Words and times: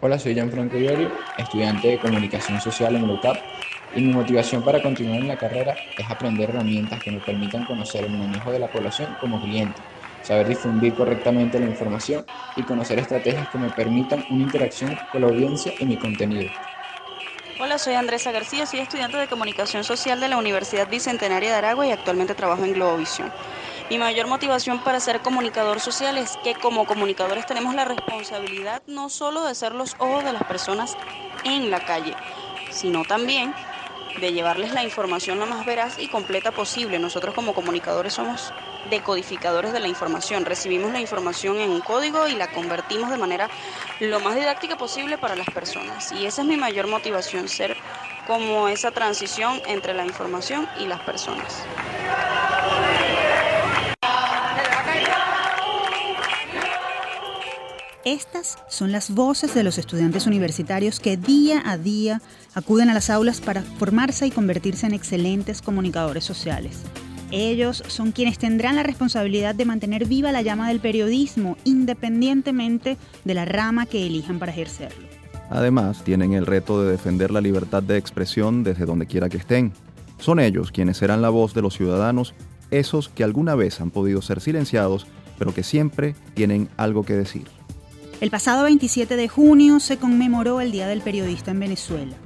Hola, 0.00 0.18
soy 0.18 0.34
Gianfranco 0.34 0.78
Iorio, 0.78 1.12
estudiante 1.36 1.88
de 1.88 1.98
Comunicación 2.00 2.60
Social 2.60 2.94
en 2.96 3.10
UCAP 3.10 3.48
y 3.90 4.02
mi 4.02 4.12
motivación 4.12 4.62
para 4.64 4.80
continuar 4.82 5.18
en 5.20 5.26
la 5.28 5.38
carrera 5.38 5.86
es 5.96 6.08
aprender 6.10 6.50
herramientas 6.50 7.00
que 7.02 7.10
me 7.10 7.20
permitan 7.20 7.64
conocer 7.64 8.04
el 8.04 8.14
manejo 8.14 8.52
de 8.52 8.60
la 8.60 8.70
población 8.70 9.16
como 9.16 9.40
cliente, 9.40 9.86
saber 10.20 10.46
difundir 10.48 10.94
correctamente 10.94 11.58
la 11.58 11.66
información 11.66 12.26
y 12.54 12.64
conocer 12.64 12.98
estrategias 13.00 13.48
que 13.48 13.58
me 13.58 13.70
permitan 13.70 14.24
una 14.28 14.42
interacción 14.42 14.96
con 15.08 15.22
la 15.22 15.26
audiencia 15.28 15.74
y 15.78 15.86
mi 15.86 15.98
contenido. 15.98 16.52
Hola, 17.56 17.78
soy 17.78 17.94
Andresa 17.94 18.30
García, 18.32 18.66
soy 18.66 18.78
estudiante 18.80 19.16
de 19.18 19.28
Comunicación 19.28 19.82
Social 19.84 20.20
de 20.20 20.28
la 20.28 20.38
Universidad 20.38 20.88
Bicentenaria 20.88 21.50
de 21.50 21.56
Aragua 21.56 21.86
y 21.86 21.90
actualmente 21.90 22.34
trabajo 22.36 22.64
en 22.64 22.72
Globovisión. 22.72 23.34
Mi 23.90 23.98
mayor 23.98 24.26
motivación 24.26 24.82
para 24.82 25.00
ser 25.00 25.22
comunicador 25.22 25.80
social 25.80 26.18
es 26.18 26.36
que 26.36 26.58
como 26.58 26.86
comunicadores 26.86 27.46
tenemos 27.46 27.74
la 27.74 27.84
responsabilidad 27.86 28.82
no 28.86 29.08
solo 29.08 29.44
de 29.44 29.54
ser 29.54 29.74
los 29.74 29.94
ojos 29.98 30.24
de 30.24 30.32
las 30.34 30.44
personas 30.44 30.98
en 31.42 31.70
la 31.70 31.80
calle, 31.80 32.20
sino 32.68 33.06
también 33.06 33.56
de 34.14 34.32
llevarles 34.32 34.72
la 34.72 34.84
información 34.84 35.38
lo 35.38 35.46
más 35.46 35.64
veraz 35.64 35.98
y 35.98 36.08
completa 36.08 36.52
posible. 36.52 36.98
Nosotros 36.98 37.34
como 37.34 37.54
comunicadores 37.54 38.14
somos 38.14 38.54
decodificadores 38.84 39.72
de 39.72 39.80
la 39.80 39.88
información. 39.88 40.44
Recibimos 40.44 40.92
la 40.92 41.00
información 41.00 41.58
en 41.60 41.70
un 41.70 41.82
código 41.82 42.28
y 42.28 42.34
la 42.36 42.48
convertimos 42.48 43.10
de 43.10 43.18
manera 43.18 43.50
lo 43.98 44.20
más 44.20 44.34
didáctica 44.36 44.76
posible 44.76 45.18
para 45.18 45.36
las 45.36 45.50
personas. 45.50 46.12
Y 46.12 46.26
esa 46.26 46.42
es 46.42 46.48
mi 46.48 46.56
mayor 46.58 46.88
motivación, 46.88 47.48
ser 47.48 47.78
como 48.24 48.68
esa 48.68 48.92
transición 48.92 49.62
entre 49.64 49.94
la 49.94 50.06
información 50.06 50.70
y 50.74 50.86
las 50.86 51.00
personas. 51.00 51.70
Estas 58.04 58.58
son 58.68 58.92
las 58.92 59.10
voces 59.10 59.54
de 59.54 59.64
los 59.64 59.76
estudiantes 59.76 60.26
universitarios 60.26 61.00
que 61.00 61.16
día 61.16 61.62
a 61.66 61.76
día 61.76 62.22
acuden 62.54 62.90
a 62.90 62.94
las 62.94 63.10
aulas 63.10 63.40
para 63.40 63.62
formarse 63.62 64.26
y 64.26 64.30
convertirse 64.30 64.86
en 64.86 64.94
excelentes 64.94 65.62
comunicadores 65.62 66.24
sociales. 66.24 66.82
Ellos 67.32 67.82
son 67.88 68.12
quienes 68.12 68.38
tendrán 68.38 68.76
la 68.76 68.84
responsabilidad 68.84 69.54
de 69.54 69.64
mantener 69.64 70.06
viva 70.06 70.32
la 70.32 70.42
llama 70.42 70.68
del 70.68 70.80
periodismo 70.80 71.56
independientemente 71.64 72.96
de 73.24 73.34
la 73.34 73.44
rama 73.44 73.84
que 73.84 74.06
elijan 74.06 74.38
para 74.38 74.52
ejercerlo. 74.52 75.06
Además, 75.50 76.04
tienen 76.04 76.34
el 76.34 76.46
reto 76.46 76.82
de 76.82 76.92
defender 76.92 77.30
la 77.30 77.40
libertad 77.40 77.82
de 77.82 77.96
expresión 77.96 78.62
desde 78.62 78.86
donde 78.86 79.06
quiera 79.06 79.28
que 79.28 79.38
estén. 79.38 79.72
Son 80.18 80.38
ellos 80.40 80.70
quienes 80.70 80.98
serán 80.98 81.20
la 81.20 81.30
voz 81.30 81.52
de 81.52 81.62
los 81.62 81.74
ciudadanos, 81.74 82.34
esos 82.70 83.08
que 83.08 83.24
alguna 83.24 83.54
vez 83.56 83.80
han 83.80 83.90
podido 83.90 84.22
ser 84.22 84.40
silenciados, 84.40 85.06
pero 85.38 85.52
que 85.52 85.62
siempre 85.62 86.14
tienen 86.34 86.68
algo 86.76 87.02
que 87.02 87.14
decir. 87.14 87.57
El 88.20 88.30
pasado 88.32 88.64
27 88.64 89.14
de 89.14 89.28
junio 89.28 89.78
se 89.78 89.96
conmemoró 89.96 90.60
el 90.60 90.72
Día 90.72 90.88
del 90.88 91.02
Periodista 91.02 91.52
en 91.52 91.60
Venezuela. 91.60 92.16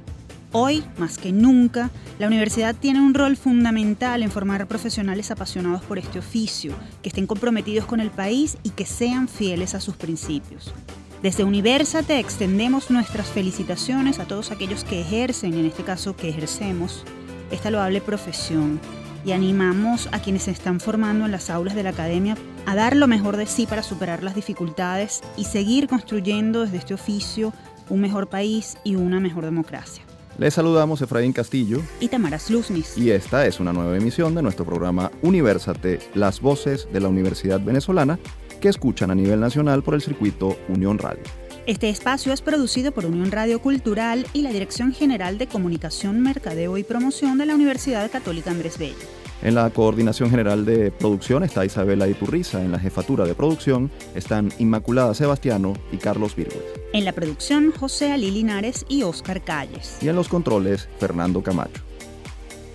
Hoy, 0.51 0.83
más 0.97 1.19
que 1.19 1.31
nunca, 1.31 1.91
la 2.17 2.25
universidad 2.25 2.73
tiene 2.73 2.99
un 2.99 3.13
rol 3.13 3.37
fundamental 3.37 4.23
en 4.23 4.31
formar 4.31 4.65
profesionales 4.67 5.29
apasionados 5.29 5.83
por 5.83 5.99
este 5.99 6.17
oficio, 6.17 6.73
que 7.03 7.09
estén 7.09 7.27
comprometidos 7.27 7.85
con 7.85 7.99
el 7.99 8.09
país 8.09 8.57
y 8.63 8.71
que 8.71 8.87
sean 8.87 9.27
fieles 9.27 9.75
a 9.75 9.79
sus 9.79 9.95
principios. 9.95 10.73
Desde 11.21 11.43
Universate 11.43 12.17
extendemos 12.17 12.89
nuestras 12.89 13.27
felicitaciones 13.27 14.17
a 14.17 14.25
todos 14.25 14.49
aquellos 14.49 14.83
que 14.83 14.99
ejercen, 14.99 15.53
en 15.53 15.65
este 15.65 15.83
caso 15.83 16.15
que 16.15 16.29
ejercemos, 16.29 17.03
esta 17.51 17.69
loable 17.69 18.01
profesión 18.01 18.79
y 19.23 19.31
animamos 19.31 20.09
a 20.11 20.19
quienes 20.19 20.43
se 20.43 20.51
están 20.51 20.79
formando 20.79 21.25
en 21.25 21.31
las 21.31 21.51
aulas 21.51 21.75
de 21.75 21.83
la 21.83 21.91
academia 21.91 22.35
a 22.65 22.75
dar 22.75 22.95
lo 22.95 23.07
mejor 23.07 23.37
de 23.37 23.45
sí 23.45 23.65
para 23.65 23.83
superar 23.83 24.23
las 24.23 24.35
dificultades 24.35 25.21
y 25.37 25.45
seguir 25.45 25.87
construyendo 25.87 26.61
desde 26.61 26.77
este 26.77 26.93
oficio 26.93 27.53
un 27.89 28.01
mejor 28.01 28.27
país 28.27 28.77
y 28.83 28.95
una 28.95 29.19
mejor 29.19 29.45
democracia. 29.45 30.03
Les 30.37 30.55
saludamos 30.55 31.01
Efraín 31.01 31.31
Castillo 31.31 31.81
y 31.99 32.07
Tamara 32.07 32.39
Sluznis. 32.39 32.97
Y 32.97 33.11
esta 33.11 33.45
es 33.45 33.59
una 33.59 33.71
nueva 33.71 33.95
emisión 33.95 34.33
de 34.33 34.41
nuestro 34.41 34.65
programa 34.65 35.11
Universate, 35.21 35.99
las 36.15 36.41
voces 36.41 36.87
de 36.91 36.99
la 36.99 37.07
Universidad 37.07 37.59
Venezolana 37.59 38.17
que 38.59 38.69
escuchan 38.69 39.11
a 39.11 39.15
nivel 39.15 39.39
nacional 39.39 39.83
por 39.83 39.93
el 39.93 40.01
circuito 40.01 40.57
Unión 40.69 40.97
Radio. 40.97 41.23
Este 41.65 41.89
espacio 41.89 42.33
es 42.33 42.41
producido 42.41 42.91
por 42.91 43.05
Unión 43.05 43.31
Radio 43.31 43.61
Cultural 43.61 44.25
y 44.33 44.41
la 44.41 44.51
Dirección 44.51 44.91
General 44.91 45.37
de 45.37 45.47
Comunicación, 45.47 46.21
Mercadeo 46.21 46.77
y 46.77 46.83
Promoción 46.83 47.37
de 47.37 47.45
la 47.45 47.55
Universidad 47.55 48.09
Católica 48.11 48.51
Andrés 48.51 48.77
Bello. 48.77 49.22
En 49.43 49.53
la 49.55 49.69
coordinación 49.71 50.29
general 50.29 50.63
de 50.63 50.89
producción 50.89 51.43
está 51.43 51.65
Isabela 51.65 52.07
Iturriza, 52.07 52.63
en 52.63 52.71
la 52.71 52.79
jefatura 52.79 53.25
de 53.25 53.35
producción 53.35 53.91
están 54.15 54.53
Inmaculada 54.57 55.13
Sebastiano 55.13 55.73
y 55.91 55.97
Carlos 55.97 56.33
Virgüez. 56.33 56.63
En 56.93 57.03
la 57.03 57.11
producción 57.11 57.73
José 57.77 58.13
Ali 58.13 58.31
Linares 58.31 58.85
y 58.87 59.03
Oscar 59.03 59.43
Calles. 59.43 59.97
Y 60.01 60.07
en 60.07 60.15
los 60.15 60.29
controles 60.29 60.87
Fernando 60.97 61.43
Camacho. 61.43 61.81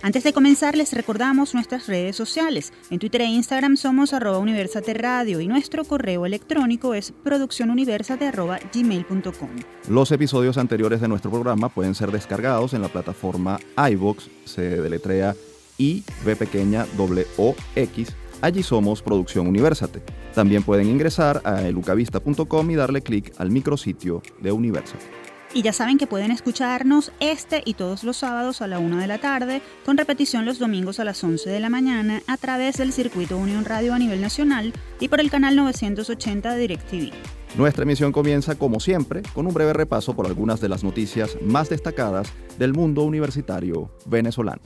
Antes 0.02 0.24
de 0.24 0.34
comenzar, 0.34 0.76
les 0.76 0.92
recordamos 0.92 1.54
nuestras 1.54 1.86
redes 1.86 2.16
sociales. 2.16 2.74
En 2.90 2.98
Twitter 2.98 3.22
e 3.22 3.26
Instagram 3.26 3.78
somos 3.78 4.12
arroba 4.12 4.36
Universate 4.38 4.92
Radio 4.92 5.40
y 5.40 5.48
nuestro 5.48 5.84
correo 5.84 6.26
electrónico 6.26 6.92
es 6.92 7.14
produccionuniversate.gmail.com. 7.24 9.48
Los 9.88 10.12
episodios 10.12 10.58
anteriores 10.58 11.00
de 11.00 11.08
nuestro 11.08 11.30
programa 11.30 11.70
pueden 11.70 11.94
ser 11.94 12.12
descargados 12.12 12.74
en 12.74 12.82
la 12.82 12.88
plataforma 12.88 13.58
iVox, 13.90 14.28
se 14.44 14.82
deletrea 14.82 15.34
I, 15.78 16.04
B 16.24 16.36
pequeña, 16.36 16.86
O, 17.36 17.54
X. 17.74 18.14
Allí 18.40 18.62
somos 18.62 19.02
Producción 19.02 19.46
Universate. 19.46 20.02
También 20.34 20.62
pueden 20.62 20.88
ingresar 20.88 21.40
a 21.44 21.62
elucavista.com 21.62 22.70
y 22.70 22.74
darle 22.76 23.02
clic 23.02 23.32
al 23.38 23.50
micrositio 23.50 24.22
de 24.40 24.52
Universate. 24.52 25.04
Y 25.54 25.62
ya 25.62 25.72
saben 25.72 25.96
que 25.96 26.06
pueden 26.06 26.30
escucharnos 26.30 27.10
este 27.20 27.62
y 27.64 27.74
todos 27.74 28.04
los 28.04 28.18
sábados 28.18 28.60
a 28.60 28.66
la 28.66 28.78
1 28.78 28.98
de 28.98 29.06
la 29.06 29.18
tarde, 29.18 29.62
con 29.84 29.96
repetición 29.96 30.44
los 30.44 30.58
domingos 30.58 31.00
a 31.00 31.04
las 31.04 31.24
11 31.24 31.48
de 31.48 31.58
la 31.60 31.70
mañana 31.70 32.22
a 32.26 32.36
través 32.36 32.76
del 32.76 32.92
circuito 32.92 33.38
Unión 33.38 33.64
Radio 33.64 33.94
a 33.94 33.98
nivel 33.98 34.20
nacional 34.20 34.74
y 35.00 35.08
por 35.08 35.20
el 35.20 35.30
canal 35.30 35.56
980 35.56 36.54
de 36.54 36.60
DirecTV. 36.60 37.12
Nuestra 37.56 37.84
emisión 37.84 38.12
comienza, 38.12 38.56
como 38.56 38.78
siempre, 38.78 39.22
con 39.34 39.46
un 39.46 39.54
breve 39.54 39.72
repaso 39.72 40.14
por 40.14 40.26
algunas 40.26 40.60
de 40.60 40.68
las 40.68 40.84
noticias 40.84 41.38
más 41.42 41.70
destacadas 41.70 42.30
del 42.58 42.74
mundo 42.74 43.02
universitario 43.04 43.90
venezolano. 44.04 44.60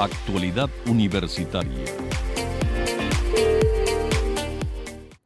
Actualidad 0.00 0.70
Universitaria. 0.86 1.84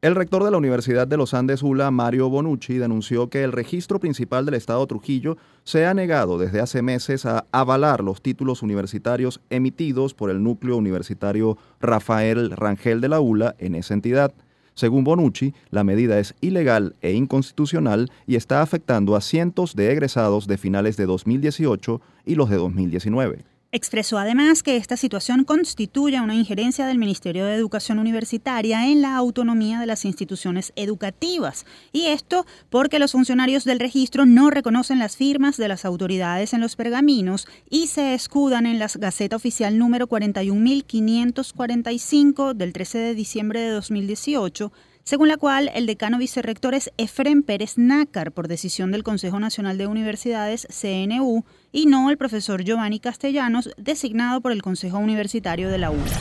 El 0.00 0.14
rector 0.14 0.44
de 0.44 0.50
la 0.50 0.56
Universidad 0.56 1.06
de 1.06 1.18
los 1.18 1.34
Andes 1.34 1.62
ULA, 1.62 1.90
Mario 1.90 2.30
Bonucci, 2.30 2.78
denunció 2.78 3.28
que 3.28 3.44
el 3.44 3.52
registro 3.52 4.00
principal 4.00 4.46
del 4.46 4.54
Estado 4.54 4.86
Trujillo 4.86 5.36
se 5.64 5.84
ha 5.84 5.92
negado 5.92 6.38
desde 6.38 6.60
hace 6.60 6.80
meses 6.80 7.26
a 7.26 7.44
avalar 7.52 8.02
los 8.02 8.22
títulos 8.22 8.62
universitarios 8.62 9.42
emitidos 9.50 10.14
por 10.14 10.30
el 10.30 10.42
núcleo 10.42 10.78
universitario 10.78 11.58
Rafael 11.78 12.50
Rangel 12.52 13.02
de 13.02 13.10
la 13.10 13.20
ULA 13.20 13.54
en 13.58 13.74
esa 13.74 13.92
entidad. 13.92 14.32
Según 14.72 15.04
Bonucci, 15.04 15.52
la 15.68 15.84
medida 15.84 16.18
es 16.18 16.34
ilegal 16.40 16.96
e 17.02 17.12
inconstitucional 17.12 18.10
y 18.26 18.36
está 18.36 18.62
afectando 18.62 19.16
a 19.16 19.20
cientos 19.20 19.76
de 19.76 19.92
egresados 19.92 20.46
de 20.46 20.56
finales 20.56 20.96
de 20.96 21.04
2018 21.04 22.00
y 22.24 22.36
los 22.36 22.48
de 22.48 22.56
2019. 22.56 23.52
Expresó 23.74 24.18
además 24.18 24.62
que 24.62 24.76
esta 24.76 24.98
situación 24.98 25.44
constituye 25.44 26.20
una 26.20 26.34
injerencia 26.34 26.86
del 26.86 26.98
Ministerio 26.98 27.46
de 27.46 27.54
Educación 27.54 27.98
Universitaria 27.98 28.86
en 28.86 29.00
la 29.00 29.16
autonomía 29.16 29.80
de 29.80 29.86
las 29.86 30.04
instituciones 30.04 30.74
educativas, 30.76 31.64
y 31.90 32.08
esto 32.08 32.44
porque 32.68 32.98
los 32.98 33.12
funcionarios 33.12 33.64
del 33.64 33.80
registro 33.80 34.26
no 34.26 34.50
reconocen 34.50 34.98
las 34.98 35.16
firmas 35.16 35.56
de 35.56 35.68
las 35.68 35.86
autoridades 35.86 36.52
en 36.52 36.60
los 36.60 36.76
pergaminos 36.76 37.48
y 37.70 37.86
se 37.86 38.12
escudan 38.12 38.66
en 38.66 38.78
la 38.78 38.90
Gaceta 38.94 39.36
Oficial 39.36 39.78
número 39.78 40.06
41.545 40.06 42.52
del 42.52 42.74
13 42.74 42.98
de 42.98 43.14
diciembre 43.14 43.60
de 43.60 43.70
2018 43.70 44.70
según 45.04 45.28
la 45.28 45.36
cual 45.36 45.70
el 45.74 45.86
decano 45.86 46.18
vicerrector 46.18 46.74
es 46.74 46.90
Efren 46.96 47.42
Pérez 47.42 47.76
Nácar 47.76 48.32
por 48.32 48.48
decisión 48.48 48.92
del 48.92 49.02
Consejo 49.02 49.40
Nacional 49.40 49.78
de 49.78 49.86
Universidades, 49.86 50.66
CNU, 50.70 51.44
y 51.72 51.86
no 51.86 52.10
el 52.10 52.16
profesor 52.16 52.62
Giovanni 52.62 53.00
Castellanos, 53.00 53.70
designado 53.76 54.40
por 54.40 54.52
el 54.52 54.62
Consejo 54.62 54.98
Universitario 54.98 55.68
de 55.70 55.78
la 55.78 55.90
ULA. 55.90 56.18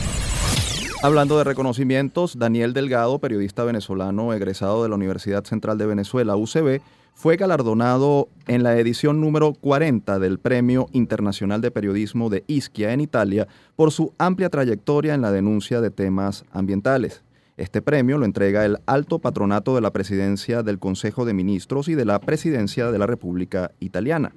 Hablando 1.02 1.36
de 1.36 1.44
reconocimientos, 1.44 2.38
Daniel 2.38 2.72
Delgado, 2.72 3.18
periodista 3.18 3.64
venezolano 3.64 4.32
egresado 4.32 4.82
de 4.82 4.88
la 4.88 4.94
Universidad 4.94 5.44
Central 5.44 5.76
de 5.78 5.86
Venezuela, 5.86 6.36
UCB, 6.36 6.80
fue 7.14 7.36
galardonado 7.36 8.28
en 8.46 8.62
la 8.62 8.78
edición 8.78 9.20
número 9.20 9.52
40 9.52 10.18
del 10.18 10.38
Premio 10.38 10.88
Internacional 10.92 11.60
de 11.60 11.70
Periodismo 11.70 12.30
de 12.30 12.44
Ischia 12.46 12.92
en 12.92 13.00
Italia 13.00 13.48
por 13.76 13.92
su 13.92 14.14
amplia 14.18 14.48
trayectoria 14.48 15.14
en 15.14 15.22
la 15.22 15.30
denuncia 15.30 15.80
de 15.80 15.90
temas 15.90 16.44
ambientales. 16.52 17.22
Este 17.58 17.82
premio 17.82 18.16
lo 18.16 18.24
entrega 18.24 18.64
el 18.64 18.78
alto 18.86 19.18
patronato 19.18 19.74
de 19.74 19.82
la 19.82 19.92
presidencia 19.92 20.62
del 20.62 20.78
Consejo 20.78 21.26
de 21.26 21.34
Ministros 21.34 21.88
y 21.88 21.94
de 21.94 22.06
la 22.06 22.18
presidencia 22.18 22.90
de 22.90 22.98
la 22.98 23.06
República 23.06 23.72
Italiana. 23.78 24.32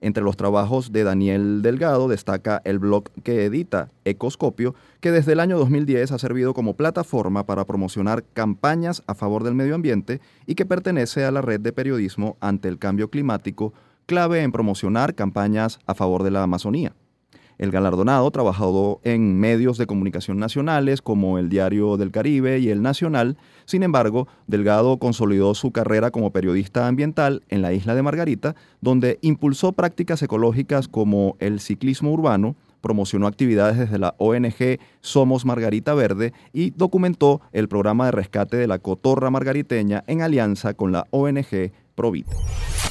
Entre 0.00 0.22
los 0.22 0.36
trabajos 0.36 0.90
de 0.90 1.04
Daniel 1.04 1.62
Delgado 1.62 2.08
destaca 2.08 2.60
el 2.64 2.80
blog 2.80 3.04
que 3.22 3.44
edita 3.44 3.90
Ecoscopio, 4.04 4.74
que 5.00 5.12
desde 5.12 5.32
el 5.32 5.40
año 5.40 5.56
2010 5.58 6.10
ha 6.10 6.18
servido 6.18 6.54
como 6.54 6.76
plataforma 6.76 7.46
para 7.46 7.64
promocionar 7.64 8.24
campañas 8.34 9.02
a 9.06 9.14
favor 9.14 9.44
del 9.44 9.54
medio 9.54 9.76
ambiente 9.76 10.20
y 10.44 10.56
que 10.56 10.66
pertenece 10.66 11.24
a 11.24 11.30
la 11.30 11.42
red 11.42 11.60
de 11.60 11.72
periodismo 11.72 12.36
ante 12.40 12.68
el 12.68 12.78
cambio 12.78 13.10
climático, 13.10 13.74
clave 14.06 14.42
en 14.42 14.50
promocionar 14.50 15.14
campañas 15.14 15.78
a 15.86 15.94
favor 15.94 16.24
de 16.24 16.32
la 16.32 16.42
Amazonía. 16.42 16.94
El 17.58 17.70
galardonado 17.70 18.30
trabajó 18.30 19.00
en 19.02 19.38
medios 19.38 19.78
de 19.78 19.86
comunicación 19.86 20.38
nacionales 20.38 21.00
como 21.00 21.38
el 21.38 21.48
Diario 21.48 21.96
del 21.96 22.10
Caribe 22.10 22.58
y 22.58 22.68
el 22.68 22.82
Nacional. 22.82 23.38
Sin 23.64 23.82
embargo, 23.82 24.28
Delgado 24.46 24.98
consolidó 24.98 25.54
su 25.54 25.70
carrera 25.70 26.10
como 26.10 26.32
periodista 26.32 26.86
ambiental 26.86 27.42
en 27.48 27.62
la 27.62 27.72
isla 27.72 27.94
de 27.94 28.02
Margarita, 28.02 28.56
donde 28.80 29.18
impulsó 29.22 29.72
prácticas 29.72 30.22
ecológicas 30.22 30.86
como 30.86 31.36
el 31.38 31.60
ciclismo 31.60 32.12
urbano, 32.12 32.56
promocionó 32.82 33.26
actividades 33.26 33.78
desde 33.78 33.98
la 33.98 34.14
ONG 34.18 34.78
Somos 35.00 35.44
Margarita 35.44 35.94
Verde 35.94 36.32
y 36.52 36.70
documentó 36.70 37.40
el 37.52 37.68
programa 37.68 38.04
de 38.06 38.12
rescate 38.12 38.58
de 38.58 38.66
la 38.66 38.78
cotorra 38.78 39.30
margariteña 39.30 40.04
en 40.06 40.22
alianza 40.22 40.74
con 40.74 40.92
la 40.92 41.06
ONG 41.10 41.72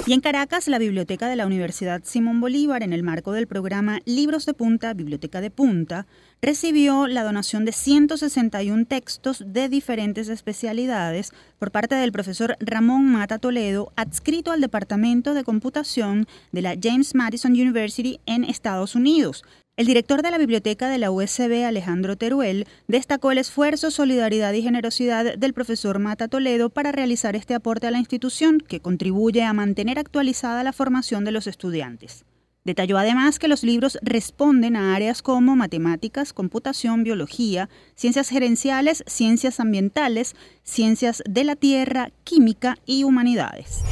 Y 0.08 0.14
en 0.14 0.22
Caracas, 0.22 0.68
la 0.68 0.80
Biblioteca 0.80 1.28
de 1.28 1.36
la 1.36 1.46
Universidad 1.46 2.02
Simón 2.04 2.42
Bolívar, 2.42 2.84
en 2.84 2.92
el 2.92 3.04
marco 3.04 3.32
del 3.32 3.48
programa 3.48 4.00
Libros 4.06 4.46
de 4.46 4.54
Punta, 4.54 4.94
Biblioteca 4.94 5.42
de 5.42 5.52
Punta, 5.52 6.06
recibió 6.42 7.08
la 7.08 7.24
donación 7.24 7.66
de 7.66 7.72
161 7.72 8.86
textos 8.86 9.44
de 9.48 9.70
diferentes 9.70 10.28
especialidades 10.30 11.32
por 11.58 11.72
parte 11.72 11.96
del 11.96 12.12
profesor 12.12 12.58
Ramón 12.60 13.06
Mata 13.06 13.40
Toledo, 13.40 13.94
adscrito 13.96 14.52
al 14.52 14.62
Departamento 14.62 15.34
de 15.34 15.44
Computación 15.44 16.28
de 16.52 16.62
la 16.62 16.76
James 16.82 17.16
Madison 17.16 17.54
University 17.54 18.20
en 18.26 18.44
Estados 18.44 18.96
Unidos, 18.96 19.44
el 19.78 19.88
director 19.88 20.22
de 20.22 20.32
la 20.32 20.38
biblioteca 20.38 20.88
de 20.88 20.98
la 20.98 21.12
USB, 21.12 21.66
Alejandro 21.66 22.16
Teruel, 22.16 22.66
destacó 22.88 23.32
el 23.32 23.40
esfuerzo, 23.40 23.92
solidaridad 23.92 24.54
y 24.54 24.62
generosidad 24.62 25.38
del 25.38 25.54
profesor 25.54 26.00
Mata 26.00 26.30
Toledo 26.30 26.70
para 26.70 26.94
realizar 26.94 27.36
este 27.36 27.54
aporte 27.54 27.88
a 27.88 27.92
la 27.92 28.00
institución 28.00 28.60
que 28.60 28.80
contribuye 28.80 29.44
a 29.44 29.52
mantener 29.52 30.00
actualizada 30.00 30.64
la 30.64 30.72
formación 30.72 31.26
de 31.26 31.32
los 31.32 31.46
estudiantes. 31.48 32.24
Detalló 32.64 32.98
además 32.98 33.38
que 33.38 33.50
los 33.50 33.64
libros 33.64 34.00
responden 34.02 34.78
a 34.78 34.96
áreas 34.96 35.22
como 35.22 35.58
matemáticas, 35.58 36.32
computación, 36.32 37.04
biología, 37.04 37.70
ciencias 37.96 38.30
gerenciales, 38.30 39.04
ciencias 39.08 39.60
ambientales, 39.60 40.36
ciencias 40.64 41.22
de 41.30 41.44
la 41.44 41.56
tierra, 41.56 42.12
química 42.24 42.78
y 42.86 43.04
humanidades. 43.04 43.84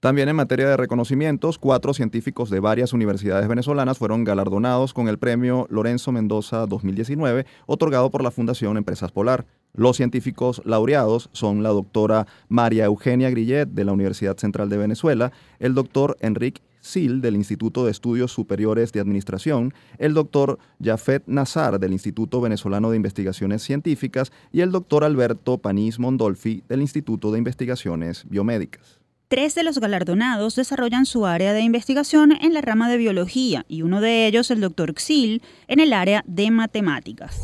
También 0.00 0.28
en 0.28 0.36
materia 0.36 0.68
de 0.68 0.76
reconocimientos, 0.76 1.58
cuatro 1.58 1.94
científicos 1.94 2.50
de 2.50 2.60
varias 2.60 2.92
universidades 2.92 3.48
venezolanas 3.48 3.96
fueron 3.96 4.24
galardonados 4.24 4.92
con 4.92 5.08
el 5.08 5.18
premio 5.18 5.66
Lorenzo 5.70 6.12
Mendoza 6.12 6.66
2019, 6.66 7.46
otorgado 7.64 8.10
por 8.10 8.22
la 8.22 8.30
Fundación 8.30 8.76
Empresas 8.76 9.10
Polar. 9.10 9.46
Los 9.72 9.96
científicos 9.96 10.60
laureados 10.64 11.30
son 11.32 11.62
la 11.62 11.70
doctora 11.70 12.26
María 12.48 12.84
Eugenia 12.84 13.30
Grillet 13.30 13.68
de 13.68 13.84
la 13.84 13.92
Universidad 13.92 14.36
Central 14.36 14.68
de 14.68 14.76
Venezuela, 14.76 15.32
el 15.58 15.74
doctor 15.74 16.16
Enrique 16.20 16.60
Sil 16.84 17.20
del 17.20 17.34
Instituto 17.34 17.84
de 17.84 17.90
Estudios 17.90 18.30
Superiores 18.32 18.92
de 18.92 19.00
Administración, 19.00 19.74
el 19.98 20.14
doctor 20.14 20.58
Jafet 20.80 21.24
Nazar 21.26 21.80
del 21.80 21.92
Instituto 21.92 22.40
Venezolano 22.40 22.90
de 22.90 22.96
Investigaciones 22.96 23.62
Científicas 23.62 24.30
y 24.52 24.60
el 24.60 24.70
doctor 24.72 25.04
Alberto 25.04 25.58
Panís 25.58 25.98
Mondolfi 25.98 26.62
del 26.68 26.82
Instituto 26.82 27.32
de 27.32 27.38
Investigaciones 27.38 28.24
Biomédicas. 28.28 29.05
Tres 29.28 29.56
de 29.56 29.64
los 29.64 29.80
galardonados 29.80 30.54
desarrollan 30.54 31.04
su 31.04 31.26
área 31.26 31.52
de 31.52 31.60
investigación 31.60 32.30
en 32.30 32.54
la 32.54 32.60
rama 32.60 32.88
de 32.88 32.96
biología 32.96 33.64
y 33.66 33.82
uno 33.82 34.00
de 34.00 34.24
ellos, 34.28 34.52
el 34.52 34.60
doctor 34.60 34.94
Xil, 34.96 35.42
en 35.66 35.80
el 35.80 35.92
área 35.92 36.22
de 36.28 36.52
matemáticas. 36.52 37.40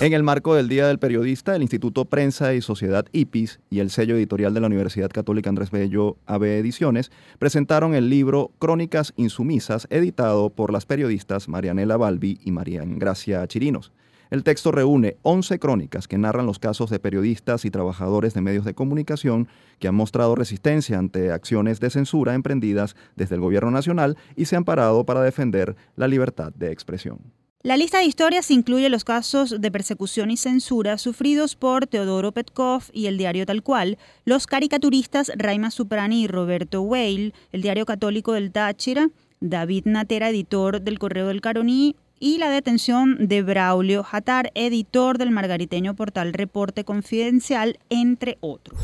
En 0.00 0.14
el 0.14 0.22
marco 0.22 0.54
del 0.54 0.68
Día 0.68 0.86
del 0.86 0.98
Periodista, 0.98 1.54
el 1.54 1.60
Instituto 1.60 2.06
Prensa 2.06 2.54
y 2.54 2.62
Sociedad 2.62 3.04
IPIS 3.12 3.60
y 3.68 3.80
el 3.80 3.90
sello 3.90 4.16
editorial 4.16 4.54
de 4.54 4.60
la 4.60 4.68
Universidad 4.68 5.10
Católica 5.10 5.50
Andrés 5.50 5.70
Bello 5.70 6.16
AB 6.24 6.44
Ediciones 6.44 7.10
presentaron 7.38 7.94
el 7.94 8.08
libro 8.08 8.52
Crónicas 8.58 9.12
Insumisas, 9.16 9.86
editado 9.90 10.48
por 10.48 10.72
las 10.72 10.86
periodistas 10.86 11.46
Marianela 11.46 11.98
Balbi 11.98 12.38
y 12.42 12.52
Marian 12.52 12.98
Gracia 12.98 13.46
Chirinos. 13.46 13.92
El 14.30 14.44
texto 14.44 14.72
reúne 14.72 15.16
11 15.22 15.58
crónicas 15.58 16.06
que 16.06 16.18
narran 16.18 16.46
los 16.46 16.58
casos 16.58 16.90
de 16.90 16.98
periodistas 16.98 17.64
y 17.64 17.70
trabajadores 17.70 18.34
de 18.34 18.42
medios 18.42 18.64
de 18.64 18.74
comunicación 18.74 19.48
que 19.78 19.88
han 19.88 19.94
mostrado 19.94 20.34
resistencia 20.34 20.98
ante 20.98 21.32
acciones 21.32 21.80
de 21.80 21.90
censura 21.90 22.34
emprendidas 22.34 22.94
desde 23.16 23.36
el 23.36 23.40
gobierno 23.40 23.70
nacional 23.70 24.18
y 24.36 24.44
se 24.44 24.56
han 24.56 24.64
parado 24.64 25.04
para 25.04 25.22
defender 25.22 25.76
la 25.96 26.08
libertad 26.08 26.52
de 26.54 26.72
expresión. 26.72 27.32
La 27.62 27.76
lista 27.76 27.98
de 27.98 28.04
historias 28.04 28.50
incluye 28.52 28.88
los 28.88 29.02
casos 29.02 29.60
de 29.60 29.70
persecución 29.72 30.30
y 30.30 30.36
censura 30.36 30.96
sufridos 30.96 31.56
por 31.56 31.86
Teodoro 31.86 32.30
Petkov 32.30 32.84
y 32.92 33.06
el 33.06 33.18
diario 33.18 33.46
Tal 33.46 33.64
Cual, 33.64 33.98
los 34.24 34.46
caricaturistas 34.46 35.32
Raima 35.36 35.72
Suprani 35.72 36.22
y 36.22 36.26
Roberto 36.28 36.82
Weil, 36.82 37.34
el 37.50 37.62
diario 37.62 37.84
católico 37.84 38.34
del 38.34 38.52
Táchira, 38.52 39.10
David 39.40 39.86
Natera, 39.86 40.30
editor 40.30 40.82
del 40.82 41.00
Correo 41.00 41.26
del 41.26 41.40
Caroní, 41.40 41.96
y 42.20 42.38
la 42.38 42.50
detención 42.50 43.28
de 43.28 43.42
Braulio 43.42 44.02
Jatar, 44.02 44.50
editor 44.54 45.18
del 45.18 45.30
margariteño 45.30 45.94
portal 45.94 46.32
Reporte 46.32 46.84
Confidencial, 46.84 47.78
entre 47.90 48.38
otros. 48.40 48.78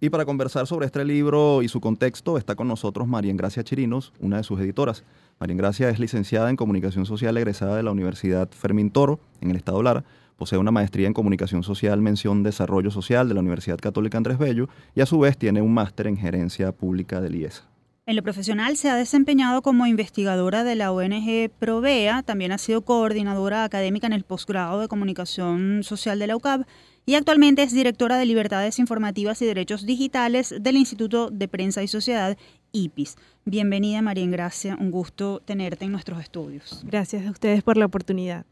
Y 0.00 0.10
para 0.10 0.24
conversar 0.24 0.66
sobre 0.66 0.86
este 0.86 1.04
libro 1.04 1.62
y 1.62 1.68
su 1.68 1.80
contexto 1.80 2.38
está 2.38 2.54
con 2.54 2.68
nosotros 2.68 3.08
María 3.08 3.34
Gracia 3.34 3.64
Chirinos, 3.64 4.12
una 4.20 4.36
de 4.36 4.44
sus 4.44 4.60
editoras. 4.60 5.04
María 5.40 5.56
Gracia 5.56 5.88
es 5.90 5.98
licenciada 5.98 6.50
en 6.50 6.56
Comunicación 6.56 7.04
Social 7.04 7.36
egresada 7.36 7.76
de 7.76 7.82
la 7.82 7.90
Universidad 7.90 8.48
Fermín 8.50 8.90
Toro, 8.90 9.18
en 9.40 9.50
el 9.50 9.56
Estado 9.56 9.82
Lara. 9.82 10.04
Posee 10.36 10.58
una 10.58 10.70
maestría 10.70 11.08
en 11.08 11.14
Comunicación 11.14 11.64
Social, 11.64 12.00
mención 12.00 12.44
Desarrollo 12.44 12.92
Social 12.92 13.26
de 13.26 13.34
la 13.34 13.40
Universidad 13.40 13.78
Católica 13.78 14.18
Andrés 14.18 14.38
Bello 14.38 14.68
y 14.94 15.00
a 15.00 15.06
su 15.06 15.18
vez 15.18 15.36
tiene 15.36 15.62
un 15.62 15.74
máster 15.74 16.06
en 16.06 16.16
Gerencia 16.16 16.70
Pública 16.70 17.20
del 17.20 17.34
IESA. 17.34 17.64
En 18.08 18.16
lo 18.16 18.22
profesional 18.22 18.78
se 18.78 18.88
ha 18.88 18.96
desempeñado 18.96 19.60
como 19.60 19.86
investigadora 19.86 20.64
de 20.64 20.76
la 20.76 20.92
ONG 20.92 21.50
Provea, 21.58 22.22
también 22.22 22.52
ha 22.52 22.56
sido 22.56 22.80
coordinadora 22.80 23.64
académica 23.64 24.06
en 24.06 24.14
el 24.14 24.24
posgrado 24.24 24.80
de 24.80 24.88
Comunicación 24.88 25.82
Social 25.82 26.18
de 26.18 26.26
la 26.26 26.34
UCAB 26.34 26.64
y 27.04 27.16
actualmente 27.16 27.62
es 27.62 27.74
directora 27.74 28.16
de 28.16 28.24
Libertades 28.24 28.78
Informativas 28.78 29.42
y 29.42 29.44
Derechos 29.44 29.84
Digitales 29.84 30.54
del 30.58 30.78
Instituto 30.78 31.28
de 31.28 31.48
Prensa 31.48 31.82
y 31.82 31.88
Sociedad, 31.88 32.38
IPIS. 32.72 33.16
Bienvenida 33.44 34.00
María 34.00 34.26
Gracia, 34.28 34.78
un 34.80 34.90
gusto 34.90 35.42
tenerte 35.44 35.84
en 35.84 35.92
nuestros 35.92 36.18
estudios. 36.18 36.82
Gracias 36.86 37.26
a 37.26 37.30
ustedes 37.30 37.62
por 37.62 37.76
la 37.76 37.84
oportunidad. 37.84 38.46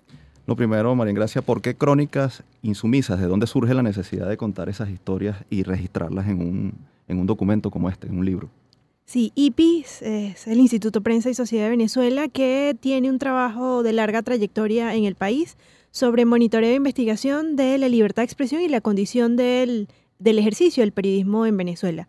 Lo 0.47 0.55
primero, 0.55 0.95
María 0.95 1.15
Gracia, 1.15 1.41
¿por 1.41 1.63
qué 1.63 1.75
crónicas 1.75 2.45
insumisas? 2.61 3.19
¿De 3.19 3.27
dónde 3.27 3.47
surge 3.47 3.73
la 3.73 3.83
necesidad 3.83 4.29
de 4.29 4.37
contar 4.37 4.69
esas 4.69 4.91
historias 4.91 5.39
y 5.49 5.63
registrarlas 5.63 6.29
en 6.29 6.43
un, 6.43 6.75
en 7.09 7.19
un 7.19 7.27
documento 7.27 7.71
como 7.71 7.89
este, 7.89 8.07
en 8.07 8.19
un 8.19 8.27
libro? 8.27 8.51
Sí, 9.09 9.31
IPIS 9.37 10.03
es 10.03 10.49
el 10.49 10.59
Instituto 10.59 11.01
Prensa 11.01 11.31
y 11.31 11.35
Sociedad 11.35 11.67
de 11.67 11.71
Venezuela 11.71 12.27
que 12.27 12.77
tiene 12.81 13.09
un 13.09 13.21
trabajo 13.21 13.85
de 13.85 13.93
larga 13.93 14.21
trayectoria 14.23 14.97
en 14.97 15.05
el 15.05 15.15
país 15.15 15.57
sobre 15.93 16.25
monitoreo 16.25 16.73
e 16.73 16.75
investigación 16.75 17.55
de 17.55 17.79
la 17.79 17.89
libertad 17.89 18.23
de 18.23 18.25
expresión 18.25 18.63
y 18.63 18.69
la 18.69 18.81
condición 18.81 19.37
del, 19.37 19.87
del 20.19 20.41
ejercicio 20.41 20.83
del 20.83 20.91
periodismo 20.91 21.47
en 21.47 21.57
Venezuela. 21.57 22.09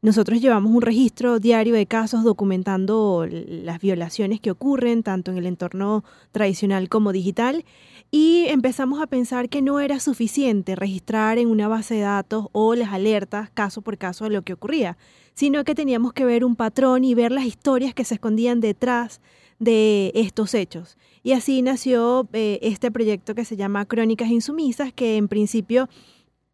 Nosotros 0.00 0.40
llevamos 0.40 0.72
un 0.72 0.80
registro 0.80 1.38
diario 1.38 1.74
de 1.74 1.84
casos 1.84 2.24
documentando 2.24 3.26
las 3.28 3.78
violaciones 3.78 4.40
que 4.40 4.50
ocurren 4.50 5.02
tanto 5.02 5.30
en 5.30 5.36
el 5.36 5.44
entorno 5.44 6.02
tradicional 6.32 6.88
como 6.88 7.12
digital 7.12 7.66
y 8.10 8.46
empezamos 8.48 9.02
a 9.02 9.06
pensar 9.06 9.50
que 9.50 9.60
no 9.60 9.80
era 9.80 10.00
suficiente 10.00 10.76
registrar 10.76 11.36
en 11.36 11.48
una 11.48 11.68
base 11.68 11.96
de 11.96 12.02
datos 12.02 12.46
o 12.52 12.74
las 12.74 12.94
alertas 12.94 13.50
caso 13.50 13.82
por 13.82 13.98
caso 13.98 14.24
de 14.24 14.30
lo 14.30 14.42
que 14.42 14.54
ocurría, 14.54 14.96
sino 15.38 15.62
que 15.62 15.76
teníamos 15.76 16.12
que 16.12 16.24
ver 16.24 16.44
un 16.44 16.56
patrón 16.56 17.04
y 17.04 17.14
ver 17.14 17.30
las 17.30 17.44
historias 17.44 17.94
que 17.94 18.04
se 18.04 18.14
escondían 18.14 18.58
detrás 18.58 19.20
de 19.60 20.10
estos 20.16 20.52
hechos. 20.52 20.98
Y 21.22 21.30
así 21.30 21.62
nació 21.62 22.26
eh, 22.32 22.58
este 22.60 22.90
proyecto 22.90 23.36
que 23.36 23.44
se 23.44 23.56
llama 23.56 23.84
Crónicas 23.84 24.30
Insumisas, 24.30 24.92
que 24.92 25.16
en 25.16 25.28
principio 25.28 25.88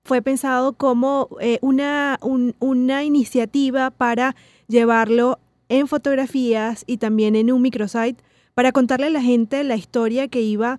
fue 0.04 0.20
pensado 0.20 0.74
como 0.74 1.30
eh, 1.40 1.58
una, 1.62 2.20
una 2.20 3.04
iniciativa 3.04 3.90
para 3.90 4.36
llevarlo 4.68 5.38
en 5.70 5.88
fotografías 5.88 6.84
y 6.86 6.98
también 6.98 7.36
en 7.36 7.52
un 7.52 7.62
microsite 7.62 8.22
para 8.52 8.70
contarle 8.70 9.06
a 9.06 9.10
la 9.10 9.22
gente 9.22 9.64
la 9.64 9.76
historia 9.76 10.28
que 10.28 10.42
iba 10.42 10.78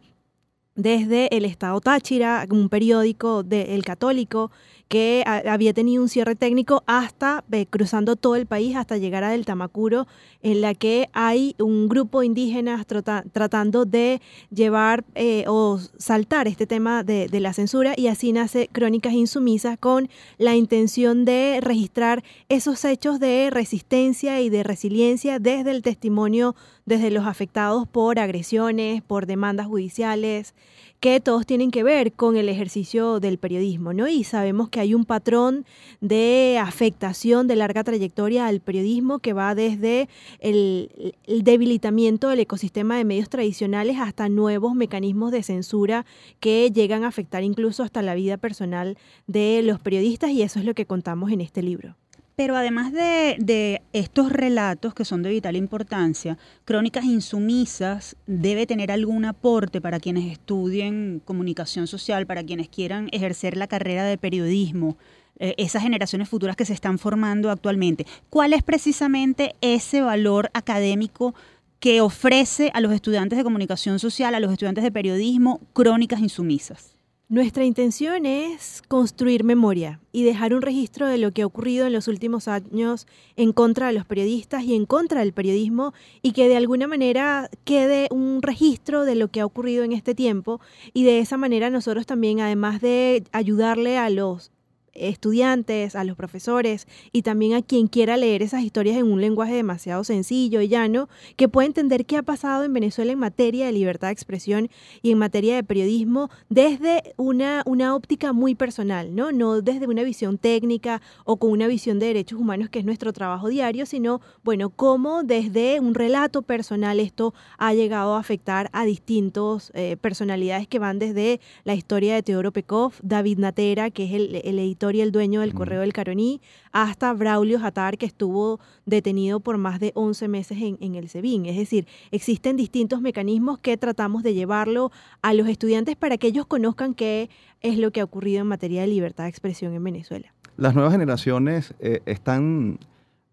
desde 0.75 1.35
el 1.35 1.43
Estado 1.45 1.81
Táchira, 1.81 2.45
un 2.51 2.69
periódico 2.69 3.41
del 3.41 3.83
Católico, 3.83 4.51
que 4.87 5.23
había 5.25 5.73
tenido 5.73 6.03
un 6.03 6.09
cierre 6.09 6.35
técnico 6.35 6.83
hasta 6.85 7.43
cruzando 7.69 8.15
todo 8.15 8.35
el 8.35 8.45
país 8.45 8.75
hasta 8.75 8.97
llegar 8.97 9.23
a 9.23 9.29
Del 9.29 9.45
Tamacuro, 9.45 10.07
en 10.43 10.61
la 10.61 10.75
que 10.75 11.09
hay 11.13 11.55
un 11.59 11.89
grupo 11.89 12.19
de 12.19 12.27
indígenas 12.27 12.85
tratando 12.85 13.85
de 13.85 14.21
llevar 14.51 15.03
o 15.47 15.79
saltar 15.97 16.47
este 16.47 16.67
tema 16.67 17.03
de, 17.03 17.27
de 17.27 17.39
la 17.39 17.53
censura 17.53 17.93
y 17.97 18.07
así 18.07 18.31
nace 18.31 18.69
Crónicas 18.71 19.13
Insumisas 19.13 19.77
con 19.79 20.09
la 20.37 20.55
intención 20.55 21.25
de 21.25 21.59
registrar 21.61 22.23
esos 22.49 22.85
hechos 22.85 23.19
de 23.19 23.49
resistencia 23.51 24.41
y 24.41 24.49
de 24.49 24.63
resiliencia 24.63 25.39
desde 25.39 25.71
el 25.71 25.81
testimonio, 25.81 26.55
desde 26.85 27.11
los 27.11 27.25
afectados 27.25 27.87
por 27.87 28.19
agresiones, 28.19 29.01
por 29.01 29.25
demandas 29.25 29.67
judiciales, 29.67 30.53
que 30.99 31.19
todos 31.19 31.45
tienen 31.45 31.71
que 31.71 31.83
ver 31.83 32.13
con 32.13 32.37
el 32.37 32.49
ejercicio 32.49 33.19
del 33.19 33.37
periodismo, 33.37 33.93
¿no? 33.93 34.07
Y 34.07 34.23
sabemos 34.23 34.69
que 34.69 34.74
hay 34.79 34.93
un 34.93 35.05
patrón 35.05 35.65
de 36.01 36.59
afectación 36.61 37.47
de 37.47 37.55
larga 37.55 37.83
trayectoria 37.83 38.47
al 38.47 38.59
periodismo 38.59 39.19
que 39.19 39.33
va 39.33 39.55
desde 39.55 40.09
el, 40.39 41.15
debilitamiento 41.27 42.29
del 42.29 42.39
ecosistema 42.39 42.97
de 42.97 43.05
medios 43.05 43.29
tradicionales 43.29 43.97
hasta 43.99 44.29
nuevos 44.29 44.75
mecanismos 44.75 45.31
de 45.31 45.43
censura 45.43 46.05
que 46.39 46.71
llegan 46.71 47.03
a 47.03 47.07
afectar 47.07 47.43
incluso 47.43 47.83
hasta 47.83 48.01
la 48.01 48.15
vida 48.15 48.37
personal 48.37 48.97
de 49.27 49.61
los 49.63 49.79
periodistas 49.79 50.31
y 50.31 50.41
eso 50.41 50.59
es 50.59 50.65
lo 50.65 50.73
que 50.73 50.85
contamos 50.85 51.31
en 51.31 51.41
este 51.41 51.61
libro. 51.61 51.95
Pero 52.35 52.57
además 52.57 52.91
de, 52.91 53.81
estos 53.93 54.31
relatos 54.31 54.93
que 54.93 55.05
son 55.05 55.23
de 55.23 55.29
vital 55.29 55.55
importancia, 55.55 56.37
Crónicas 56.65 57.05
Insumisas 57.05 58.17
debe 58.27 58.67
tener 58.67 58.91
algún 58.91 59.23
aporte 59.23 59.79
para 59.79 60.01
quienes 60.01 60.29
estudien 60.29 61.21
comunicación 61.23 61.87
social, 61.87 62.27
para 62.27 62.43
quienes 62.43 62.67
quieran 62.67 63.07
ejercer 63.13 63.55
la 63.55 63.67
carrera 63.67 64.03
de 64.03 64.17
periodismo, 64.17 64.97
eh, 65.39 65.55
esas 65.57 65.83
generaciones 65.83 66.27
futuras 66.27 66.57
que 66.57 66.65
se 66.65 66.73
están 66.73 66.99
formando 66.99 67.49
actualmente. 67.49 68.05
¿Cuál 68.29 68.51
es 68.51 68.63
precisamente 68.63 69.55
ese 69.61 70.01
valor 70.01 70.49
académico 70.53 71.35
que 71.79 72.01
ofrece 72.01 72.69
a 72.73 72.81
los 72.81 72.91
estudiantes 72.91 73.37
de 73.37 73.43
comunicación 73.45 73.99
social, 73.99 74.35
a 74.35 74.41
los 74.41 74.51
estudiantes 74.51 74.83
de 74.83 74.91
periodismo, 74.91 75.61
Crónicas 75.71 76.19
Insumisas? 76.19 76.94
Nuestra 77.27 77.65
intención 77.65 78.27
es 78.27 78.83
construir 78.87 79.43
memoria 79.43 79.99
y 80.11 80.23
dejar 80.23 80.53
un 80.53 80.61
registro 80.61 81.07
de 81.07 81.17
lo 81.17 81.31
que 81.31 81.41
ha 81.41 81.47
ocurrido 81.47 81.87
en 81.87 81.93
los 81.93 82.07
últimos 82.07 82.47
años 82.47 83.07
en 83.35 83.51
contra 83.51 83.87
de 83.87 83.93
los 83.93 84.05
periodistas 84.05 84.63
y 84.63 84.75
en 84.75 84.85
contra 84.85 85.21
del 85.21 85.33
periodismo 85.33 85.95
y 86.21 86.33
que 86.33 86.47
de 86.47 86.55
alguna 86.55 86.85
manera 86.85 87.49
quede 87.63 88.09
un 88.11 88.43
registro 88.43 89.05
de 89.05 89.15
lo 89.15 89.29
que 89.29 89.41
ha 89.41 89.45
ocurrido 89.47 89.83
en 89.83 89.91
este 89.91 90.13
tiempo. 90.13 90.61
Y 90.93 91.03
de 91.03 91.17
esa 91.17 91.35
manera 91.35 91.71
nosotros 91.71 92.05
también, 92.05 92.41
además 92.41 92.79
de 92.79 93.23
ayudarle 93.31 93.97
a 93.97 94.11
los 94.11 94.51
estudiantes, 94.95 95.95
a 95.95 96.03
los 96.03 96.17
profesores 96.17 96.87
y 97.11 97.21
también 97.21 97.53
a 97.53 97.61
quien 97.61 97.87
quiera 97.87 98.17
leer 98.17 98.41
esas 98.41 98.63
historias 98.63 98.97
en 98.97 99.11
un 99.11 99.21
lenguaje 99.21 99.53
demasiado 99.53 100.03
sencillo 100.03 100.61
y 100.61 100.67
llano, 100.67 101.09
que 101.35 101.47
pueda 101.47 101.67
entender 101.67 102.05
qué 102.05 102.17
ha 102.17 102.23
pasado 102.23 102.63
en 102.63 102.73
Venezuela 102.73 103.11
en 103.11 103.19
materia 103.19 103.65
de 103.65 103.71
libertad 103.71 104.07
de 104.07 104.13
expresión 104.13 104.69
y 105.01 105.11
en 105.11 105.17
materia 105.17 105.55
de 105.55 105.63
periodismo 105.63 106.29
desde 106.49 107.13
una, 107.17 107.63
una 107.65 107.95
óptica 107.95 108.33
muy 108.33 108.55
personal, 108.55 109.15
¿no? 109.15 109.31
No 109.31 109.61
desde 109.61 109.87
una 109.87 110.03
visión 110.03 110.37
técnica 110.37 111.01
o 111.25 111.37
con 111.37 111.51
una 111.51 111.67
visión 111.67 111.99
de 111.99 112.07
derechos 112.07 112.39
humanos 112.39 112.69
que 112.69 112.79
es 112.79 112.85
nuestro 112.85 113.13
trabajo 113.13 113.49
diario, 113.49 113.85
sino, 113.85 114.21
bueno, 114.43 114.69
cómo 114.69 115.23
desde 115.23 115.79
un 115.79 115.95
relato 115.95 116.41
personal 116.41 116.99
esto 116.99 117.33
ha 117.57 117.73
llegado 117.73 118.15
a 118.15 118.19
afectar 118.19 118.69
a 118.73 118.85
distintos 118.85 119.71
eh, 119.73 119.97
personalidades 119.99 120.67
que 120.67 120.79
van 120.79 120.99
desde 120.99 121.39
la 121.63 121.75
historia 121.75 122.15
de 122.15 122.23
Teodoro 122.23 122.51
Pekov, 122.51 122.93
David 123.01 123.39
Natera, 123.39 123.89
que 123.89 124.05
es 124.05 124.13
el, 124.13 124.35
el 124.43 124.59
editor 124.59 124.84
y 124.93 125.01
el 125.01 125.11
dueño 125.11 125.41
del 125.41 125.53
Correo 125.53 125.81
del 125.81 125.93
Caroní, 125.93 126.41
hasta 126.71 127.13
Braulio 127.13 127.59
Jatar, 127.59 127.97
que 127.97 128.05
estuvo 128.05 128.59
detenido 128.85 129.39
por 129.39 129.57
más 129.57 129.79
de 129.79 129.91
11 129.95 130.27
meses 130.27 130.57
en, 130.61 130.95
el 130.95 131.09
SEBIN. 131.09 131.45
Es 131.45 131.55
decir, 131.57 131.87
existen 132.11 132.57
distintos 132.57 133.01
mecanismos 133.01 133.57
que 133.57 133.77
tratamos 133.77 134.21
de 134.21 134.33
llevarlo 134.33 134.91
a 135.21 135.33
los 135.33 135.47
estudiantes 135.47 135.95
para 135.95 136.17
que 136.17 136.27
ellos 136.27 136.45
conozcan 136.45 136.93
qué 136.93 137.29
es 137.61 137.79
lo 137.79 137.91
que 137.91 138.01
ha 138.01 138.03
ocurrido 138.03 138.41
en 138.41 138.47
materia 138.47 138.81
de 138.81 138.87
libertad 138.87 139.23
de 139.23 139.29
expresión 139.29 139.73
en 139.73 139.83
Venezuela. 139.83 140.33
Las 140.57 140.75
nuevas 140.75 140.91
generaciones 140.91 141.73
eh, 141.79 142.01
están 142.05 142.77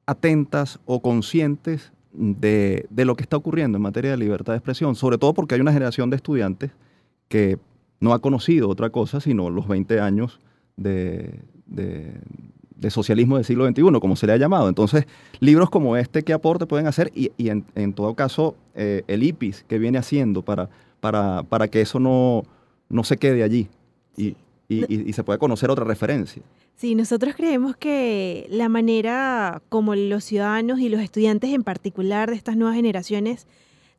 atentas 0.07 0.81
o 0.87 1.03
conscientes 1.03 1.93
de, 2.13 2.87
de, 2.89 3.05
lo 3.05 3.17
que 3.17 3.23
está 3.23 3.37
ocurriendo 3.37 3.77
en 3.77 3.83
materia 3.83 4.13
de 4.13 4.17
libertad 4.17 4.53
de 4.53 4.59
expresión, 4.59 4.95
sobre 4.95 5.19
todo 5.19 5.35
porque 5.35 5.55
hay 5.55 5.61
una 5.61 5.73
generación 5.73 6.11
de 6.11 6.17
estudiantes 6.17 6.71
que 7.29 7.59
no 8.03 8.13
ha 8.13 8.19
conocido 8.19 8.69
otra 8.69 8.91
cosa 8.91 9.21
sino 9.21 9.49
los 9.49 9.69
20 9.69 10.01
años 10.01 10.41
de, 10.77 11.41
socialismo 12.89 13.37
del 13.37 13.45
siglo 13.45 13.67
XXI, 13.67 14.01
como 14.01 14.17
se 14.17 14.27
le 14.27 14.33
ha 14.33 14.37
llamado. 14.37 14.69
Entonces, 14.69 15.07
libros 15.41 15.71
como 15.71 15.97
este, 15.97 16.23
¿qué 16.23 16.33
aporte 16.33 16.67
pueden 16.67 16.87
hacer? 16.87 17.11
Y, 17.15 17.31
en, 17.39 17.93
todo 17.95 18.15
caso, 18.15 18.57
eh, 18.75 19.03
el 19.07 19.23
IPIS, 19.23 19.65
que 19.69 19.79
viene 19.79 19.99
haciendo 19.99 20.43
para, 20.43 20.69
para, 21.01 21.43
para 21.45 21.69
que 21.69 21.81
eso 21.81 21.99
no, 21.99 22.43
no 22.89 23.05
se 23.05 23.17
quede 23.17 23.43
allí 23.43 23.69
y, 24.17 24.37
y, 24.69 25.13
se 25.13 25.25
pueda 25.25 25.39
conocer 25.39 25.71
otra 25.71 25.85
referencia. 25.85 26.43
Sí, 26.77 26.95
nosotros 26.95 27.35
creemos 27.37 27.77
que 27.77 28.47
la 28.51 28.69
manera 28.69 29.63
como 29.69 29.95
los 29.95 30.25
ciudadanos 30.25 30.81
y 30.81 30.89
los 30.89 31.01
estudiantes 31.01 31.53
en 31.53 31.63
particular 31.63 32.31
de 32.31 32.37
estas 32.37 32.57
nuevas 32.57 32.77
generaciones 32.77 33.47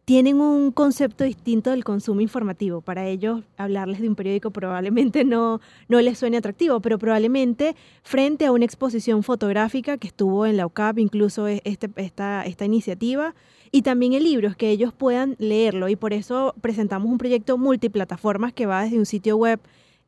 tienen 0.06 0.42
un 0.42 0.72
concepto 0.72 1.24
distinto 1.24 1.70
del 1.70 1.84
consumo 1.84 2.20
informativo. 2.20 2.82
Para 2.82 3.08
ellos, 3.08 3.42
hablarles 3.58 4.02
de 4.02 4.10
un 4.10 4.16
periódico 4.16 4.52
probablemente 4.52 5.24
no, 5.24 5.62
no 5.88 6.02
les 6.02 6.18
suene 6.18 6.38
atractivo, 6.38 6.82
pero 6.82 7.00
probablemente 7.00 7.76
frente 8.04 8.46
a 8.46 8.52
una 8.52 8.66
exposición 8.66 9.24
fotográfica 9.24 9.98
que 9.98 10.08
estuvo 10.08 10.46
en 10.46 10.58
la 10.58 10.66
UCAP, 10.66 11.00
incluso 11.00 11.48
este, 11.48 11.90
esta, 11.96 12.44
esta 12.46 12.66
iniciativa, 12.66 13.34
y 13.72 13.82
también 13.82 14.14
el 14.14 14.24
libro, 14.24 14.50
es 14.50 14.56
que 14.56 14.70
ellos 14.70 14.94
puedan 14.94 15.36
leerlo. 15.40 15.90
Y 15.90 15.96
por 15.96 16.14
eso 16.14 16.54
presentamos 16.62 17.10
un 17.10 17.18
proyecto 17.18 17.58
multiplataformas 17.58 18.54
que 18.54 18.66
va 18.66 18.84
desde 18.84 19.00
un 19.00 19.06
sitio 19.06 19.38
web 19.38 19.60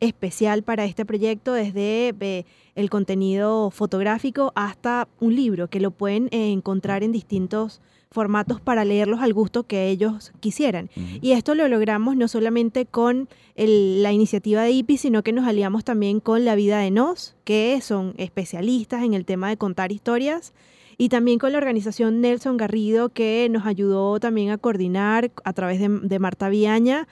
especial 0.01 0.61
para 0.61 0.85
este 0.85 1.05
proyecto, 1.05 1.53
desde 1.53 2.13
eh, 2.19 2.45
el 2.75 2.89
contenido 2.89 3.71
fotográfico 3.71 4.51
hasta 4.55 5.07
un 5.19 5.35
libro 5.35 5.69
que 5.69 5.79
lo 5.79 5.91
pueden 5.91 6.27
eh, 6.31 6.51
encontrar 6.51 7.01
en 7.01 7.13
distintos 7.13 7.81
formatos 8.15 8.61
para 8.61 8.85
leerlos 8.85 9.19
al 9.21 9.33
gusto 9.33 9.63
que 9.63 9.89
ellos 9.89 10.31
quisieran. 10.39 10.89
Y 11.21 11.33
esto 11.33 11.53
lo 11.53 11.67
logramos 11.67 12.15
no 12.15 12.29
solamente 12.29 12.85
con 12.85 13.27
la 13.57 14.13
iniciativa 14.13 14.63
de 14.63 14.71
IPI, 14.71 14.97
sino 14.97 15.21
que 15.21 15.33
nos 15.33 15.45
aliamos 15.45 15.83
también 15.83 16.21
con 16.21 16.45
La 16.45 16.55
Vida 16.55 16.79
de 16.79 16.91
Nos, 16.91 17.35
que 17.43 17.77
son 17.81 18.13
especialistas 18.17 19.03
en 19.03 19.13
el 19.13 19.25
tema 19.25 19.49
de 19.49 19.57
contar 19.57 19.91
historias, 19.91 20.53
y 20.97 21.09
también 21.09 21.39
con 21.39 21.51
la 21.51 21.57
organización 21.57 22.21
Nelson 22.21 22.55
Garrido, 22.55 23.09
que 23.09 23.49
nos 23.51 23.65
ayudó 23.65 24.17
también 24.21 24.49
a 24.49 24.57
coordinar 24.57 25.29
a 25.43 25.51
través 25.51 25.81
de, 25.81 26.19
Marta 26.19 26.47
Viaña. 26.47 27.07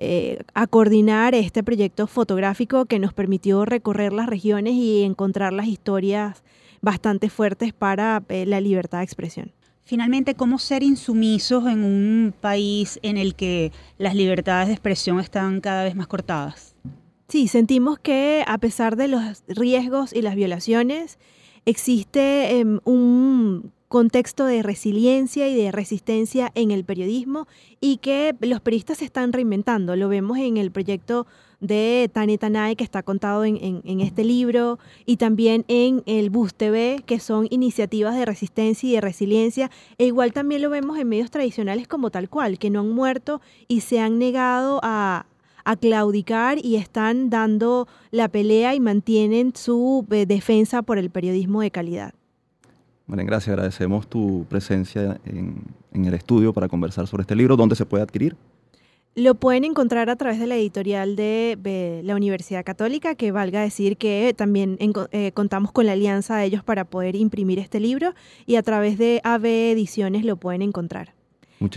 Eh, 0.00 0.38
a 0.54 0.68
coordinar 0.68 1.34
este 1.34 1.64
proyecto 1.64 2.06
fotográfico 2.06 2.84
que 2.84 3.00
nos 3.00 3.12
permitió 3.12 3.64
recorrer 3.64 4.12
las 4.12 4.28
regiones 4.28 4.74
y 4.74 5.02
encontrar 5.02 5.52
las 5.52 5.66
historias 5.66 6.44
bastante 6.80 7.30
fuertes 7.30 7.72
para 7.72 8.22
eh, 8.28 8.46
la 8.46 8.60
libertad 8.60 8.98
de 8.98 9.04
expresión. 9.04 9.50
Finalmente, 9.88 10.34
¿cómo 10.34 10.58
ser 10.58 10.82
insumisos 10.82 11.64
en 11.64 11.82
un 11.82 12.34
país 12.38 13.00
en 13.02 13.16
el 13.16 13.34
que 13.34 13.72
las 13.96 14.14
libertades 14.14 14.68
de 14.68 14.74
expresión 14.74 15.18
están 15.18 15.62
cada 15.62 15.82
vez 15.82 15.96
más 15.96 16.06
cortadas? 16.06 16.76
Sí, 17.28 17.48
sentimos 17.48 17.98
que 17.98 18.44
a 18.46 18.58
pesar 18.58 18.96
de 18.96 19.08
los 19.08 19.44
riesgos 19.48 20.12
y 20.12 20.20
las 20.20 20.34
violaciones, 20.34 21.18
existe 21.64 22.58
em, 22.58 22.80
un 22.84 23.72
contexto 23.88 24.44
de 24.44 24.62
resiliencia 24.62 25.48
y 25.48 25.56
de 25.56 25.72
resistencia 25.72 26.52
en 26.54 26.70
el 26.70 26.84
periodismo 26.84 27.48
y 27.80 27.96
que 27.96 28.36
los 28.42 28.60
periodistas 28.60 28.98
se 28.98 29.06
están 29.06 29.32
reinventando. 29.32 29.96
Lo 29.96 30.10
vemos 30.10 30.36
en 30.36 30.58
el 30.58 30.70
proyecto 30.70 31.26
de 31.60 32.08
Tane 32.12 32.38
Tanay, 32.38 32.76
que 32.76 32.84
está 32.84 33.02
contado 33.02 33.44
en, 33.44 34.00
este 34.00 34.24
libro, 34.24 34.78
y 35.06 35.16
también 35.16 35.64
en 35.68 36.02
el 36.06 36.30
Bus 36.30 36.54
TV, 36.54 37.02
que 37.04 37.18
son 37.18 37.46
iniciativas 37.50 38.16
de 38.16 38.24
resistencia 38.24 38.88
y 38.88 38.92
de 38.92 39.00
resiliencia. 39.00 39.70
E 39.98 40.06
igual 40.06 40.32
también 40.32 40.62
lo 40.62 40.70
vemos 40.70 40.98
en 40.98 41.08
medios 41.08 41.30
tradicionales 41.30 41.88
como 41.88 42.10
tal 42.10 42.28
cual, 42.28 42.58
que 42.58 42.70
no 42.70 42.80
han 42.80 42.90
muerto 42.90 43.40
y 43.66 43.80
se 43.80 44.00
han 44.00 44.18
negado 44.18 44.80
a, 44.82 45.26
claudicar 45.82 46.56
y 46.64 46.76
están 46.76 47.28
dando 47.28 47.88
la 48.10 48.28
pelea 48.28 48.74
y 48.74 48.80
mantienen 48.80 49.54
su 49.54 50.06
eh, 50.10 50.24
defensa 50.24 50.80
por 50.80 50.96
el 50.96 51.10
periodismo 51.10 51.60
de 51.60 51.70
calidad. 51.70 52.14
Bueno, 53.06 53.22
gracias. 53.26 53.52
Agradecemos 53.52 54.08
tu 54.08 54.46
presencia 54.48 55.20
en, 55.26 55.62
en 55.92 56.06
el 56.06 56.14
estudio 56.14 56.54
para 56.54 56.68
conversar 56.68 57.06
sobre 57.06 57.20
este 57.20 57.36
libro. 57.36 57.54
¿Dónde 57.54 57.76
se 57.76 57.84
puede 57.84 58.02
adquirir? 58.02 58.34
Lo 59.18 59.34
pueden 59.34 59.64
encontrar 59.64 60.08
a 60.10 60.16
través 60.16 60.38
de 60.38 60.46
la 60.46 60.54
editorial 60.54 61.16
de, 61.16 62.02
la 62.04 62.14
Universidad 62.14 62.64
Católica, 62.64 63.16
que 63.16 63.32
valga 63.32 63.60
decir 63.60 63.96
que 63.96 64.32
también 64.36 64.78
eh, 65.10 65.32
contamos 65.32 65.72
con 65.72 65.86
la 65.86 65.92
alianza 65.92 66.36
de 66.36 66.44
ellos 66.44 66.62
para 66.62 66.84
poder 66.84 67.16
imprimir 67.16 67.58
este 67.58 67.80
libro 67.80 68.14
y 68.46 68.54
a 68.54 68.62
través 68.62 68.96
de 68.96 69.20
AB 69.24 69.72
Ediciones 69.72 70.24
lo 70.24 70.36
pueden 70.36 70.62
encontrar. 70.62 71.14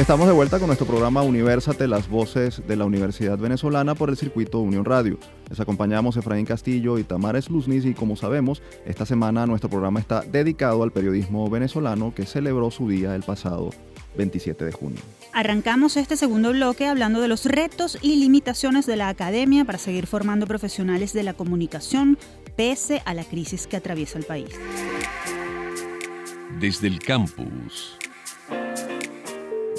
Estamos 0.00 0.26
de 0.26 0.32
vuelta 0.32 0.58
con 0.58 0.68
nuestro 0.68 0.86
programa 0.86 1.20
Universate, 1.20 1.86
las 1.86 2.08
voces 2.08 2.62
de 2.66 2.74
la 2.74 2.86
Universidad 2.86 3.36
Venezolana 3.36 3.94
por 3.94 4.08
el 4.08 4.16
circuito 4.16 4.60
Unión 4.60 4.86
Radio. 4.86 5.18
Les 5.50 5.60
acompañamos 5.60 6.16
Efraín 6.16 6.46
Castillo 6.46 6.98
y 6.98 7.04
Tamara 7.04 7.42
Sluznis 7.42 7.84
y 7.84 7.92
como 7.92 8.16
sabemos, 8.16 8.62
esta 8.86 9.04
semana 9.04 9.46
nuestro 9.46 9.68
programa 9.68 10.00
está 10.00 10.22
dedicado 10.22 10.82
al 10.82 10.90
periodismo 10.90 11.50
venezolano 11.50 12.14
que 12.14 12.24
celebró 12.24 12.70
su 12.70 12.88
día 12.88 13.14
el 13.14 13.24
pasado 13.24 13.70
27 14.16 14.64
de 14.64 14.72
junio. 14.72 15.00
Arrancamos 15.32 15.96
este 15.96 16.16
segundo 16.16 16.52
bloque 16.52 16.86
hablando 16.86 17.20
de 17.20 17.28
los 17.28 17.46
retos 17.46 17.98
y 18.02 18.16
limitaciones 18.16 18.86
de 18.86 18.96
la 18.96 19.08
academia 19.08 19.64
para 19.64 19.78
seguir 19.78 20.06
formando 20.06 20.46
profesionales 20.46 21.12
de 21.12 21.22
la 21.22 21.34
comunicación 21.34 22.18
pese 22.56 23.02
a 23.04 23.14
la 23.14 23.24
crisis 23.24 23.66
que 23.66 23.76
atraviesa 23.76 24.18
el 24.18 24.24
país. 24.24 24.50
Desde 26.58 26.88
el 26.88 26.98
campus. 26.98 27.96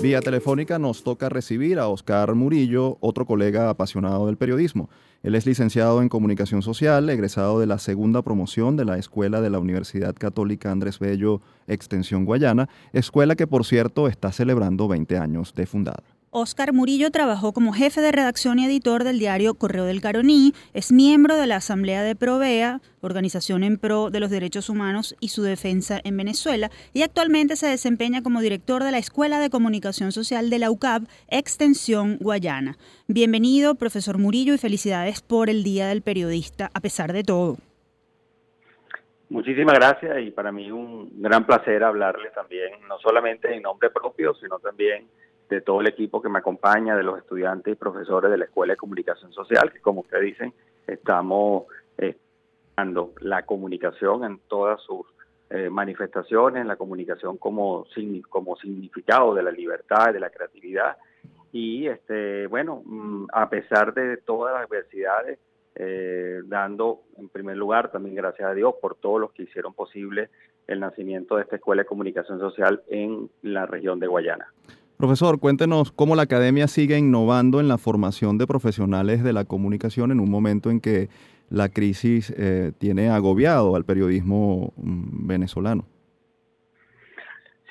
Vía 0.01 0.19
telefónica 0.21 0.79
nos 0.79 1.03
toca 1.03 1.29
recibir 1.29 1.77
a 1.77 1.87
Oscar 1.87 2.33
Murillo, 2.33 2.97
otro 3.01 3.27
colega 3.27 3.69
apasionado 3.69 4.25
del 4.25 4.37
periodismo. 4.37 4.89
Él 5.23 5.35
es 5.35 5.45
licenciado 5.45 6.01
en 6.01 6.09
Comunicación 6.09 6.63
Social, 6.63 7.07
egresado 7.09 7.59
de 7.59 7.67
la 7.67 7.77
segunda 7.77 8.23
promoción 8.23 8.75
de 8.75 8.85
la 8.85 8.97
Escuela 8.97 9.39
de 9.39 9.51
la 9.51 9.59
Universidad 9.59 10.15
Católica 10.15 10.71
Andrés 10.71 10.97
Bello, 10.97 11.41
Extensión 11.67 12.25
Guayana, 12.25 12.69
escuela 12.91 13.35
que 13.35 13.45
por 13.45 13.63
cierto 13.63 14.07
está 14.07 14.31
celebrando 14.31 14.87
20 14.87 15.17
años 15.19 15.53
de 15.53 15.67
fundada. 15.67 16.20
Oscar 16.33 16.71
Murillo 16.71 17.11
trabajó 17.11 17.51
como 17.51 17.73
jefe 17.73 17.99
de 17.99 18.13
redacción 18.13 18.57
y 18.57 18.65
editor 18.65 19.03
del 19.03 19.19
diario 19.19 19.53
Correo 19.53 19.83
del 19.83 19.99
Caroní, 19.99 20.53
es 20.73 20.93
miembro 20.93 21.35
de 21.35 21.45
la 21.45 21.57
Asamblea 21.57 22.03
de 22.03 22.15
Provea, 22.15 22.79
organización 23.01 23.65
en 23.65 23.77
pro 23.77 24.09
de 24.09 24.21
los 24.21 24.29
derechos 24.29 24.69
humanos 24.69 25.13
y 25.19 25.27
su 25.27 25.43
defensa 25.43 25.99
en 26.05 26.15
Venezuela, 26.15 26.71
y 26.93 27.01
actualmente 27.01 27.57
se 27.57 27.67
desempeña 27.67 28.23
como 28.23 28.39
director 28.39 28.81
de 28.81 28.91
la 28.91 28.97
Escuela 28.97 29.41
de 29.41 29.49
Comunicación 29.49 30.13
Social 30.13 30.49
de 30.49 30.59
la 30.59 30.71
UCAP, 30.71 31.03
Extensión 31.27 32.15
Guayana. 32.21 32.77
Bienvenido, 33.09 33.75
profesor 33.75 34.17
Murillo, 34.17 34.53
y 34.53 34.57
felicidades 34.57 35.21
por 35.21 35.49
el 35.49 35.65
Día 35.65 35.87
del 35.87 36.01
Periodista, 36.01 36.69
a 36.73 36.79
pesar 36.79 37.11
de 37.11 37.25
todo. 37.25 37.57
Muchísimas 39.27 39.75
gracias 39.75 40.21
y 40.21 40.31
para 40.31 40.53
mí 40.53 40.71
un 40.71 41.11
gran 41.21 41.45
placer 41.45 41.83
hablarles 41.83 42.33
también, 42.33 42.71
no 42.87 42.97
solamente 42.99 43.53
en 43.53 43.63
nombre 43.63 43.89
propio, 43.89 44.33
sino 44.35 44.59
también 44.59 45.07
de 45.55 45.61
todo 45.61 45.81
el 45.81 45.87
equipo 45.87 46.21
que 46.21 46.29
me 46.29 46.39
acompaña, 46.39 46.95
de 46.95 47.03
los 47.03 47.17
estudiantes 47.17 47.73
y 47.73 47.75
profesores 47.75 48.31
de 48.31 48.37
la 48.37 48.45
Escuela 48.45 48.73
de 48.73 48.77
Comunicación 48.77 49.33
Social, 49.33 49.71
que 49.71 49.81
como 49.81 49.99
ustedes 49.99 50.23
dicen, 50.23 50.53
estamos 50.87 51.65
eh, 51.97 52.15
dando 52.77 53.11
la 53.19 53.43
comunicación 53.43 54.23
en 54.23 54.39
todas 54.47 54.81
sus 54.81 55.05
eh, 55.49 55.69
manifestaciones, 55.69 56.65
la 56.65 56.77
comunicación 56.77 57.37
como, 57.37 57.85
como 58.29 58.55
significado 58.55 59.33
de 59.35 59.43
la 59.43 59.51
libertad, 59.51 60.13
de 60.13 60.21
la 60.21 60.29
creatividad. 60.29 60.95
Y 61.51 61.87
este 61.87 62.47
bueno, 62.47 62.81
mm, 62.85 63.25
a 63.33 63.49
pesar 63.49 63.93
de 63.93 64.17
todas 64.17 64.53
las 64.53 64.65
adversidades, 64.67 65.37
eh, 65.75 66.41
dando 66.45 67.01
en 67.17 67.27
primer 67.27 67.57
lugar 67.57 67.91
también 67.91 68.15
gracias 68.15 68.49
a 68.49 68.53
Dios 68.53 68.75
por 68.81 68.95
todos 68.95 69.19
los 69.19 69.31
que 69.33 69.43
hicieron 69.43 69.73
posible 69.73 70.29
el 70.67 70.79
nacimiento 70.79 71.35
de 71.35 71.43
esta 71.43 71.57
Escuela 71.57 71.81
de 71.81 71.87
Comunicación 71.87 72.39
Social 72.39 72.81
en 72.87 73.29
la 73.41 73.65
región 73.65 73.99
de 73.99 74.07
Guayana. 74.07 74.47
Profesor, 75.01 75.39
cuéntenos 75.39 75.91
cómo 75.91 76.15
la 76.15 76.21
academia 76.21 76.67
sigue 76.67 76.95
innovando 76.95 77.59
en 77.59 77.67
la 77.67 77.79
formación 77.79 78.37
de 78.37 78.45
profesionales 78.45 79.23
de 79.23 79.33
la 79.33 79.45
comunicación 79.45 80.11
en 80.11 80.19
un 80.19 80.29
momento 80.29 80.69
en 80.69 80.79
que 80.79 81.09
la 81.49 81.69
crisis 81.69 82.31
eh, 82.37 82.71
tiene 82.77 83.09
agobiado 83.09 83.75
al 83.75 83.83
periodismo 83.83 84.73
mm, 84.77 85.25
venezolano. 85.25 85.85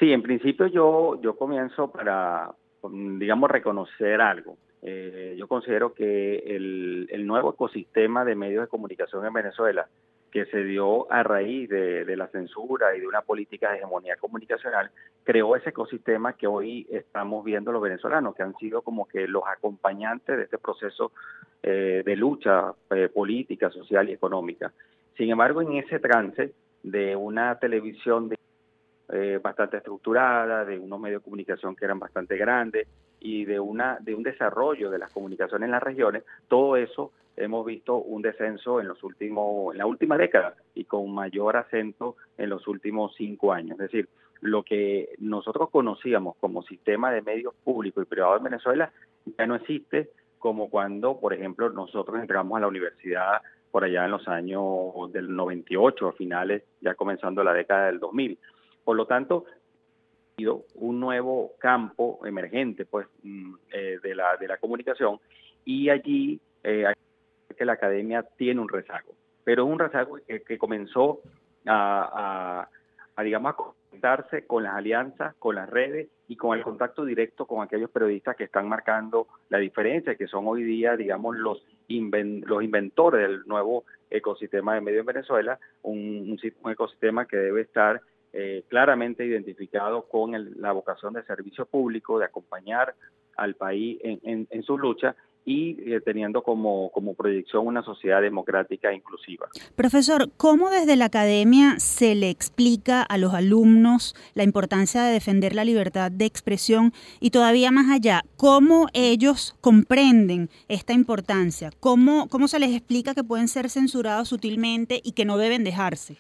Sí, 0.01 0.13
en 0.13 0.23
principio 0.23 0.67
yo, 0.67 1.21
yo 1.23 1.37
comienzo 1.37 1.93
para, 1.93 2.51
digamos, 2.91 3.49
reconocer 3.49 4.21
algo. 4.21 4.57
Eh, 4.83 5.37
yo 5.39 5.47
considero 5.47 5.95
que 5.95 6.39
el, 6.39 7.07
el 7.13 7.29
nuevo 7.29 7.53
ecosistema 7.53 8.25
de 8.25 8.35
medios 8.35 8.63
de 8.65 8.69
comunicación 8.69 9.25
en 9.25 9.33
Venezuela 9.33 9.87
que 10.31 10.47
se 10.47 10.63
dio 10.65 11.11
a 11.13 11.23
raíz 11.23 11.69
de, 11.69 12.17
la 12.17 12.29
censura 12.29 12.97
y 12.97 13.01
de 13.01 13.07
una 13.07 13.23
política 13.23 13.71
de 13.71 13.79
hegemonía 13.79 14.17
comunicacional, 14.17 14.91
creó 15.25 15.57
ese 15.57 15.71
ecosistema 15.71 16.35
que 16.35 16.47
hoy 16.47 16.87
estamos 16.91 17.45
viendo 17.45 17.73
los 17.73 17.83
venezolanos, 17.83 18.35
que 18.35 18.43
han 18.43 18.57
sido 18.57 18.83
como 18.83 19.07
que 19.07 19.27
los 19.27 19.43
acompañantes 19.47 20.37
de 20.37 20.45
este 20.45 20.59
proceso 20.59 21.13
eh, 21.63 22.03
de 22.05 22.17
lucha 22.17 22.73
eh, 22.91 23.09
política, 23.13 23.71
social 23.71 24.09
y 24.09 24.13
económica. 24.13 24.73
Sin 25.17 25.31
embargo, 25.31 25.63
en 25.63 25.75
ese 25.75 25.99
trance 25.99 26.53
de 26.83 27.17
una 27.17 27.59
televisión 27.59 28.29
de, 28.29 28.39
eh, 29.13 29.41
bastante 29.43 29.79
estructurada, 29.79 30.65
de 30.65 30.79
unos 30.79 31.01
medios 31.01 31.21
de 31.21 31.25
comunicación 31.25 31.75
que 31.75 31.85
eran 31.85 31.99
bastante 31.99 32.37
grandes 32.37 32.87
y 33.21 33.45
de, 33.45 33.61
una, 33.61 33.99
de 34.01 34.15
un 34.15 34.23
desarrollo 34.23 34.91
de 34.91 34.99
las 34.99 35.13
comunicaciones 35.13 35.67
en 35.67 35.73
las 35.73 35.83
regiones, 35.83 36.25
todo 36.49 36.77
eso 36.77 37.13
hemos 37.37 37.65
visto 37.65 37.97
un 37.97 38.23
descenso 38.23 38.81
en 38.81 38.89
los 38.89 39.03
últimos, 39.03 39.73
en 39.73 39.79
la 39.79 39.87
última 39.87 40.17
década 40.17 40.55
y 40.75 40.85
con 40.85 41.13
mayor 41.13 41.57
acento 41.57 42.17
en 42.39 42.51
los 42.51 42.67
últimos 42.67 43.15
cinco 43.17 43.53
años. 43.53 43.79
Es 43.79 43.91
decir, 43.91 44.09
lo 44.41 44.63
que 44.63 45.11
nosotros 45.19 45.71
conocíamos 45.71 46.37
como 46.41 46.63
sistema 46.63 47.13
de 47.13 47.23
medios 47.23 47.55
públicos 47.63 48.03
y 48.03 48.07
privados 48.07 48.39
en 48.39 48.45
Venezuela 48.45 48.93
ya 49.39 49.47
no 49.47 49.55
existe 49.55 50.11
como 50.39 50.71
cuando, 50.71 51.21
por 51.21 51.35
ejemplo, 51.35 51.69
nosotros 51.71 52.19
entramos 52.19 52.57
a 52.57 52.61
la 52.61 52.69
universidad 52.69 53.43
por 53.71 53.85
allá 53.85 54.07
en 54.07 54.11
los 54.11 54.27
años 54.27 55.13
del 55.13 55.35
98, 55.35 56.09
a 56.09 56.13
finales, 56.13 56.65
ya 56.81 56.95
comenzando 56.95 57.45
la 57.45 57.53
década 57.53 57.87
del 57.87 58.01
2000. 58.01 58.39
Por 58.83 58.97
lo 58.97 59.07
tanto, 59.07 59.45
un 60.47 61.01
nuevo 61.01 61.53
campo 61.59 62.21
emergente 62.25 62.85
pues 62.85 63.07
mm, 63.23 63.55
eh, 63.73 63.99
de, 64.03 64.15
la, 64.15 64.37
de 64.37 64.49
la 64.49 64.57
comunicación 64.59 65.19
y 65.65 65.89
allí 65.89 66.41
eh, 66.63 66.87
que 67.57 67.65
la 67.65 67.75
academia 67.75 68.23
tiene 68.37 68.61
un 68.61 68.69
rezago, 68.69 69.15
pero 69.45 69.65
un 69.65 69.79
rezago 69.79 70.19
que, 70.27 70.59
comenzó 70.59 71.21
a, 71.67 72.69
digamos, 73.23 73.53
a 73.53 73.57
conectarse 73.57 74.47
con 74.47 74.63
las 74.63 74.75
alianzas, 74.75 75.35
con 75.39 75.57
las 75.57 75.69
redes 75.69 76.09
y 76.29 76.37
con 76.37 76.57
el 76.57 76.65
contacto 76.65 77.05
directo 77.05 77.47
con 77.47 77.63
aquellos 77.63 77.91
periodistas 77.91 78.37
que 78.37 78.45
están 78.45 78.69
marcando 78.69 79.27
la 79.49 79.59
diferencia, 79.59 80.15
que 80.15 80.27
son 80.27 80.47
hoy 80.47 80.63
día, 80.63 80.97
digamos, 80.97 81.37
los, 81.37 81.63
los 81.89 82.63
inventores 82.63 83.29
del 83.29 83.43
nuevo 83.47 83.85
ecosistema 84.11 84.75
de 84.75 84.81
medio 84.81 85.01
en 85.01 85.07
Venezuela, 85.07 85.59
un, 85.83 86.39
ecosistema 86.67 87.27
que 87.27 87.37
debe 87.37 87.63
estar 87.63 88.01
eh, 88.33 88.65
claramente 88.69 89.25
identificado 89.25 90.03
con 90.09 90.61
la 90.61 90.73
vocación 90.73 91.15
de 91.15 91.25
servicio 91.25 91.67
público, 91.67 92.19
de 92.19 92.27
acompañar 92.27 92.95
al 93.37 93.55
país 93.55 93.99
en, 94.03 94.21
en, 94.23 94.49
en 94.51 94.63
su 94.63 94.79
lucha 94.79 95.17
y 95.45 95.77
eh, 95.91 96.01
teniendo 96.05 96.43
como, 96.43 96.91
como 96.91 97.15
proyección 97.15 97.67
una 97.67 97.83
sociedad 97.83 98.21
democrática 98.21 98.91
e 98.91 98.97
inclusiva. 98.97 99.49
Profesor, 99.75 100.31
¿cómo 100.37 100.71
desde 100.71 100.97
la 100.97 101.07
academia 101.07 101.79
se 101.79 102.15
le 102.15 102.31
explica 102.31 103.03
a 103.03 103.17
los 103.17 103.33
alumnos 103.33 104.15
la 104.35 104.43
importancia 104.43 105.03
de 105.03 105.13
defender 105.13 105.55
la 105.55 105.65
libertad 105.65 106.11
de 106.13 106.27
expresión 106.27 106.93
y 107.21 107.31
todavía 107.31 107.71
más 107.71 107.91
allá, 107.91 108.23
cómo 108.37 108.89
ellos 108.93 109.57
comprenden 109.61 110.51
esta 110.69 110.93
importancia? 110.93 111.71
¿Cómo, 111.81 112.29
cómo 112.29 112.47
se 112.47 112.59
les 112.59 112.77
explica 112.77 113.15
que 113.15 113.25
pueden 113.25 113.49
ser 113.49 113.71
censurados 113.71 114.29
sutilmente 114.29 115.01
y 115.03 115.13
que 115.13 115.25
no 115.25 115.39
deben 115.39 115.65
dejarse? 115.65 116.19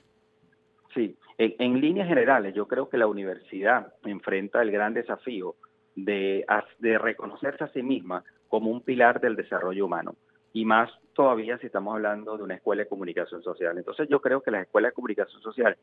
Sí, 0.94 1.14
en, 1.40 1.80
líneas 1.80 2.06
generales 2.06 2.54
yo 2.54 2.68
creo 2.68 2.90
que 2.90 2.98
la 2.98 3.06
universidad 3.06 3.94
enfrenta 4.04 4.60
el 4.60 4.70
gran 4.70 4.92
desafío 4.92 5.56
de, 5.96 6.44
de 6.78 6.98
reconocerse 6.98 7.64
a 7.64 7.72
sí 7.72 7.82
misma 7.82 8.22
como 8.48 8.70
un 8.70 8.82
pilar 8.82 9.20
del 9.20 9.36
desarrollo 9.36 9.86
humano. 9.86 10.16
Y 10.52 10.66
más 10.66 10.90
todavía 11.14 11.56
si 11.58 11.66
estamos 11.66 11.94
hablando 11.94 12.36
de 12.36 12.42
una 12.42 12.56
escuela 12.56 12.82
de 12.82 12.88
comunicación 12.88 13.42
social. 13.42 13.78
Entonces 13.78 14.06
yo 14.10 14.20
creo 14.20 14.42
que 14.42 14.50
las 14.50 14.62
escuelas 14.62 14.90
de 14.90 14.94
comunicación 14.94 15.40
social 15.40 15.76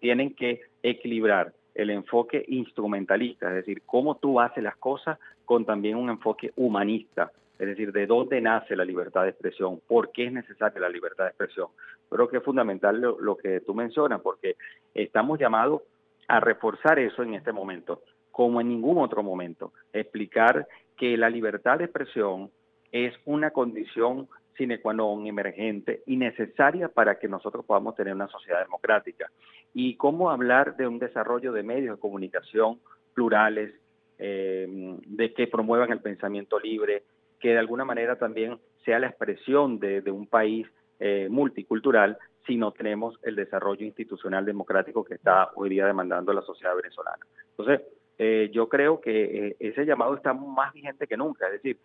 tienen 0.00 0.34
que 0.34 0.62
equilibrar 0.82 1.52
el 1.74 1.90
enfoque 1.90 2.42
instrumentalista, 2.48 3.48
es 3.48 3.56
decir, 3.56 3.82
cómo 3.84 4.16
tú 4.16 4.40
haces 4.40 4.64
las 4.64 4.76
cosas 4.76 5.18
con 5.44 5.66
también 5.66 5.96
un 5.96 6.08
enfoque 6.08 6.50
humanista, 6.56 7.30
es 7.58 7.66
decir, 7.66 7.92
de 7.92 8.06
dónde 8.06 8.40
nace 8.40 8.76
la 8.76 8.84
libertad 8.84 9.22
de 9.22 9.30
expresión, 9.30 9.80
por 9.86 10.10
qué 10.10 10.26
es 10.26 10.32
necesaria 10.32 10.80
la 10.80 10.88
libertad 10.88 11.24
de 11.24 11.30
expresión. 11.30 11.68
Creo 12.08 12.28
que 12.28 12.38
es 12.38 12.42
fundamental 12.42 13.00
lo, 13.00 13.36
que 13.36 13.60
tú 13.60 13.74
mencionas, 13.74 14.20
porque 14.20 14.56
estamos 14.94 15.38
llamados 15.38 15.82
a 16.28 16.40
reforzar 16.40 16.98
eso 16.98 17.22
en 17.22 17.34
este 17.34 17.52
momento, 17.52 18.02
como 18.30 18.60
en 18.60 18.68
ningún 18.68 18.98
otro 18.98 19.22
momento, 19.22 19.72
explicar 19.92 20.66
que 20.96 21.16
la 21.16 21.30
libertad 21.30 21.78
de 21.78 21.84
expresión 21.84 22.50
es 22.90 23.14
una 23.24 23.50
condición 23.50 24.28
sine 24.56 24.78
qua 24.78 24.94
non 24.94 25.26
emergente 25.26 26.02
y 26.06 26.16
necesaria 26.16 26.88
para 26.88 27.18
que 27.18 27.26
nosotros 27.26 27.64
podamos 27.64 27.96
tener 27.96 28.14
una 28.14 28.28
sociedad 28.28 28.62
democrática. 28.62 29.30
Y 29.74 29.96
cómo 29.96 30.30
hablar 30.30 30.76
de 30.76 30.86
un 30.86 31.00
desarrollo 31.00 31.52
de 31.52 31.64
medios 31.64 31.96
de 31.96 32.00
comunicación 32.00 32.78
plurales, 33.14 33.74
eh, 34.18 34.96
de 35.06 35.34
que 35.34 35.48
promuevan 35.48 35.90
el 35.90 36.00
pensamiento 36.00 36.58
libre, 36.60 37.02
que 37.44 37.50
de 37.50 37.58
alguna 37.58 37.84
manera 37.84 38.16
también 38.16 38.58
sea 38.86 38.98
la 38.98 39.08
expresión 39.08 39.78
de, 39.78 40.00
un 40.10 40.26
país 40.26 40.66
eh, 40.98 41.28
multicultural 41.30 42.16
si 42.46 42.56
no 42.56 42.72
tenemos 42.72 43.18
el 43.22 43.36
desarrollo 43.36 43.84
institucional 43.84 44.46
democrático 44.46 45.04
que 45.04 45.16
está 45.16 45.50
hoy 45.54 45.68
día 45.68 45.84
demandando 45.84 46.32
la 46.32 46.40
sociedad 46.40 46.74
venezolana. 46.74 47.18
Entonces, 47.50 47.82
eh, 48.16 48.48
yo 48.50 48.70
creo 48.70 48.98
que 48.98 49.48
eh, 49.48 49.56
ese 49.58 49.84
llamado 49.84 50.14
está 50.14 50.32
más 50.32 50.72
vigente 50.72 51.06
que 51.06 51.18
nunca. 51.18 51.48
Es 51.48 51.62
decir, 51.62 51.76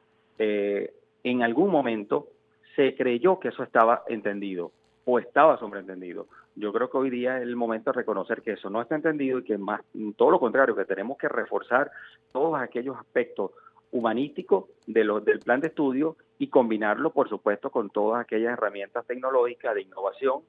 en 1.25 1.43
algún 1.43 1.71
momento 1.71 2.29
se 2.77 2.95
creyó 2.95 3.37
que 3.41 3.49
eso 3.49 3.63
estaba 3.63 4.03
entendido 4.07 4.71
o 5.03 5.19
estaba 5.19 5.59
sobreentendido. 5.59 6.27
Yo 6.55 6.71
creo 6.71 6.89
que 6.89 6.97
hoy 6.97 7.09
día 7.09 7.35
es 7.35 7.43
el 7.43 7.57
momento 7.57 7.91
de 7.91 7.97
reconocer 7.97 8.43
que 8.43 8.53
eso 8.53 8.69
no 8.69 8.81
está 8.81 8.95
entendido 8.95 9.39
y 9.39 9.43
que 9.43 9.57
más 9.57 9.81
todo 10.15 10.31
lo 10.31 10.39
contrario, 10.39 10.73
que 10.73 10.85
tenemos 10.85 11.17
que 11.17 11.27
reforzar 11.27 11.91
todos 12.31 12.57
aquellos 12.61 12.95
aspectos 12.95 13.51
humanístico 13.91 14.69
de 14.87 15.03
los, 15.03 15.23
del 15.25 15.39
plan 15.39 15.61
de 15.61 15.67
estudio 15.67 16.15
y 16.37 16.47
combinarlo, 16.47 17.11
por 17.11 17.29
supuesto, 17.29 17.69
con 17.69 17.89
todas 17.89 18.21
aquellas 18.21 18.53
herramientas 18.53 19.05
tecnológicas 19.05 19.75
de 19.75 19.81
innovación 19.81 20.41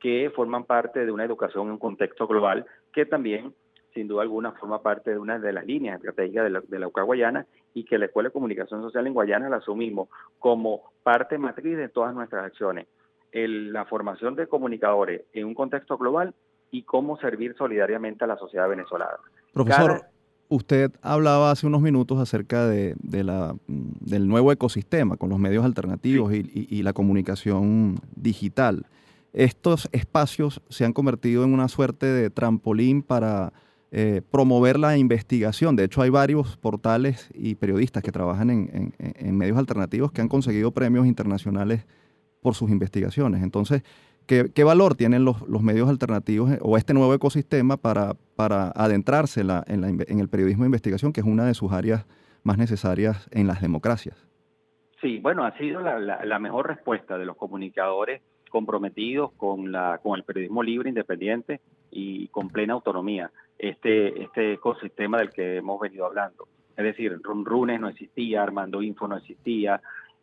que 0.00 0.30
forman 0.34 0.64
parte 0.64 1.04
de 1.04 1.12
una 1.12 1.24
educación 1.24 1.66
en 1.66 1.72
un 1.72 1.78
contexto 1.78 2.26
global, 2.26 2.66
que 2.92 3.06
también, 3.06 3.54
sin 3.94 4.06
duda 4.06 4.22
alguna, 4.22 4.52
forma 4.52 4.82
parte 4.82 5.10
de 5.10 5.18
una 5.18 5.38
de 5.38 5.52
las 5.52 5.66
líneas 5.66 5.96
estratégicas 5.96 6.44
de 6.44 6.50
la, 6.50 6.60
de 6.60 6.78
la 6.78 6.88
UCA 6.88 7.02
Guayana 7.02 7.46
y 7.74 7.84
que 7.84 7.98
la 7.98 8.06
Escuela 8.06 8.28
de 8.28 8.32
Comunicación 8.32 8.82
Social 8.82 9.06
en 9.06 9.14
Guayana 9.14 9.48
la 9.48 9.56
asumimos 9.56 10.08
como 10.38 10.92
parte 11.02 11.38
matriz 11.38 11.76
de 11.76 11.88
todas 11.88 12.14
nuestras 12.14 12.44
acciones. 12.44 12.86
la 13.32 13.84
formación 13.86 14.36
de 14.36 14.46
comunicadores 14.46 15.22
en 15.32 15.46
un 15.46 15.54
contexto 15.54 15.98
global 15.98 16.34
y 16.70 16.82
cómo 16.82 17.18
servir 17.18 17.54
solidariamente 17.56 18.24
a 18.24 18.26
la 18.26 18.36
sociedad 18.36 18.68
venezolana. 18.68 19.18
Profesor, 19.52 20.02
Usted 20.50 20.92
hablaba 21.02 21.50
hace 21.50 21.66
unos 21.66 21.82
minutos 21.82 22.18
acerca 22.18 22.66
de, 22.66 22.96
la, 23.22 23.54
del 23.66 24.28
nuevo 24.28 24.50
ecosistema 24.50 25.18
con 25.18 25.28
los 25.28 25.38
medios 25.38 25.64
alternativos 25.64 26.32
y, 26.32 26.82
la 26.82 26.94
comunicación 26.94 28.00
digital. 28.16 28.86
Estos 29.34 29.90
espacios 29.92 30.62
se 30.70 30.86
han 30.86 30.94
convertido 30.94 31.44
en 31.44 31.52
una 31.52 31.68
suerte 31.68 32.06
de 32.06 32.30
trampolín 32.30 33.02
para 33.02 33.52
eh, 33.90 34.22
promover 34.30 34.78
la 34.78 34.96
investigación. 34.96 35.76
De 35.76 35.84
hecho, 35.84 36.00
hay 36.00 36.08
varios 36.08 36.56
portales 36.56 37.28
y 37.34 37.56
periodistas 37.56 38.02
que 38.02 38.10
trabajan 38.10 38.48
en, 38.48 38.94
en 38.98 39.36
medios 39.36 39.58
alternativos 39.58 40.12
que 40.12 40.22
han 40.22 40.28
conseguido 40.28 40.70
premios 40.70 41.06
internacionales 41.06 41.84
por 42.40 42.54
sus 42.54 42.70
investigaciones. 42.70 43.42
Entonces, 43.42 43.82
¿Qué, 44.28 44.62
valor 44.62 44.94
tienen 44.94 45.24
los, 45.24 45.62
medios 45.62 45.88
alternativos 45.88 46.52
eh, 46.52 46.58
o 46.60 46.76
este 46.76 46.92
nuevo 46.92 47.14
ecosistema 47.14 47.78
para, 47.78 48.12
para 48.36 48.70
adentrarse 48.72 49.40
en, 49.40 49.84
en, 50.06 50.20
el 50.20 50.28
periodismo 50.28 50.64
de 50.64 50.68
investigación, 50.68 51.14
que 51.14 51.20
es 51.20 51.26
una 51.26 51.46
de 51.46 51.54
sus 51.54 51.72
áreas 51.72 52.04
más 52.42 52.58
necesarias 52.58 53.26
en 53.32 53.46
las 53.46 53.62
democracias? 53.62 54.28
Sí, 55.00 55.18
bueno, 55.18 55.44
ha 55.44 55.56
sido 55.56 55.80
la, 55.80 56.38
mejor 56.40 56.66
respuesta 56.66 57.16
de 57.16 57.24
los 57.24 57.36
comunicadores 57.38 58.20
comprometidos 58.50 59.32
con, 59.32 59.72
la, 59.72 59.98
con 60.02 60.18
el 60.18 60.24
periodismo 60.24 60.62
libre, 60.62 60.90
independiente 60.90 61.62
y 61.90 62.28
con 62.28 62.50
plena 62.50 62.74
autonomía, 62.74 63.30
este, 63.58 64.24
este 64.24 64.52
ecosistema 64.54 65.18
del 65.18 65.30
que 65.30 65.56
hemos 65.56 65.80
venido 65.80 66.04
hablando. 66.04 66.48
Es 66.76 66.84
decir, 66.84 67.18
Runrunes 67.22 67.80
no 67.80 67.88
existía, 67.88 68.42
Armando 68.42 68.82
Info 68.82 69.08
no 69.08 69.16
existía, 69.16 69.80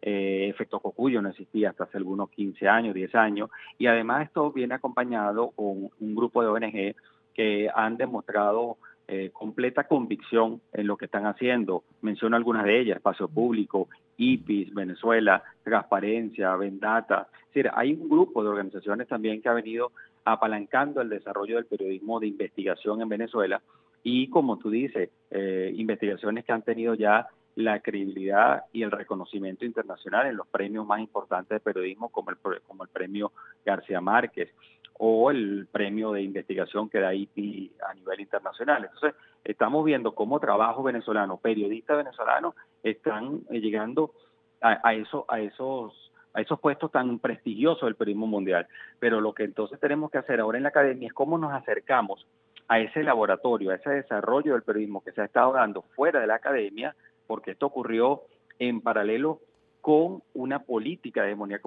eh, 0.07 0.47
efecto 0.49 0.79
Cocuyo 0.79 1.19
no 1.19 1.29
existía 1.29 1.71
hasta 1.71 1.85
hace 1.85 1.97
algunos 1.97 2.29
15 2.29 2.67
años, 2.67 2.93
10 2.93 3.15
años, 3.15 3.49
y 3.79 3.87
además 3.87 4.27
esto 4.27 4.51
viene 4.51 4.75
acompañado 4.75 5.49
con 5.55 5.89
un 5.99 6.15
grupo 6.15 6.43
de 6.43 6.47
ONG 6.47 6.95
que 7.33 7.67
han 7.73 7.97
demostrado 7.97 8.77
eh, 9.07 9.31
completa 9.33 9.85
convicción 9.85 10.61
en 10.73 10.85
lo 10.85 10.95
que 10.95 11.05
están 11.05 11.25
haciendo. 11.25 11.83
Menciono 12.01 12.35
algunas 12.35 12.65
de 12.65 12.79
ellas, 12.79 12.97
Espacio 12.97 13.27
Público, 13.27 13.89
IPIS, 14.17 14.75
Venezuela, 14.75 15.43
Transparencia, 15.63 16.55
Vendata. 16.55 17.27
Es 17.51 17.65
hay 17.73 17.93
un 17.93 18.07
grupo 18.07 18.43
de 18.43 18.49
organizaciones 18.49 19.07
también 19.07 19.41
que 19.41 19.49
ha 19.49 19.53
venido 19.53 19.91
apalancando 20.23 21.01
el 21.01 21.09
desarrollo 21.09 21.55
del 21.55 21.65
periodismo 21.65 22.19
de 22.19 22.27
investigación 22.27 23.01
en 23.01 23.09
Venezuela 23.09 23.59
y, 24.03 24.27
como 24.29 24.57
tú 24.59 24.69
dices, 24.69 25.09
eh, 25.31 25.73
investigaciones 25.75 26.45
que 26.45 26.51
han 26.51 26.61
tenido 26.61 26.93
ya 26.93 27.27
la 27.55 27.79
credibilidad 27.79 28.65
y 28.73 28.83
el 28.83 28.91
reconocimiento 28.91 29.65
internacional 29.65 30.27
en 30.27 30.35
los 30.35 30.47
premios 30.47 30.85
más 30.85 30.99
importantes 30.99 31.49
de 31.49 31.59
periodismo 31.59 32.09
como 32.09 32.31
el, 32.31 32.37
como 32.67 32.83
el 32.83 32.89
premio 32.89 33.31
García 33.65 34.01
Márquez 34.01 34.53
o 34.97 35.31
el 35.31 35.67
premio 35.71 36.11
de 36.11 36.21
investigación 36.21 36.89
que 36.89 36.99
da 36.99 37.13
IPI 37.13 37.71
a 37.89 37.93
nivel 37.93 38.21
internacional. 38.21 38.83
Entonces, 38.85 39.13
estamos 39.43 39.83
viendo 39.83 40.13
cómo 40.13 40.39
trabajo 40.39 40.83
venezolano, 40.83 41.37
periodistas 41.37 41.97
venezolanos 41.97 42.55
están 42.83 43.41
eh, 43.49 43.59
llegando 43.59 44.13
a, 44.61 44.93
eso, 44.95 45.25
a 45.27 45.39
esos 45.41 46.11
a 46.33 46.41
esos 46.41 46.59
puestos 46.59 46.91
tan 46.91 47.19
prestigiosos 47.19 47.83
del 47.83 47.95
periodismo 47.95 48.27
mundial. 48.27 48.67
Pero 48.99 49.21
lo 49.21 49.33
que 49.33 49.43
entonces 49.43 49.79
tenemos 49.79 50.11
que 50.11 50.17
hacer 50.17 50.41
ahora 50.41 50.57
en 50.57 50.63
la 50.63 50.69
academia 50.69 51.07
es 51.07 51.13
cómo 51.13 51.37
nos 51.37 51.53
acercamos 51.53 52.27
a 52.67 52.79
ese 52.79 53.03
laboratorio, 53.03 53.71
a 53.71 53.75
ese 53.75 53.89
desarrollo 53.89 54.53
del 54.53 54.63
periodismo 54.63 55.01
que 55.01 55.13
se 55.13 55.21
ha 55.21 55.25
estado 55.25 55.53
dando 55.53 55.83
fuera 55.95 56.19
de 56.19 56.27
la 56.27 56.35
academia, 56.35 56.93
porque 57.27 57.51
esto 57.51 57.65
ocurrió 57.65 58.21
en 58.59 58.81
paralelo 58.81 59.39
con 59.81 60.23
una 60.33 60.63
política 60.63 61.21
de 61.21 61.27
hegemonía 61.27 61.59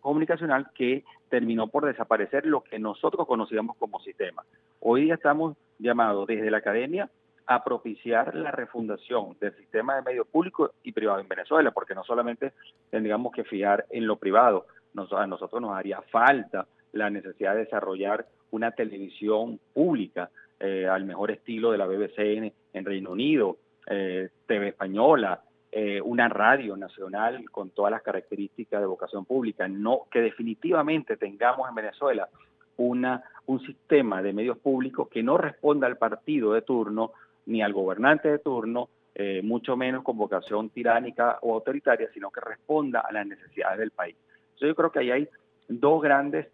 comunicacional 0.00 0.68
que 0.74 1.02
terminó 1.28 1.66
por 1.66 1.86
desaparecer 1.86 2.46
lo 2.46 2.62
que 2.62 2.78
nosotros 2.78 3.26
conocíamos 3.26 3.76
como 3.76 3.98
sistema. 4.00 4.44
Hoy 4.78 5.02
día 5.02 5.14
estamos 5.14 5.56
llamados 5.80 6.26
desde 6.28 6.52
la 6.52 6.58
academia 6.58 7.10
a 7.46 7.64
propiciar 7.64 8.34
la 8.34 8.52
refundación 8.52 9.36
del 9.40 9.56
sistema 9.56 9.96
de 9.96 10.02
medios 10.02 10.26
públicos 10.28 10.70
y 10.82 10.92
privados 10.92 11.22
en 11.22 11.28
Venezuela, 11.28 11.72
porque 11.72 11.94
no 11.94 12.04
solamente 12.04 12.52
tendríamos 12.90 13.32
que 13.32 13.44
fijar 13.44 13.86
en 13.90 14.06
lo 14.06 14.16
privado, 14.16 14.66
a 14.94 15.26
nosotros 15.26 15.60
nos 15.60 15.76
haría 15.76 16.00
falta 16.02 16.66
la 16.92 17.10
necesidad 17.10 17.54
de 17.54 17.64
desarrollar 17.64 18.26
una 18.52 18.70
televisión 18.70 19.58
pública 19.72 20.30
eh, 20.60 20.86
al 20.86 21.04
mejor 21.04 21.32
estilo 21.32 21.72
de 21.72 21.78
la 21.78 21.86
BBC 21.86 22.52
en 22.72 22.84
Reino 22.84 23.10
Unido, 23.10 23.56
eh, 23.86 24.30
TV 24.46 24.68
Española, 24.68 25.42
eh, 25.70 26.00
una 26.00 26.28
radio 26.28 26.76
nacional 26.76 27.50
con 27.50 27.70
todas 27.70 27.90
las 27.90 28.02
características 28.02 28.80
de 28.80 28.86
vocación 28.86 29.24
pública, 29.24 29.68
no 29.68 30.02
que 30.10 30.20
definitivamente 30.20 31.16
tengamos 31.16 31.68
en 31.68 31.74
Venezuela 31.74 32.28
un 32.76 33.60
sistema 33.66 34.22
de 34.22 34.32
medios 34.32 34.58
públicos 34.58 35.08
que 35.08 35.22
no 35.22 35.36
responda 35.36 35.86
al 35.86 35.96
partido 35.96 36.54
de 36.54 36.62
turno 36.62 37.12
ni 37.46 37.62
al 37.62 37.72
gobernante 37.72 38.28
de 38.28 38.38
turno, 38.38 38.88
eh, 39.14 39.42
mucho 39.44 39.76
menos 39.76 40.02
con 40.02 40.16
vocación 40.16 40.70
tiránica 40.70 41.38
o 41.42 41.54
autoritaria, 41.54 42.08
sino 42.12 42.30
que 42.30 42.40
responda 42.40 43.00
a 43.00 43.12
las 43.12 43.26
necesidades 43.26 43.78
del 43.78 43.90
país. 43.90 44.16
yo 44.58 44.74
creo 44.74 44.90
que 44.90 45.00
ahí 45.00 45.10
hay 45.10 45.28
dos 45.68 46.02
grandes 46.02 46.48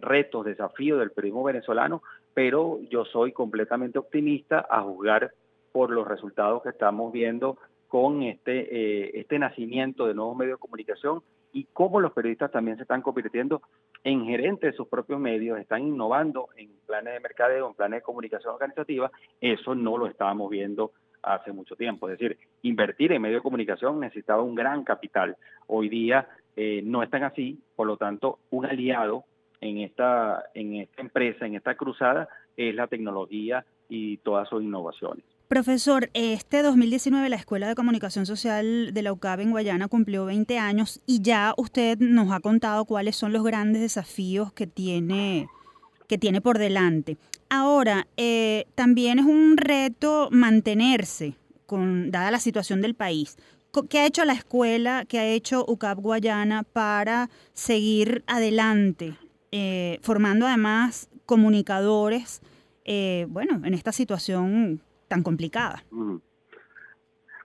retos, 0.00 0.44
desafíos 0.44 0.98
del 0.98 1.12
periodismo 1.12 1.44
venezolano, 1.44 2.02
pero 2.34 2.80
yo 2.90 3.04
soy 3.04 3.30
completamente 3.30 3.98
optimista 3.98 4.66
a 4.68 4.82
juzgar 4.82 5.32
por 5.76 5.90
los 5.90 6.08
resultados 6.08 6.62
que 6.62 6.70
estamos 6.70 7.12
viendo 7.12 7.58
con 7.86 8.22
este, 8.22 8.60
eh, 8.60 9.10
este 9.12 9.38
nacimiento 9.38 10.06
de 10.06 10.14
nuevos 10.14 10.34
medios 10.34 10.56
de 10.56 10.60
comunicación 10.62 11.20
y 11.52 11.64
cómo 11.70 12.00
los 12.00 12.14
periodistas 12.14 12.50
también 12.50 12.78
se 12.78 12.84
están 12.84 13.02
convirtiendo 13.02 13.60
en 14.02 14.24
gerentes 14.24 14.70
de 14.70 14.76
sus 14.78 14.88
propios 14.88 15.20
medios, 15.20 15.58
están 15.58 15.86
innovando 15.86 16.48
en 16.56 16.70
planes 16.86 17.12
de 17.12 17.20
mercadeo, 17.20 17.68
en 17.68 17.74
planes 17.74 17.98
de 17.98 18.04
comunicación 18.04 18.54
organizativa, 18.54 19.10
eso 19.38 19.74
no 19.74 19.98
lo 19.98 20.06
estábamos 20.06 20.48
viendo 20.48 20.92
hace 21.22 21.52
mucho 21.52 21.76
tiempo. 21.76 22.08
Es 22.08 22.18
decir, 22.18 22.38
invertir 22.62 23.12
en 23.12 23.20
medios 23.20 23.40
de 23.40 23.42
comunicación 23.42 24.00
necesitaba 24.00 24.42
un 24.42 24.54
gran 24.54 24.82
capital. 24.82 25.36
Hoy 25.66 25.90
día 25.90 26.26
eh, 26.56 26.80
no 26.86 27.02
están 27.02 27.22
así, 27.22 27.60
por 27.76 27.86
lo 27.86 27.98
tanto, 27.98 28.38
un 28.48 28.64
aliado 28.64 29.24
en 29.60 29.80
esta, 29.80 30.42
en 30.54 30.76
esta 30.76 31.02
empresa, 31.02 31.44
en 31.44 31.54
esta 31.54 31.74
cruzada, 31.74 32.30
es 32.56 32.74
la 32.74 32.86
tecnología 32.86 33.66
y 33.90 34.16
todas 34.16 34.48
sus 34.48 34.62
innovaciones. 34.62 35.35
Profesor, 35.48 36.10
este 36.12 36.62
2019 36.62 37.28
la 37.28 37.36
Escuela 37.36 37.68
de 37.68 37.76
Comunicación 37.76 38.26
Social 38.26 38.92
de 38.92 39.02
la 39.02 39.12
UCAB 39.12 39.42
en 39.42 39.52
Guayana 39.52 39.86
cumplió 39.86 40.24
20 40.24 40.58
años 40.58 41.00
y 41.06 41.22
ya 41.22 41.54
usted 41.56 41.98
nos 42.00 42.32
ha 42.32 42.40
contado 42.40 42.84
cuáles 42.84 43.14
son 43.14 43.32
los 43.32 43.44
grandes 43.44 43.80
desafíos 43.80 44.52
que 44.52 44.66
tiene 44.66 45.46
que 46.08 46.18
tiene 46.18 46.40
por 46.40 46.58
delante. 46.58 47.16
Ahora, 47.48 48.08
eh, 48.16 48.66
también 48.74 49.20
es 49.20 49.24
un 49.24 49.56
reto 49.56 50.28
mantenerse, 50.32 51.36
con, 51.66 52.10
dada 52.10 52.32
la 52.32 52.40
situación 52.40 52.82
del 52.82 52.94
país. 52.94 53.36
¿Qué 53.88 54.00
ha 54.00 54.06
hecho 54.06 54.24
la 54.24 54.32
escuela, 54.32 55.04
qué 55.06 55.20
ha 55.20 55.26
hecho 55.26 55.64
UCAP 55.68 56.00
Guayana 56.00 56.64
para 56.64 57.30
seguir 57.52 58.24
adelante, 58.26 59.14
eh, 59.52 60.00
formando 60.02 60.46
además 60.48 61.08
comunicadores, 61.24 62.40
eh, 62.84 63.26
bueno, 63.28 63.60
en 63.64 63.74
esta 63.74 63.92
situación 63.92 64.80
tan 65.08 65.22
complicada? 65.22 65.82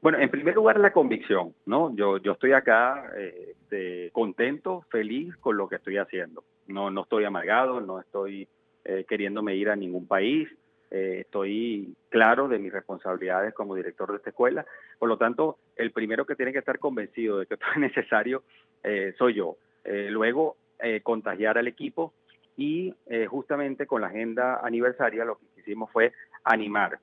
Bueno, 0.02 0.18
en 0.20 0.30
primer 0.30 0.56
lugar 0.56 0.80
la 0.80 0.94
convicción, 0.94 1.54
¿no? 1.66 1.96
Yo, 1.96 2.18
yo 2.18 2.32
estoy 2.34 2.54
acá 2.54 3.12
este, 3.16 4.10
contento, 4.12 4.84
feliz 4.90 5.36
con 5.38 5.58
lo 5.58 5.70
que 5.70 5.76
estoy 5.76 5.98
haciendo. 5.98 6.44
No, 6.68 6.90
no 6.90 7.04
estoy 7.04 7.24
amargado, 7.26 7.82
no 7.82 8.00
estoy 8.00 8.48
eh, 8.84 9.06
queriéndome 9.08 9.56
ir 9.56 9.70
a 9.70 9.76
ningún 9.76 10.08
país. 10.08 10.50
Eh, 10.90 11.20
estoy 11.22 11.96
claro 12.10 12.48
de 12.48 12.60
mis 12.60 12.74
responsabilidades 12.74 13.54
como 13.54 13.76
director 13.76 14.10
de 14.10 14.18
esta 14.18 14.32
escuela. 14.32 14.66
Por 14.98 15.08
lo 15.08 15.18
tanto, 15.18 15.58
el 15.76 15.92
primero 15.92 16.26
que 16.26 16.36
tiene 16.36 16.52
que 16.52 16.60
estar 16.60 16.80
convencido 16.80 17.38
de 17.38 17.46
que 17.46 17.54
esto 17.54 17.66
es 17.74 17.80
necesario 17.80 18.44
eh, 18.84 19.14
soy 19.18 19.36
yo. 19.36 19.58
luego, 19.86 20.58
contagiar 21.04 21.60
al 21.60 21.68
equipo 21.68 22.12
y 22.58 22.92
justamente 23.28 23.86
con 23.86 24.02
la 24.02 24.08
agenda 24.08 24.60
aniversaria 24.64 25.26
lo 25.26 25.38
que 25.38 25.62
hicimos 25.62 25.92
fue 25.92 26.12
animar, 26.44 26.98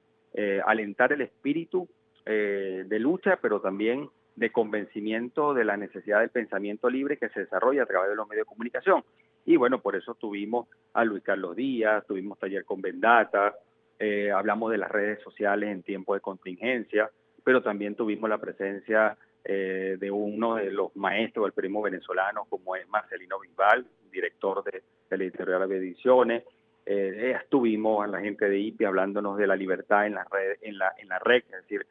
alentar 0.64 1.12
el 1.12 1.22
espíritu 1.22 1.88
de 2.24 2.98
lucha, 2.98 3.38
pero 3.40 3.60
también 3.60 4.08
de 4.36 4.52
convencimiento 4.52 5.52
de 5.52 5.64
la 5.64 5.76
necesidad 5.76 6.20
del 6.20 6.30
pensamiento 6.30 6.88
libre 6.88 7.16
que 7.16 7.28
se 7.30 7.40
desarrolla 7.40 7.82
a 7.82 7.86
través 7.86 8.10
de 8.10 8.16
los 8.16 8.28
medios 8.28 8.46
de 8.46 8.48
comunicación. 8.48 9.02
Y 9.44 9.56
bueno, 9.56 9.80
por 9.80 9.96
eso 9.96 10.14
tuvimos 10.14 10.68
a 10.92 11.04
Luis 11.04 11.22
Carlos 11.22 11.56
Díaz, 11.56 12.06
tuvimos 12.06 12.38
taller 12.38 12.64
con 12.64 12.80
Vendata, 12.80 13.56
eh, 13.98 14.30
hablamos 14.30 14.70
de 14.70 14.78
las 14.78 14.90
redes 14.90 15.20
sociales 15.22 15.70
en 15.70 15.82
tiempo 15.82 16.14
de 16.14 16.20
contingencia, 16.20 17.10
pero 17.42 17.62
también 17.62 17.96
tuvimos 17.96 18.30
la 18.30 18.38
presencia 18.38 19.16
eh, 19.44 19.96
de 19.98 20.10
uno 20.10 20.56
de 20.56 20.70
los 20.70 20.94
maestros 20.94 21.46
del 21.46 21.52
periodismo 21.52 21.82
venezolano, 21.82 22.44
como 22.48 22.76
es 22.76 22.86
Marcelino 22.88 23.40
Bisbal, 23.40 23.86
director 24.10 24.62
de, 24.62 24.82
la 25.16 25.24
editorial 25.24 25.68
de 25.68 25.78
Ediciones. 25.78 26.44
Eh, 26.90 27.37
estuvimos 27.42 28.03
a 28.03 28.07
la 28.07 28.20
gente 28.20 28.48
de 28.48 28.59
IPI 28.59 28.87
hablándonos 28.87 29.37
de 29.37 29.46
la 29.46 29.57
libertad 29.57 30.07
en 30.07 30.14
la 30.14 30.24
red, 30.24 30.57
en 30.62 30.79
la, 30.79 30.94
en 30.96 31.09
la 31.09 31.18
red 31.18 31.42
es 31.44 31.68
decir, 31.68 31.87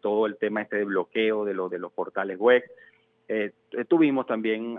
todo 0.00 0.26
el 0.26 0.36
tema 0.36 0.60
este 0.62 0.76
de 0.76 0.84
bloqueo 0.84 1.44
de, 1.44 1.54
lo, 1.54 1.68
de 1.68 1.78
los 1.78 1.92
portales 1.92 2.38
web. 2.38 2.62
Eh, 3.28 3.52
tuvimos 3.88 4.26
también 4.26 4.78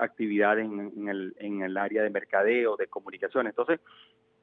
actividades 0.00 0.64
en, 0.64 1.08
el, 1.08 1.34
en 1.38 1.62
el 1.62 1.76
área 1.76 2.02
de 2.02 2.10
mercadeo, 2.10 2.76
de 2.76 2.88
comunicación. 2.88 3.46
Entonces, 3.46 3.80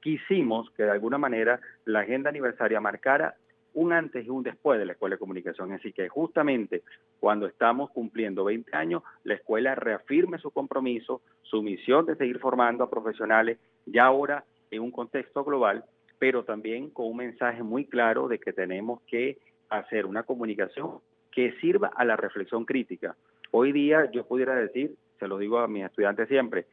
quisimos 0.01 0.69
que 0.71 0.83
de 0.83 0.91
alguna 0.91 1.17
manera 1.17 1.59
la 1.85 2.01
agenda 2.01 2.29
aniversaria 2.29 2.79
marcara 2.79 3.35
un 3.73 3.93
antes 3.93 4.25
y 4.25 4.29
un 4.29 4.43
después 4.43 4.79
de 4.79 4.85
la 4.85 4.93
Escuela 4.93 5.15
de 5.15 5.19
Comunicación. 5.19 5.71
Así 5.71 5.93
que 5.93 6.09
justamente 6.09 6.83
cuando 7.19 7.47
estamos 7.47 7.89
cumpliendo 7.91 8.43
20 8.43 8.75
años, 8.75 9.03
la 9.23 9.35
escuela 9.35 9.75
reafirme 9.75 10.37
su 10.39 10.51
compromiso, 10.51 11.21
su 11.43 11.61
misión 11.61 12.05
de 12.05 12.15
seguir 12.15 12.39
formando 12.39 12.83
a 12.83 12.89
profesionales, 12.89 13.57
ya 13.85 14.05
ahora 14.05 14.43
en 14.69 14.81
un 14.81 14.91
contexto 14.91 15.43
global, 15.43 15.85
pero 16.19 16.43
también 16.43 16.89
con 16.89 17.07
un 17.07 17.17
mensaje 17.17 17.63
muy 17.63 17.85
claro 17.85 18.27
de 18.27 18.39
que 18.39 18.53
tenemos 18.53 19.01
que 19.03 19.37
hacer 19.69 20.05
una 20.05 20.23
comunicación 20.23 20.99
que 21.31 21.53
sirva 21.61 21.91
a 21.95 22.03
la 22.03 22.17
reflexión 22.17 22.65
crítica, 22.65 23.15
Hoy 23.53 23.73
día 23.73 24.09
yo 24.11 24.25
pudiera 24.25 24.55
decir, 24.55 24.95
se 25.19 25.27
lo 25.27 25.37
digo 25.37 25.59
a 25.59 25.67
mis 25.67 25.83
estudiantes 25.83 26.29
siempre, 26.29 26.65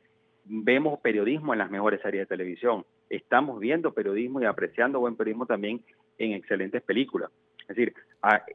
vemos 0.45 1.01
periodismo 1.01 1.53
en 1.53 1.59
las 1.59 1.73
mejores 1.73 2.01
series 2.01 2.23
de 2.23 2.37
televisión, 2.37 2.85
estamos 3.11 3.59
viendo 3.59 3.93
periodismo 3.93 4.41
y 4.41 4.45
apreciando 4.45 5.01
buen 5.01 5.17
periodismo 5.17 5.47
también 5.47 5.83
en 6.19 6.33
excelentes 6.33 6.83
películas. 6.83 7.31
Es 7.63 7.77
decir, 7.77 7.95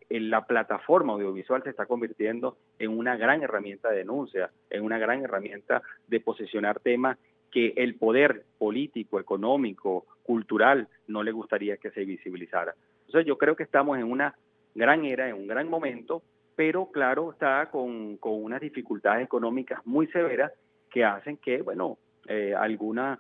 en 0.10 0.30
la 0.30 0.46
plataforma 0.46 1.14
audiovisual 1.14 1.62
se 1.64 1.70
está 1.70 1.86
convirtiendo 1.86 2.58
en 2.80 2.98
una 2.98 3.16
gran 3.16 3.44
herramienta 3.44 3.90
de 3.90 3.98
denuncia, 3.98 4.50
en 4.70 4.84
una 4.84 4.98
gran 4.98 5.24
herramienta 5.24 5.84
de 6.08 6.20
posicionar 6.20 6.80
temas 6.80 7.18
que 7.52 7.74
el 7.78 7.96
poder 7.96 8.44
político, 8.58 9.20
económico, 9.20 10.08
cultural 10.24 10.88
no 11.08 11.22
le 11.22 11.32
gustaría 11.32 11.78
que 11.78 11.92
se 11.92 12.06
visibilizara. 12.06 12.74
Entonces 13.06 13.28
yo 13.28 13.38
creo 13.38 13.56
que 13.56 13.64
estamos 13.64 14.00
en 14.00 14.06
una 14.06 14.34
gran 14.74 15.06
era, 15.06 15.30
en 15.30 15.36
un 15.36 15.48
gran 15.48 15.70
momento 15.70 16.24
pero 16.56 16.88
claro, 16.92 17.32
está 17.32 17.70
con, 17.72 18.18
unas 18.22 18.62
dificultades 18.62 19.26
económicas 19.26 19.86
muy 19.86 20.08
severas 20.08 20.52
que 20.90 21.04
hacen 21.04 21.38
que, 21.38 21.62
bueno, 21.62 21.98
eh, 22.28 22.54
alguna, 22.56 23.20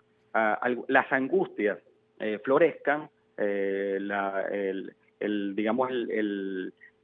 las 0.87 1.11
angustias 1.11 1.79
eh, 2.19 2.39
florezcan, 2.43 3.09
eh, 3.37 3.97
el, 5.19 5.55
digamos, 5.55 5.89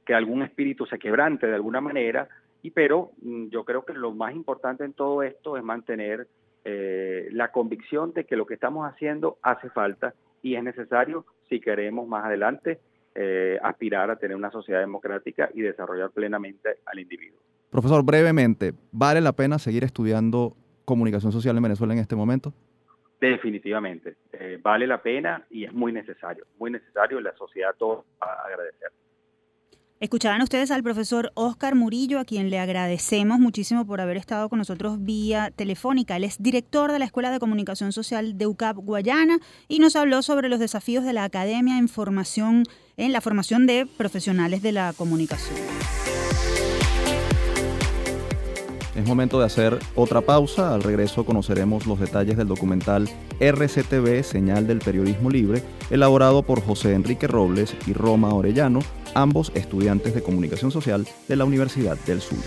que 0.04 0.14
algún 0.14 0.42
espíritu 0.42 0.86
se 0.86 0.98
quebrante 0.98 1.46
de 1.46 1.54
alguna 1.54 1.80
manera, 1.80 2.28
y 2.62 2.70
pero 2.70 3.12
mm, 3.22 3.48
yo 3.48 3.64
creo 3.64 3.84
que 3.84 3.94
lo 3.94 4.12
más 4.12 4.34
importante 4.34 4.84
en 4.84 4.92
todo 4.92 5.22
esto 5.22 5.56
es 5.56 5.64
mantener 5.64 6.26
la 6.62 7.50
convicción 7.50 8.12
de 8.12 8.24
que 8.24 8.36
lo 8.36 8.44
que 8.44 8.52
estamos 8.52 8.86
haciendo 8.86 9.38
hace 9.42 9.70
falta 9.70 10.14
y 10.42 10.56
es 10.56 10.62
necesario 10.62 11.24
si 11.48 11.58
queremos 11.58 12.06
más 12.06 12.24
adelante 12.26 12.78
eh, 13.14 13.58
aspirar 13.62 14.08
a 14.10 14.16
tener 14.16 14.36
una 14.36 14.52
sociedad 14.52 14.78
democrática 14.78 15.50
y 15.52 15.62
desarrollar 15.62 16.10
plenamente 16.10 16.76
al 16.86 17.00
individuo. 17.00 17.40
Profesor, 17.68 18.04
brevemente, 18.04 18.72
¿vale 18.92 19.20
la 19.20 19.32
pena 19.32 19.58
seguir 19.58 19.82
estudiando 19.82 20.56
comunicación 20.84 21.32
social 21.32 21.56
en 21.56 21.62
Venezuela 21.62 21.92
en 21.92 21.98
este 21.98 22.14
momento? 22.14 22.52
Definitivamente, 23.20 24.16
eh, 24.32 24.58
vale 24.62 24.86
la 24.86 25.02
pena 25.02 25.44
y 25.50 25.64
es 25.64 25.72
muy 25.72 25.92
necesario, 25.92 26.46
muy 26.58 26.70
necesario, 26.70 27.20
la 27.20 27.36
sociedad 27.36 27.74
todo 27.78 28.06
a 28.18 28.46
agradecer. 28.46 28.90
Escuchaban 30.00 30.40
ustedes 30.40 30.70
al 30.70 30.82
profesor 30.82 31.30
Oscar 31.34 31.74
Murillo, 31.74 32.18
a 32.18 32.24
quien 32.24 32.48
le 32.48 32.58
agradecemos 32.58 33.38
muchísimo 33.38 33.86
por 33.86 34.00
haber 34.00 34.16
estado 34.16 34.48
con 34.48 34.58
nosotros 34.58 35.04
vía 35.04 35.50
telefónica. 35.54 36.16
Él 36.16 36.24
es 36.24 36.42
director 36.42 36.90
de 36.90 36.98
la 36.98 37.04
Escuela 37.04 37.30
de 37.30 37.38
Comunicación 37.38 37.92
Social 37.92 38.38
de 38.38 38.46
UCAP 38.46 38.78
Guayana 38.78 39.38
y 39.68 39.78
nos 39.78 39.96
habló 39.96 40.22
sobre 40.22 40.48
los 40.48 40.58
desafíos 40.58 41.04
de 41.04 41.12
la 41.12 41.24
Academia 41.24 41.76
en 41.76 41.88
formación 41.88 42.62
en 42.96 43.12
la 43.12 43.20
formación 43.20 43.66
de 43.66 43.86
profesionales 43.98 44.62
de 44.62 44.72
la 44.72 44.94
comunicación. 44.96 45.58
Es 49.00 49.06
momento 49.06 49.38
de 49.38 49.46
hacer 49.46 49.78
otra 49.94 50.20
pausa. 50.20 50.74
Al 50.74 50.82
regreso 50.82 51.24
conoceremos 51.24 51.86
los 51.86 51.98
detalles 51.98 52.36
del 52.36 52.48
documental 52.48 53.08
RCTV, 53.40 54.22
Señal 54.22 54.66
del 54.66 54.80
Periodismo 54.80 55.30
Libre, 55.30 55.62
elaborado 55.88 56.42
por 56.42 56.60
José 56.60 56.92
Enrique 56.92 57.26
Robles 57.26 57.74
y 57.86 57.94
Roma 57.94 58.34
Orellano 58.34 58.80
ambos 59.14 59.52
estudiantes 59.54 60.14
de 60.14 60.22
comunicación 60.22 60.70
social 60.70 61.06
de 61.28 61.36
la 61.36 61.46
Universidad 61.46 61.96
del 62.04 62.20
Sur. 62.20 62.38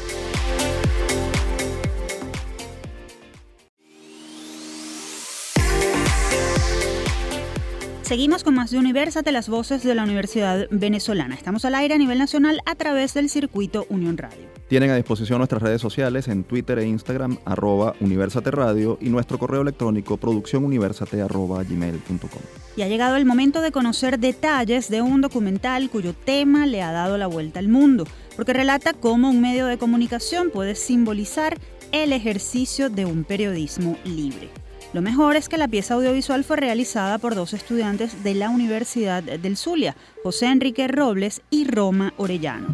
Seguimos 8.14 8.44
con 8.44 8.54
más 8.54 8.70
de 8.70 8.78
Universate, 8.78 9.32
las 9.32 9.50
voces 9.50 9.82
de 9.82 9.96
la 9.96 10.04
Universidad 10.04 10.68
Venezolana. 10.70 11.34
Estamos 11.34 11.66
al 11.66 11.74
aire 11.74 11.96
a 11.96 11.98
nivel 11.98 12.20
nacional 12.20 12.62
a 12.68 12.76
través 12.76 13.16
del 13.16 13.28
circuito 13.28 13.88
Unión 13.90 14.20
Radio. 14.20 14.46
Tienen 14.68 14.92
a 14.92 14.96
disposición 14.96 15.40
nuestras 15.40 15.64
redes 15.64 15.82
sociales 15.82 16.28
en 16.28 16.44
Twitter 16.44 16.78
e 16.78 16.86
Instagram, 16.86 17.40
arroba 17.44 17.96
Universate 18.02 18.52
Radio 18.52 19.00
y 19.02 19.10
nuestro 19.10 19.40
correo 19.40 19.64
electrónico 19.64 20.18
producciónuniversate 20.18 21.24
arroba 21.24 21.64
gmail.com. 21.64 22.42
Y 22.78 22.84
ha 22.84 22.88
llegado 22.88 23.16
el 23.16 23.26
momento 23.26 23.62
de 23.62 23.72
conocer 23.72 24.20
detalles 24.20 24.92
de 24.92 25.02
un 25.02 25.22
documental 25.22 25.90
cuyo 25.90 26.14
tema 26.14 26.68
le 26.68 26.84
ha 26.84 26.92
dado 26.92 27.18
la 27.18 27.26
vuelta 27.26 27.58
al 27.58 27.68
mundo, 27.68 28.06
porque 28.36 28.54
relata 28.54 28.94
cómo 28.94 29.32
un 29.32 29.42
medio 29.42 29.66
de 29.66 29.80
comunicación 29.80 30.52
puede 30.52 30.76
simbolizar 30.76 31.58
el 31.92 32.14
ejercicio 32.14 32.92
de 32.92 33.06
un 33.06 33.24
periodismo 33.24 33.98
libre. 34.06 34.52
Lo 34.94 35.02
mejor 35.02 35.36
es 35.36 35.50
que 35.50 35.58
la 35.58 35.68
pieza 35.68 35.96
audiovisual 35.96 36.44
fue 36.44 36.58
realizada 36.58 37.18
por 37.18 37.34
dos 37.34 37.54
estudiantes 37.54 38.24
de 38.24 38.36
la 38.36 38.52
Universidad 38.52 39.24
del 39.24 39.58
Zulia, 39.58 39.96
José 40.22 40.46
Enrique 40.46 40.88
Robles 40.88 41.42
y 41.50 41.66
Roma 41.66 42.14
Orellano. 42.18 42.68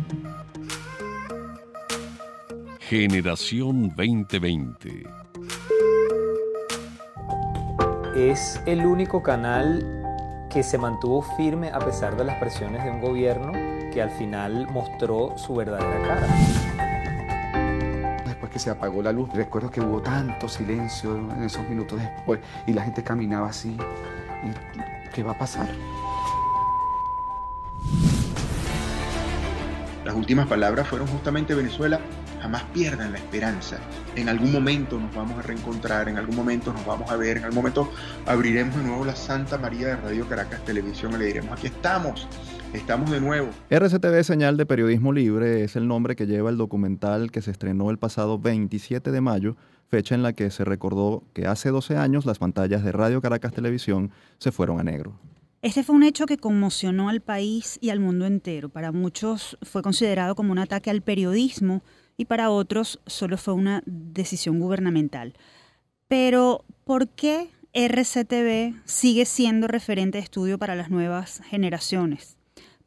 Generación 2.82 3.94
2020 3.96 5.04
Es 8.18 8.60
el 8.66 8.86
único 8.86 9.24
canal 9.24 9.86
que 10.52 10.62
se 10.64 10.78
mantuvo 10.78 11.22
firme 11.38 11.70
a 11.70 11.80
pesar 11.80 12.18
de 12.18 12.26
las 12.26 12.36
presiones 12.38 12.84
de 12.84 12.90
un 12.90 13.00
gobierno 13.00 13.54
que 13.94 14.02
al 14.02 14.12
final 14.12 14.68
mostró 14.72 15.38
su 15.38 15.56
verdadera 15.56 16.02
cara 16.06 16.89
se 18.60 18.70
apagó 18.70 19.02
la 19.02 19.12
luz. 19.12 19.30
Recuerdo 19.34 19.72
que 19.72 19.82
hubo 19.82 20.02
tanto 20.02 20.48
silencio 20.48 21.16
en 21.16 21.44
esos 21.44 21.68
minutos 21.68 22.00
después 22.00 22.40
y 22.68 22.74
la 22.74 22.84
gente 22.84 23.04
caminaba 23.04 23.50
así. 23.50 23.78
¿Qué 25.14 25.24
va 25.24 25.32
a 25.32 25.38
pasar? 25.38 25.68
Las 30.06 30.16
últimas 30.16 30.48
palabras 30.48 30.88
fueron 30.88 31.08
justamente 31.08 31.54
Venezuela 31.54 32.00
jamás 32.42 32.64
pierdan 32.74 33.12
la 33.12 33.18
esperanza. 33.18 33.78
En 34.16 34.30
algún 34.30 34.52
momento 34.52 35.00
nos 35.00 35.14
vamos 35.14 35.40
a 35.40 35.42
reencontrar, 35.42 36.10
en 36.10 36.18
algún 36.18 36.36
momento 36.36 36.74
nos 36.74 36.86
vamos 36.86 37.10
a 37.12 37.16
ver, 37.16 37.38
en 37.38 37.44
algún 37.44 37.58
momento 37.58 37.92
abriremos 38.26 38.76
de 38.76 38.84
nuevo 38.84 39.06
la 39.06 39.16
Santa 39.16 39.58
María 39.58 39.88
de 39.88 39.96
Radio 39.98 40.28
Caracas 40.28 40.64
Televisión 40.66 41.14
y 41.14 41.18
le 41.18 41.26
diremos, 41.26 41.58
aquí 41.58 41.68
estamos, 41.68 42.28
estamos 42.74 43.10
de 43.12 43.20
nuevo. 43.22 43.50
RCTV 43.70 44.24
Señal 44.24 44.58
de 44.58 44.66
Periodismo 44.66 45.14
Libre 45.14 45.64
es 45.64 45.76
el 45.76 45.88
nombre 45.88 46.16
que 46.16 46.28
lleva 46.28 46.50
el 46.50 46.58
documental 46.58 47.32
que 47.32 47.42
se 47.42 47.52
estrenó 47.52 47.90
el 47.90 47.98
pasado 47.98 48.40
27 48.40 49.12
de 49.12 49.22
mayo, 49.22 49.56
fecha 49.88 50.16
en 50.16 50.24
la 50.24 50.34
que 50.34 50.52
se 50.52 50.64
recordó 50.64 51.24
que 51.34 51.48
hace 51.48 51.70
12 51.70 51.98
años 51.98 52.26
las 52.26 52.40
pantallas 52.40 52.84
de 52.84 52.92
Radio 52.92 53.22
Caracas 53.22 53.54
Televisión 53.54 54.12
se 54.38 54.52
fueron 54.52 54.80
a 54.80 54.84
negro. 54.84 55.14
Este 55.62 55.84
fue 55.84 55.96
un 55.96 56.04
hecho 56.04 56.26
que 56.26 56.38
conmocionó 56.38 57.10
al 57.10 57.20
país 57.20 57.78
y 57.82 57.90
al 57.90 58.00
mundo 58.00 58.26
entero. 58.26 58.70
Para 58.70 58.94
muchos 58.94 59.58
fue 59.62 59.82
considerado 59.82 60.36
como 60.36 60.54
un 60.54 60.60
ataque 60.60 60.90
al 60.90 61.02
periodismo 61.02 61.84
y 62.16 62.26
para 62.26 62.50
otros 62.50 63.02
solo 63.06 63.38
fue 63.38 63.54
una 63.54 63.84
decisión 63.86 64.60
gubernamental. 64.60 65.34
Pero, 66.08 66.64
¿por 66.86 67.10
qué 67.10 67.50
RCTV 67.74 68.82
sigue 68.86 69.26
siendo 69.26 69.68
referente 69.68 70.18
de 70.18 70.24
estudio 70.24 70.58
para 70.58 70.76
las 70.76 70.90
nuevas 70.90 71.42
generaciones? 71.50 72.39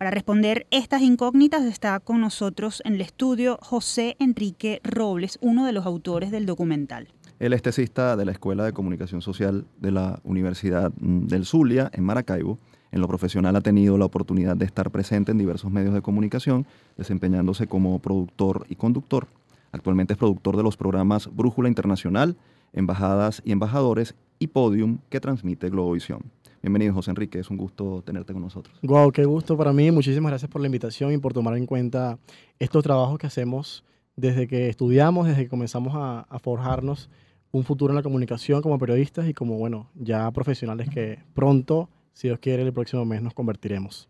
Para 0.03 0.11
responder 0.11 0.67
estas 0.73 1.01
incógnitas 1.01 1.63
está 1.63 2.01
con 2.01 2.21
nosotros 2.21 2.83
en 2.85 2.95
el 2.95 3.03
estudio 3.03 3.57
José 3.63 4.17
Enrique 4.19 4.81
Robles, 4.83 5.39
uno 5.41 5.65
de 5.65 5.71
los 5.71 5.87
autores 5.87 6.33
del 6.33 6.45
documental. 6.45 7.07
Él 7.39 7.53
es 7.53 7.63
tesista 7.63 8.17
de 8.17 8.25
la 8.25 8.33
Escuela 8.33 8.65
de 8.65 8.73
Comunicación 8.73 9.23
Social 9.23 9.65
de 9.79 9.93
la 9.93 10.19
Universidad 10.25 10.91
mm, 10.99 11.27
del 11.27 11.47
Zulia, 11.47 11.89
en 11.95 12.03
Maracaibo. 12.03 12.59
En 12.91 13.01
lo 13.01 13.07
profesional 13.07 13.55
ha 13.55 13.61
tenido 13.61 13.97
la 13.97 14.07
oportunidad 14.07 14.57
de 14.57 14.65
estar 14.65 14.91
presente 14.91 15.31
en 15.31 15.39
diversos 15.39 15.71
medios 15.71 15.95
de 15.95 16.03
comunicación, 16.03 16.67
desempeñándose 16.97 17.69
como 17.69 18.01
productor 18.01 18.67
y 18.69 18.75
conductor. 18.75 19.29
Actualmente 19.71 20.15
es 20.15 20.19
productor 20.19 20.57
de 20.57 20.65
los 20.65 20.77
programas 20.77 21.31
Brújula 21.33 21.69
Internacional, 21.69 22.37
Embajadas 22.73 23.41
y 23.45 23.53
Embajadores 23.53 24.17
y 24.41 24.49
Podium, 24.49 24.99
que 25.11 25.21
transmite 25.21 25.71
Globovisión. 25.71 26.23
Bienvenido, 26.63 26.95
José 26.95 27.11
Enrique, 27.11 27.41
es 27.41 27.51
un 27.51 27.57
gusto 27.57 28.03
tenerte 28.07 28.33
con 28.33 28.41
nosotros. 28.41 28.79
Guau, 28.83 29.11
qué 29.11 29.25
gusto 29.25 29.57
para 29.57 29.73
mí. 29.73 29.91
Muchísimas 29.91 30.31
gracias 30.31 30.49
por 30.49 30.61
la 30.61 30.69
invitación 30.69 31.13
y 31.13 31.19
por 31.19 31.33
tomar 31.33 31.57
en 31.57 31.67
cuenta 31.67 32.21
estos 32.61 32.85
trabajos 32.85 33.19
que 33.19 33.27
hacemos 33.27 33.85
desde 34.15 34.47
que 34.47 34.69
estudiamos, 34.69 35.27
desde 35.27 35.43
que 35.43 35.49
comenzamos 35.49 35.93
a, 35.97 36.21
a 36.21 36.39
forjarnos 36.39 37.11
un 37.51 37.65
futuro 37.65 37.91
en 37.91 37.97
la 37.97 38.03
comunicación 38.05 38.63
como 38.63 38.79
periodistas 38.79 39.29
y 39.29 39.35
como, 39.35 39.59
bueno, 39.59 39.91
ya 39.97 40.31
profesionales 40.31 40.89
que 40.89 41.19
pronto, 41.35 41.89
si 42.13 42.29
Dios 42.29 42.39
quiere, 42.39 42.63
el 42.63 42.73
próximo 42.73 43.05
mes 43.05 43.23
nos 43.23 43.35
convertiremos. 43.35 44.09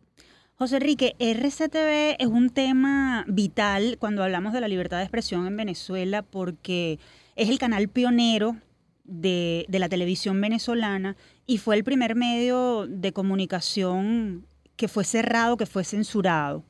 José 0.56 0.76
Enrique, 0.76 1.16
RCTV 1.18 2.16
es 2.18 2.26
un 2.26 2.50
tema 2.50 3.24
vital 3.28 3.96
cuando 3.98 4.22
hablamos 4.22 4.52
de 4.52 4.60
la 4.60 4.68
libertad 4.68 4.98
de 4.98 5.04
expresión 5.04 5.46
en 5.46 5.56
Venezuela 5.56 6.22
porque 6.22 6.98
es 7.34 7.48
el 7.48 7.58
canal 7.58 7.88
pionero 7.88 8.56
de, 9.04 9.66
de 9.68 9.78
la 9.78 9.88
televisión 9.88 10.40
venezolana 10.40 11.16
y 11.46 11.58
fue 11.58 11.76
el 11.76 11.84
primer 11.84 12.14
medio 12.14 12.86
de 12.86 13.12
comunicación 13.12 14.46
que 14.76 14.88
fue 14.88 15.04
cerrado, 15.04 15.56
que 15.56 15.66
fue 15.66 15.84
censurado. 15.84 16.64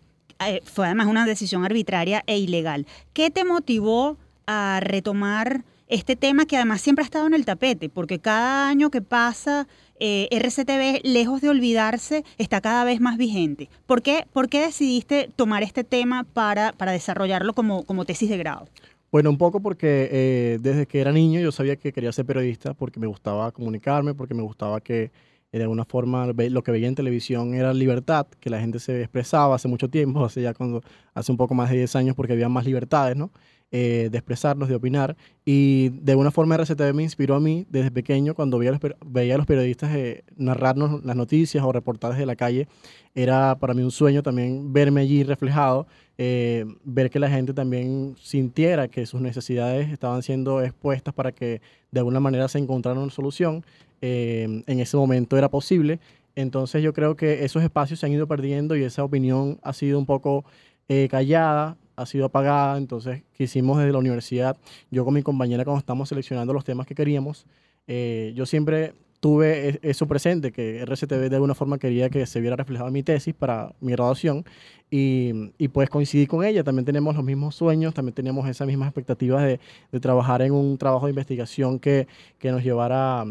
Eh, 0.46 0.60
fue 0.64 0.86
además 0.86 1.06
una 1.06 1.26
decisión 1.26 1.64
arbitraria 1.64 2.24
e 2.26 2.38
ilegal. 2.38 2.86
¿Qué 3.12 3.30
te 3.30 3.44
motivó 3.44 4.18
a 4.46 4.80
retomar 4.82 5.64
este 5.92 6.16
tema 6.16 6.46
que 6.46 6.56
además 6.56 6.80
siempre 6.80 7.02
ha 7.02 7.04
estado 7.04 7.26
en 7.26 7.34
el 7.34 7.44
tapete, 7.44 7.90
porque 7.90 8.18
cada 8.18 8.66
año 8.66 8.90
que 8.90 9.02
pasa, 9.02 9.68
eh, 10.00 10.26
RCTV, 10.30 11.02
lejos 11.04 11.42
de 11.42 11.50
olvidarse, 11.50 12.24
está 12.38 12.62
cada 12.62 12.84
vez 12.84 13.00
más 13.00 13.18
vigente. 13.18 13.68
¿Por 13.86 14.00
qué, 14.00 14.26
por 14.32 14.48
qué 14.48 14.62
decidiste 14.62 15.28
tomar 15.36 15.62
este 15.62 15.84
tema 15.84 16.24
para, 16.24 16.72
para 16.72 16.92
desarrollarlo 16.92 17.52
como, 17.52 17.84
como 17.84 18.06
tesis 18.06 18.30
de 18.30 18.38
grado? 18.38 18.68
Bueno, 19.12 19.28
un 19.28 19.36
poco 19.36 19.60
porque 19.60 20.08
eh, 20.10 20.58
desde 20.62 20.86
que 20.86 20.98
era 20.98 21.12
niño 21.12 21.38
yo 21.38 21.52
sabía 21.52 21.76
que 21.76 21.92
quería 21.92 22.10
ser 22.12 22.24
periodista 22.24 22.72
porque 22.72 22.98
me 22.98 23.06
gustaba 23.06 23.52
comunicarme, 23.52 24.14
porque 24.14 24.32
me 24.32 24.40
gustaba 24.42 24.80
que 24.80 25.12
de 25.52 25.62
alguna 25.62 25.84
forma 25.84 26.28
lo 26.28 26.62
que 26.62 26.72
veía 26.72 26.88
en 26.88 26.94
televisión 26.94 27.52
era 27.52 27.74
libertad, 27.74 28.26
que 28.40 28.48
la 28.48 28.58
gente 28.58 28.78
se 28.78 29.02
expresaba 29.02 29.54
hace 29.56 29.68
mucho 29.68 29.90
tiempo, 29.90 30.24
hace 30.24 30.40
ya 30.40 30.54
cuando, 30.54 30.82
hace 31.12 31.30
un 31.30 31.36
poco 31.36 31.54
más 31.54 31.68
de 31.70 31.76
10 31.76 31.94
años 31.94 32.16
porque 32.16 32.32
había 32.32 32.48
más 32.48 32.64
libertades, 32.64 33.14
¿no? 33.14 33.30
Eh, 33.74 34.10
de 34.12 34.18
expresarnos, 34.18 34.68
de 34.68 34.74
opinar. 34.74 35.16
Y 35.46 35.88
de 36.02 36.12
alguna 36.12 36.30
forma 36.30 36.56
RCTV 36.56 36.92
me 36.92 37.04
inspiró 37.04 37.36
a 37.36 37.40
mí 37.40 37.64
desde 37.70 37.90
pequeño 37.90 38.34
cuando 38.34 38.58
veía 38.58 38.68
a 38.68 38.72
los, 38.74 38.80
veía 39.06 39.38
los 39.38 39.46
periodistas 39.46 39.96
eh, 39.96 40.24
narrarnos 40.36 41.02
las 41.06 41.16
noticias 41.16 41.64
o 41.64 41.72
reportajes 41.72 42.18
de 42.18 42.26
la 42.26 42.36
calle. 42.36 42.68
Era 43.14 43.56
para 43.58 43.72
mí 43.72 43.82
un 43.82 43.90
sueño 43.90 44.22
también 44.22 44.74
verme 44.74 45.00
allí 45.00 45.24
reflejado, 45.24 45.86
eh, 46.18 46.66
ver 46.84 47.08
que 47.08 47.18
la 47.18 47.30
gente 47.30 47.54
también 47.54 48.14
sintiera 48.20 48.88
que 48.88 49.06
sus 49.06 49.22
necesidades 49.22 49.90
estaban 49.90 50.22
siendo 50.22 50.60
expuestas 50.60 51.14
para 51.14 51.32
que 51.32 51.62
de 51.90 52.00
alguna 52.00 52.20
manera 52.20 52.48
se 52.48 52.58
encontrara 52.58 53.00
una 53.00 53.10
solución. 53.10 53.64
en 54.02 54.80
ese 54.80 54.98
momento 54.98 55.38
era 55.38 55.48
posible. 55.48 55.98
Entonces 56.34 56.82
yo 56.82 56.92
creo 56.92 57.16
que 57.16 57.44
esos 57.44 57.62
espacios 57.62 58.00
se 58.00 58.06
han 58.06 58.12
ido 58.12 58.26
perdiendo 58.26 58.76
y 58.76 58.82
esa 58.82 59.02
opinión 59.02 59.58
ha 59.62 59.72
sido 59.72 59.98
un 59.98 60.04
poco 60.04 60.44
callada, 61.08 61.78
ha 61.96 62.06
sido 62.06 62.26
apagada, 62.26 62.78
entonces 62.78 63.22
quisimos 63.36 63.78
desde 63.78 63.92
la 63.92 63.98
universidad, 63.98 64.56
yo 64.90 65.04
con 65.04 65.14
mi 65.14 65.22
compañera 65.22 65.64
cuando 65.64 65.78
estamos 65.78 66.08
seleccionando 66.08 66.52
los 66.52 66.64
temas 66.64 66.86
que 66.86 66.94
queríamos, 66.94 67.46
eh, 67.86 68.32
yo 68.34 68.46
siempre 68.46 68.94
tuve 69.20 69.68
e, 69.68 69.80
eso 69.82 70.06
presente, 70.08 70.50
que 70.50 70.80
RCTV 70.84 71.28
de 71.28 71.36
alguna 71.36 71.54
forma 71.54 71.78
quería 71.78 72.10
que 72.10 72.26
se 72.26 72.40
viera 72.40 72.56
reflejado 72.56 72.88
en 72.88 72.94
mi 72.94 73.04
tesis 73.04 73.32
para 73.34 73.72
mi 73.80 73.92
graduación 73.92 74.44
y, 74.90 75.52
y, 75.58 75.68
pues 75.68 75.88
coincidí 75.88 76.26
con 76.26 76.44
ella, 76.44 76.64
también 76.64 76.84
tenemos 76.84 77.14
los 77.14 77.24
mismos 77.24 77.54
sueños, 77.54 77.94
también 77.94 78.14
tenemos 78.14 78.48
esas 78.48 78.66
mismas 78.66 78.88
expectativas 78.88 79.44
de, 79.44 79.60
de 79.92 80.00
trabajar 80.00 80.42
en 80.42 80.52
un 80.52 80.76
trabajo 80.76 81.06
de 81.06 81.10
investigación 81.10 81.78
que, 81.78 82.08
que 82.38 82.50
nos 82.50 82.64
llevara 82.64 83.22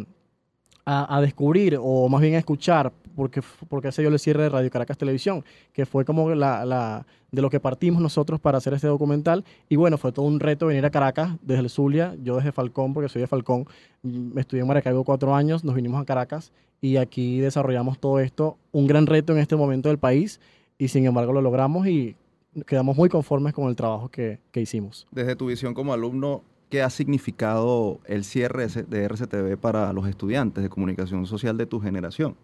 a, 0.85 1.17
a, 1.17 1.21
descubrir 1.21 1.77
o 1.79 2.07
más 2.09 2.21
bien 2.21 2.35
a 2.35 2.39
escuchar 2.39 2.91
porque, 3.15 3.41
porque 3.69 3.91
se 3.91 4.01
dio 4.01 4.09
el 4.09 4.19
cierre 4.19 4.43
de 4.43 4.49
Radio 4.49 4.69
Caracas 4.69 4.97
Televisión, 4.97 5.43
que 5.73 5.85
fue 5.85 6.05
como 6.05 6.29
la, 6.33 6.65
la, 6.65 7.05
de 7.31 7.41
lo 7.41 7.49
que 7.49 7.59
partimos 7.59 8.01
nosotros 8.01 8.39
para 8.39 8.57
hacer 8.57 8.73
este 8.73 8.87
documental. 8.87 9.43
Y 9.69 9.75
bueno, 9.75 9.97
fue 9.97 10.11
todo 10.11 10.25
un 10.25 10.39
reto 10.39 10.67
venir 10.67 10.85
a 10.85 10.89
Caracas 10.89 11.37
desde 11.41 11.61
el 11.61 11.69
Zulia, 11.69 12.15
yo 12.21 12.37
desde 12.37 12.51
Falcón, 12.51 12.93
porque 12.93 13.09
soy 13.09 13.21
de 13.21 13.27
Falcón, 13.27 13.65
mm, 14.03 14.37
estudié 14.37 14.61
en 14.61 14.67
Maracaibo 14.67 15.03
cuatro 15.03 15.35
años, 15.35 15.63
nos 15.63 15.75
vinimos 15.75 16.01
a 16.01 16.05
Caracas 16.05 16.51
y 16.81 16.97
aquí 16.97 17.39
desarrollamos 17.39 17.99
todo 17.99 18.19
esto, 18.19 18.57
un 18.71 18.87
gran 18.87 19.05
reto 19.05 19.33
en 19.33 19.39
este 19.39 19.55
momento 19.55 19.89
del 19.89 19.99
país 19.99 20.39
y 20.77 20.87
sin 20.87 21.05
embargo 21.05 21.31
lo 21.31 21.41
logramos 21.41 21.87
y 21.87 22.15
quedamos 22.65 22.97
muy 22.97 23.07
conformes 23.07 23.53
con 23.53 23.69
el 23.69 23.75
trabajo 23.75 24.09
que, 24.09 24.39
que 24.51 24.61
hicimos. 24.61 25.07
Desde 25.11 25.35
tu 25.35 25.45
visión 25.45 25.73
como 25.73 25.93
alumno, 25.93 26.43
¿qué 26.69 26.81
ha 26.81 26.89
significado 26.89 27.99
el 28.05 28.23
cierre 28.23 28.67
de 28.67 29.03
RCTV 29.03 29.57
para 29.57 29.93
los 29.93 30.07
estudiantes 30.07 30.63
de 30.63 30.69
comunicación 30.69 31.25
social 31.27 31.57
de 31.57 31.67
tu 31.67 31.79
generación? 31.79 32.35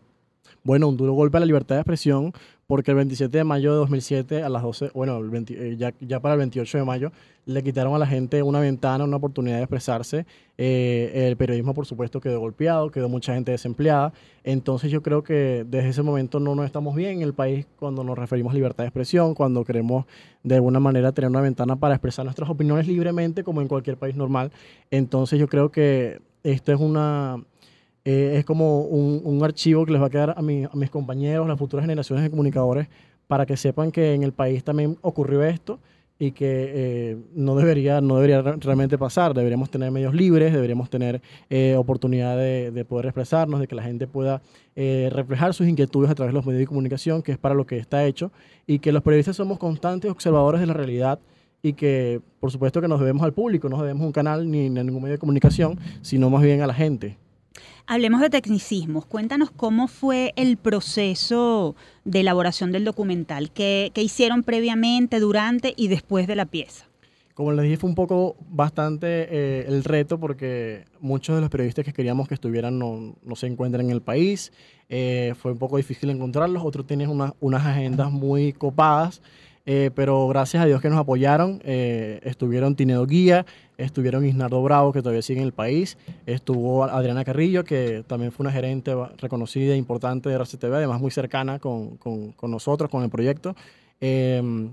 Bueno, 0.68 0.90
un 0.90 0.98
duro 0.98 1.14
golpe 1.14 1.38
a 1.38 1.40
la 1.40 1.46
libertad 1.46 1.76
de 1.76 1.82
expresión, 1.82 2.34
porque 2.68 2.92
el 2.92 2.98
27 2.98 3.38
de 3.38 3.44
mayo 3.46 3.72
de 3.72 3.78
2007 3.78 4.44
a 4.44 4.50
las 4.50 4.64
12, 4.64 4.92
bueno, 4.94 5.22
eh, 5.34 5.76
ya, 5.78 5.94
ya, 6.02 6.20
para 6.20 6.34
el 6.34 6.40
28 6.40 6.80
de 6.80 6.84
mayo, 6.84 7.12
le 7.46 7.64
quitaron 7.64 7.96
a 7.96 7.98
la 7.98 8.06
gente 8.06 8.44
una 8.44 8.60
ventana, 8.60 9.06
una 9.06 9.16
oportunidad 9.16 9.56
de 9.56 9.64
expresarse. 9.64 10.26
Eh, 10.58 11.28
el 11.30 11.38
periodismo, 11.38 11.74
por 11.74 11.86
supuesto, 11.86 12.20
quedó 12.20 12.42
golpeado, 12.42 12.92
quedó 12.92 13.08
mucha 13.08 13.34
gente 13.34 13.54
desempleada. 13.54 14.12
Entonces 14.44 14.92
yo 14.92 15.02
creo 15.02 15.24
que 15.24 15.66
desde 15.66 15.88
ese 15.88 16.04
momento 16.04 16.42
no 16.42 16.54
nos 16.54 16.66
estamos 16.66 16.98
bien 16.98 17.12
en 17.12 17.22
el 17.22 17.34
país 17.34 17.66
cuando 17.80 18.04
nos 18.04 18.18
referimos 18.18 18.52
a 18.52 18.56
libertad 18.56 18.84
de 18.84 18.90
expresión, 18.90 19.36
cuando 19.36 19.64
queremos 19.64 20.04
de 20.44 20.56
alguna 20.56 20.82
manera 20.82 21.14
tener 21.14 21.30
una 21.30 21.40
ventana 21.40 21.78
para 21.78 21.96
expresar 21.96 22.26
nuestras 22.26 22.50
opiniones 22.50 22.88
libremente, 22.88 23.46
como 23.46 23.62
en 23.62 23.70
cualquier 23.70 23.96
país 23.96 24.18
normal. 24.18 24.52
Entonces 24.92 25.40
yo 25.40 25.48
creo 25.48 25.72
que 25.72 26.20
esto 26.44 26.74
es 26.74 26.80
una 26.82 27.42
eh, 28.10 28.38
es 28.38 28.46
como 28.46 28.84
un, 28.84 29.44
archivo 29.44 29.86
que 29.86 29.92
les 29.92 30.02
va 30.02 30.06
a 30.06 30.10
quedar 30.10 30.34
a, 30.38 30.42
mis 30.42 30.90
compañeros, 30.90 31.46
las 31.46 31.60
futuras 31.60 31.84
generaciones 31.84 32.24
de 32.24 32.30
comunicadores, 32.30 32.88
para 33.28 33.46
que 33.46 33.58
sepan 33.58 33.92
que 33.92 34.14
en 34.14 34.24
el 34.24 34.32
país 34.32 34.64
también 34.64 34.98
ocurrió 35.02 35.44
esto 35.44 35.82
y 36.18 36.32
que 36.32 36.72
eh, 36.74 37.18
no, 37.36 37.58
debería, 37.58 38.00
no 38.00 38.16
debería 38.16 38.42
realmente 38.42 38.98
pasar. 38.98 39.34
Deberíamos 39.34 39.70
tener 39.70 39.92
medios 39.92 40.14
libres, 40.14 40.54
deberíamos 40.54 40.90
tener 40.90 41.22
eh, 41.50 41.76
oportunidad 41.78 42.38
de, 42.38 42.86
poder 42.88 43.08
expresarnos, 43.08 43.60
de 43.60 43.68
que 43.68 43.76
la 43.76 43.84
gente 43.84 44.08
pueda 44.08 44.42
reflejar 44.74 45.54
sus 45.54 45.68
inquietudes 45.68 46.10
a 46.10 46.16
través 46.16 46.32
de 46.32 46.38
los 46.38 46.46
medios 46.46 46.62
de 46.62 46.68
comunicación, 46.68 47.22
que 47.22 47.34
es 47.34 47.38
para 47.38 47.56
lo 47.56 47.66
que 47.66 47.78
está 47.78 48.06
hecho, 48.06 48.32
y 48.66 48.80
que 48.80 48.94
los 48.94 49.04
periodistas 49.04 49.36
somos 49.36 49.60
constantes 49.60 50.10
observadores 50.10 50.62
de 50.62 50.68
la 50.68 50.74
realidad 50.74 51.20
y 51.62 51.74
que 51.74 52.22
por 52.40 52.52
supuesto 52.52 52.80
que 52.80 52.88
nos 52.88 53.02
debemos 53.02 53.24
al 53.24 53.34
público, 53.34 53.68
no 53.68 53.82
debemos 53.82 54.04
a 54.04 54.06
un 54.06 54.14
canal 54.14 54.50
ni 54.50 54.68
a 54.68 54.84
ningún 54.84 55.02
medio 55.02 55.16
de 55.16 55.20
comunicación, 55.20 55.78
sino 56.02 56.30
más 56.30 56.42
bien 56.42 56.62
a 56.62 56.68
la 56.68 56.74
gente. 56.74 57.18
Hablemos 57.90 58.20
de 58.20 58.30
tecnicismos. 58.30 59.06
Cuéntanos 59.06 59.50
cómo 59.50 59.88
fue 59.88 60.34
el 60.36 60.58
proceso 60.58 61.74
de 62.04 62.20
elaboración 62.20 62.74
del 62.74 62.84
documental. 62.84 63.50
¿Qué, 63.50 63.94
hicieron 63.96 64.44
previamente, 64.44 65.22
durante 65.22 65.74
y 65.78 65.88
después 65.88 66.28
de 66.28 66.36
la 66.36 66.46
pieza? 66.46 66.86
Como 67.34 67.54
les 67.54 67.64
dije, 67.64 67.78
fue 67.78 67.90
un 67.90 67.96
poco 67.96 68.36
bastante 68.50 69.08
eh, 69.08 69.66
el 69.70 69.86
reto 69.86 70.20
porque 70.20 70.84
muchos 71.00 71.38
de 71.38 71.42
los 71.42 71.50
periodistas 71.50 71.86
que 71.86 71.94
queríamos 71.94 72.28
que 72.28 72.34
estuvieran 72.34 72.78
no, 72.78 73.16
se 73.36 73.48
encuentran 73.48 73.86
en 73.86 73.92
el 73.92 74.02
país. 74.02 74.52
Eh, 74.90 75.34
fue 75.40 75.54
un 75.54 75.58
poco 75.58 75.78
difícil 75.78 76.10
encontrarlos. 76.10 76.66
Otros 76.66 76.86
tienen 76.86 77.10
unas 77.10 77.66
agendas 77.66 78.12
muy 78.12 78.52
copadas. 78.52 79.22
Eh, 79.70 79.92
pero 79.94 80.30
gracias 80.30 80.64
a 80.64 80.66
Dios 80.66 80.82
que 80.82 80.90
nos 80.90 80.98
apoyaron. 80.98 81.62
Eh, 81.66 82.22
estuvieron 82.24 82.78
Tinedo 82.78 83.06
Guía, 83.06 83.46
estuvieron 83.78 84.26
Isnardo 84.26 84.64
Bravo, 84.64 84.94
que 84.94 85.02
todavía 85.02 85.22
sigue 85.22 85.42
en 85.42 85.46
el 85.46 85.52
país, 85.52 85.98
estuvo 86.26 86.86
Adriana 86.86 87.26
Carrillo, 87.26 87.66
que 87.66 88.06
también 88.08 88.32
fue 88.32 88.46
una 88.46 88.54
gerente 88.54 88.96
reconocida 89.18 89.74
e 89.74 89.76
importante 89.76 90.30
de 90.30 90.36
RCTV, 90.36 90.74
además 90.74 91.02
muy 91.02 91.12
cercana 91.12 91.60
con, 91.60 91.98
con, 91.98 92.32
con 92.32 92.50
nosotros, 92.50 92.90
con 92.90 93.04
el 93.04 93.10
proyecto. 93.10 93.58
Em, 94.00 94.72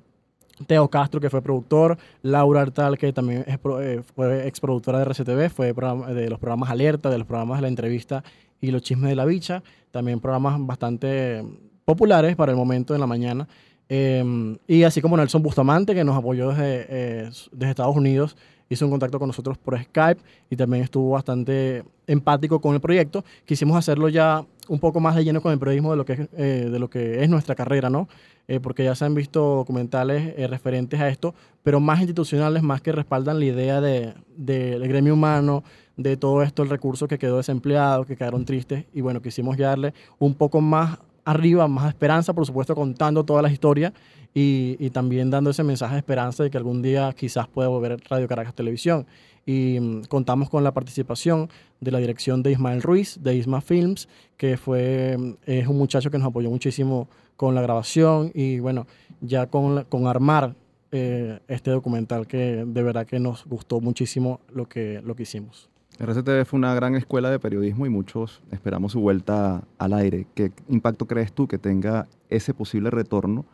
Teo 0.69 0.89
Castro, 0.89 1.21
que 1.21 1.29
fue 1.29 1.43
productor, 1.43 1.99
Laura 2.23 2.61
Artal, 2.61 2.97
que 2.97 3.13
también 3.13 3.45
es, 3.49 3.59
eh, 3.81 4.03
fue 4.15 4.47
exproductora 4.47 4.99
de 4.99 5.07
RCTV, 5.07 5.51
fue 5.51 5.73
de 5.73 6.31
los 6.31 6.39
programas 6.39 6.71
Alerta, 6.71 7.11
de 7.11 7.19
los 7.19 7.27
programas 7.27 7.59
de 7.59 7.63
la 7.63 7.69
entrevista 7.69 8.23
y 8.61 8.71
los 8.71 8.83
chismes 8.83 9.11
de 9.11 9.17
la 9.17 9.25
bicha, 9.25 9.65
también 9.91 10.21
programas 10.21 10.65
bastante 10.65 11.43
populares 11.85 12.37
para 12.37 12.53
el 12.53 12.57
momento 12.57 12.95
en 12.95 13.01
la 13.01 13.09
mañana. 13.09 13.49
Em, 13.89 14.57
y 14.67 14.83
así 14.83 15.01
como 15.01 15.17
Nelson 15.17 15.43
Bustamante, 15.43 15.95
que 15.95 16.05
nos 16.05 16.17
apoyó 16.17 16.51
desde, 16.51 16.87
eh, 16.89 17.31
desde 17.53 17.71
Estados 17.71 17.97
Unidos, 17.97 18.37
hizo 18.69 18.85
un 18.85 18.91
contacto 18.91 19.19
con 19.19 19.29
nosotros 19.29 19.59
por 19.59 19.81
Skype 19.81 20.21
y 20.51 20.57
también 20.57 20.85
estuvo 20.85 21.11
bastante 21.11 21.85
empático 22.07 22.61
con 22.61 22.75
el 22.75 22.81
proyecto. 22.81 23.25
Quisimos 23.45 23.77
hacerlo 23.77 24.09
ya 24.09 24.45
un 24.69 24.79
poco 24.79 25.01
más 25.01 25.15
de 25.15 25.25
lleno 25.25 25.41
con 25.43 25.53
el 25.53 25.59
periodismo 25.59 25.91
de 25.91 25.97
lo 25.97 26.05
que 26.05 26.13
es, 26.15 26.21
eh, 26.37 26.69
de 26.71 26.79
lo 26.79 26.89
que 26.89 27.23
es 27.23 27.29
nuestra 27.29 27.55
carrera, 27.55 27.91
¿no? 27.91 28.09
Eh, 28.49 28.61
porque 28.61 28.85
ya 28.85 28.95
se 28.95 29.05
han 29.05 29.15
visto 29.15 29.41
documentales 29.57 30.35
eh, 30.37 30.47
referentes 30.47 31.01
a 31.01 31.09
esto, 31.09 31.35
pero 31.63 31.81
más 31.81 32.01
institucionales, 32.01 32.63
más 32.63 32.81
que 32.81 32.93
respaldan 32.93 33.39
la 33.39 33.45
idea 33.45 33.81
del 33.81 34.15
de, 34.37 34.79
gremio 34.87 35.15
humano, 35.15 35.65
de 35.97 36.17
todo 36.17 36.43
esto, 36.43 36.63
el 36.63 36.71
recurso 36.71 37.09
que 37.09 37.19
quedó 37.19 37.39
desempleado, 37.39 38.05
que 38.05 38.17
quedaron 38.17 38.45
tristes, 38.45 38.85
y 38.93 39.01
bueno, 39.01 39.23
quisimos 39.23 39.57
darle 39.57 39.95
un 40.19 40.35
poco 40.35 40.61
más 40.61 40.99
arriba, 41.25 41.69
más 41.69 41.89
esperanza, 41.89 42.33
por 42.33 42.47
supuesto, 42.47 42.75
contando 42.75 43.25
toda 43.25 43.43
la 43.43 43.51
historia 43.51 43.93
y, 44.35 44.77
y, 44.79 44.91
también 44.91 45.31
dando 45.31 45.51
ese 45.51 45.63
mensaje 45.63 45.95
de 45.95 45.99
esperanza 45.99 46.43
de 46.43 46.51
que 46.51 46.59
algún 46.59 46.83
día 46.83 47.13
quizás 47.17 47.47
pueda 47.49 47.69
volver 47.69 48.01
Radio 48.09 48.27
Caracas 48.29 48.55
Televisión. 48.55 49.07
Y 49.47 49.79
mm, 49.81 50.05
contamos 50.05 50.51
con 50.51 50.65
la 50.65 50.73
participación 50.73 51.49
de 51.81 51.91
la 51.91 51.99
dirección 51.99 52.43
de 52.43 52.53
Ismael 52.53 52.83
Ruiz, 52.83 53.19
de 53.23 53.37
Isma 53.37 53.61
Films, 53.61 54.09
que 54.37 54.57
fue, 54.57 55.17
mm, 55.19 55.35
es 55.47 55.67
un 55.67 55.79
muchacho 55.79 56.11
que 56.11 56.19
nos 56.19 56.29
apoyó 56.29 56.51
muchísimo 56.51 57.09
con 57.37 57.55
la 57.55 57.63
grabación 57.63 58.31
y 58.35 58.61
bueno, 58.61 58.87
ya 59.21 59.47
con, 59.47 59.85
con 59.85 60.07
armar 60.07 60.55
eh, 60.93 61.41
este 61.49 61.71
documental 61.71 62.27
que 62.27 62.65
de 62.65 62.83
verdad 62.83 63.07
que 63.07 63.19
nos 63.19 63.45
gustó 63.47 63.81
muchísimo 63.81 64.41
lo 64.53 64.69
que, 64.69 65.01
lo 65.05 65.17
que 65.17 65.25
hicimos. 65.25 65.69
RCTV 65.99 66.45
fue 66.45 66.59
una 66.59 66.75
gran 66.75 66.95
escuela 66.97 67.31
de 67.31 67.39
periodismo 67.39 67.87
y 67.87 67.89
muchos 67.89 68.43
esperamos 68.51 68.93
su 68.93 69.01
vuelta 69.01 69.63
al 69.79 69.93
aire. 69.93 70.27
¿Qué 70.35 70.51
impacto 70.69 71.07
crees 71.07 71.33
tú 71.33 71.47
que 71.47 71.59
tenga 71.59 72.07
ese 72.29 72.53
posible 72.53 72.91
retorno 72.91 73.45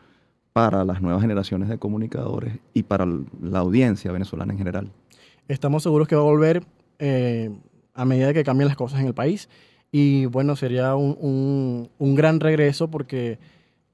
para 0.53 0.84
las 0.84 1.03
nuevas 1.03 1.20
generaciones 1.20 1.68
de 1.68 1.78
comunicadores 1.78 2.59
y 2.72 2.82
para 2.82 3.07
la 3.07 3.59
audiencia 3.59 4.11
venezolana 4.11 4.53
en 4.53 4.59
general? 4.59 4.91
Estamos 5.49 5.82
seguros 5.82 6.09
que 6.09 6.16
va 6.16 6.22
a 6.22 6.24
volver 6.24 6.64
eh, 6.99 7.51
a 7.95 8.05
medida 8.05 8.32
que 8.32 8.45
cambien 8.45 8.68
las 8.68 8.76
cosas 8.76 9.01
en 9.01 9.07
el 9.07 9.14
país 9.14 9.49
y 9.93 10.26
bueno, 10.26 10.57
sería 10.57 10.95
un, 10.95 11.91
un, 11.99 12.14
gran 12.14 12.41
regreso 12.41 12.88
porque 12.88 13.38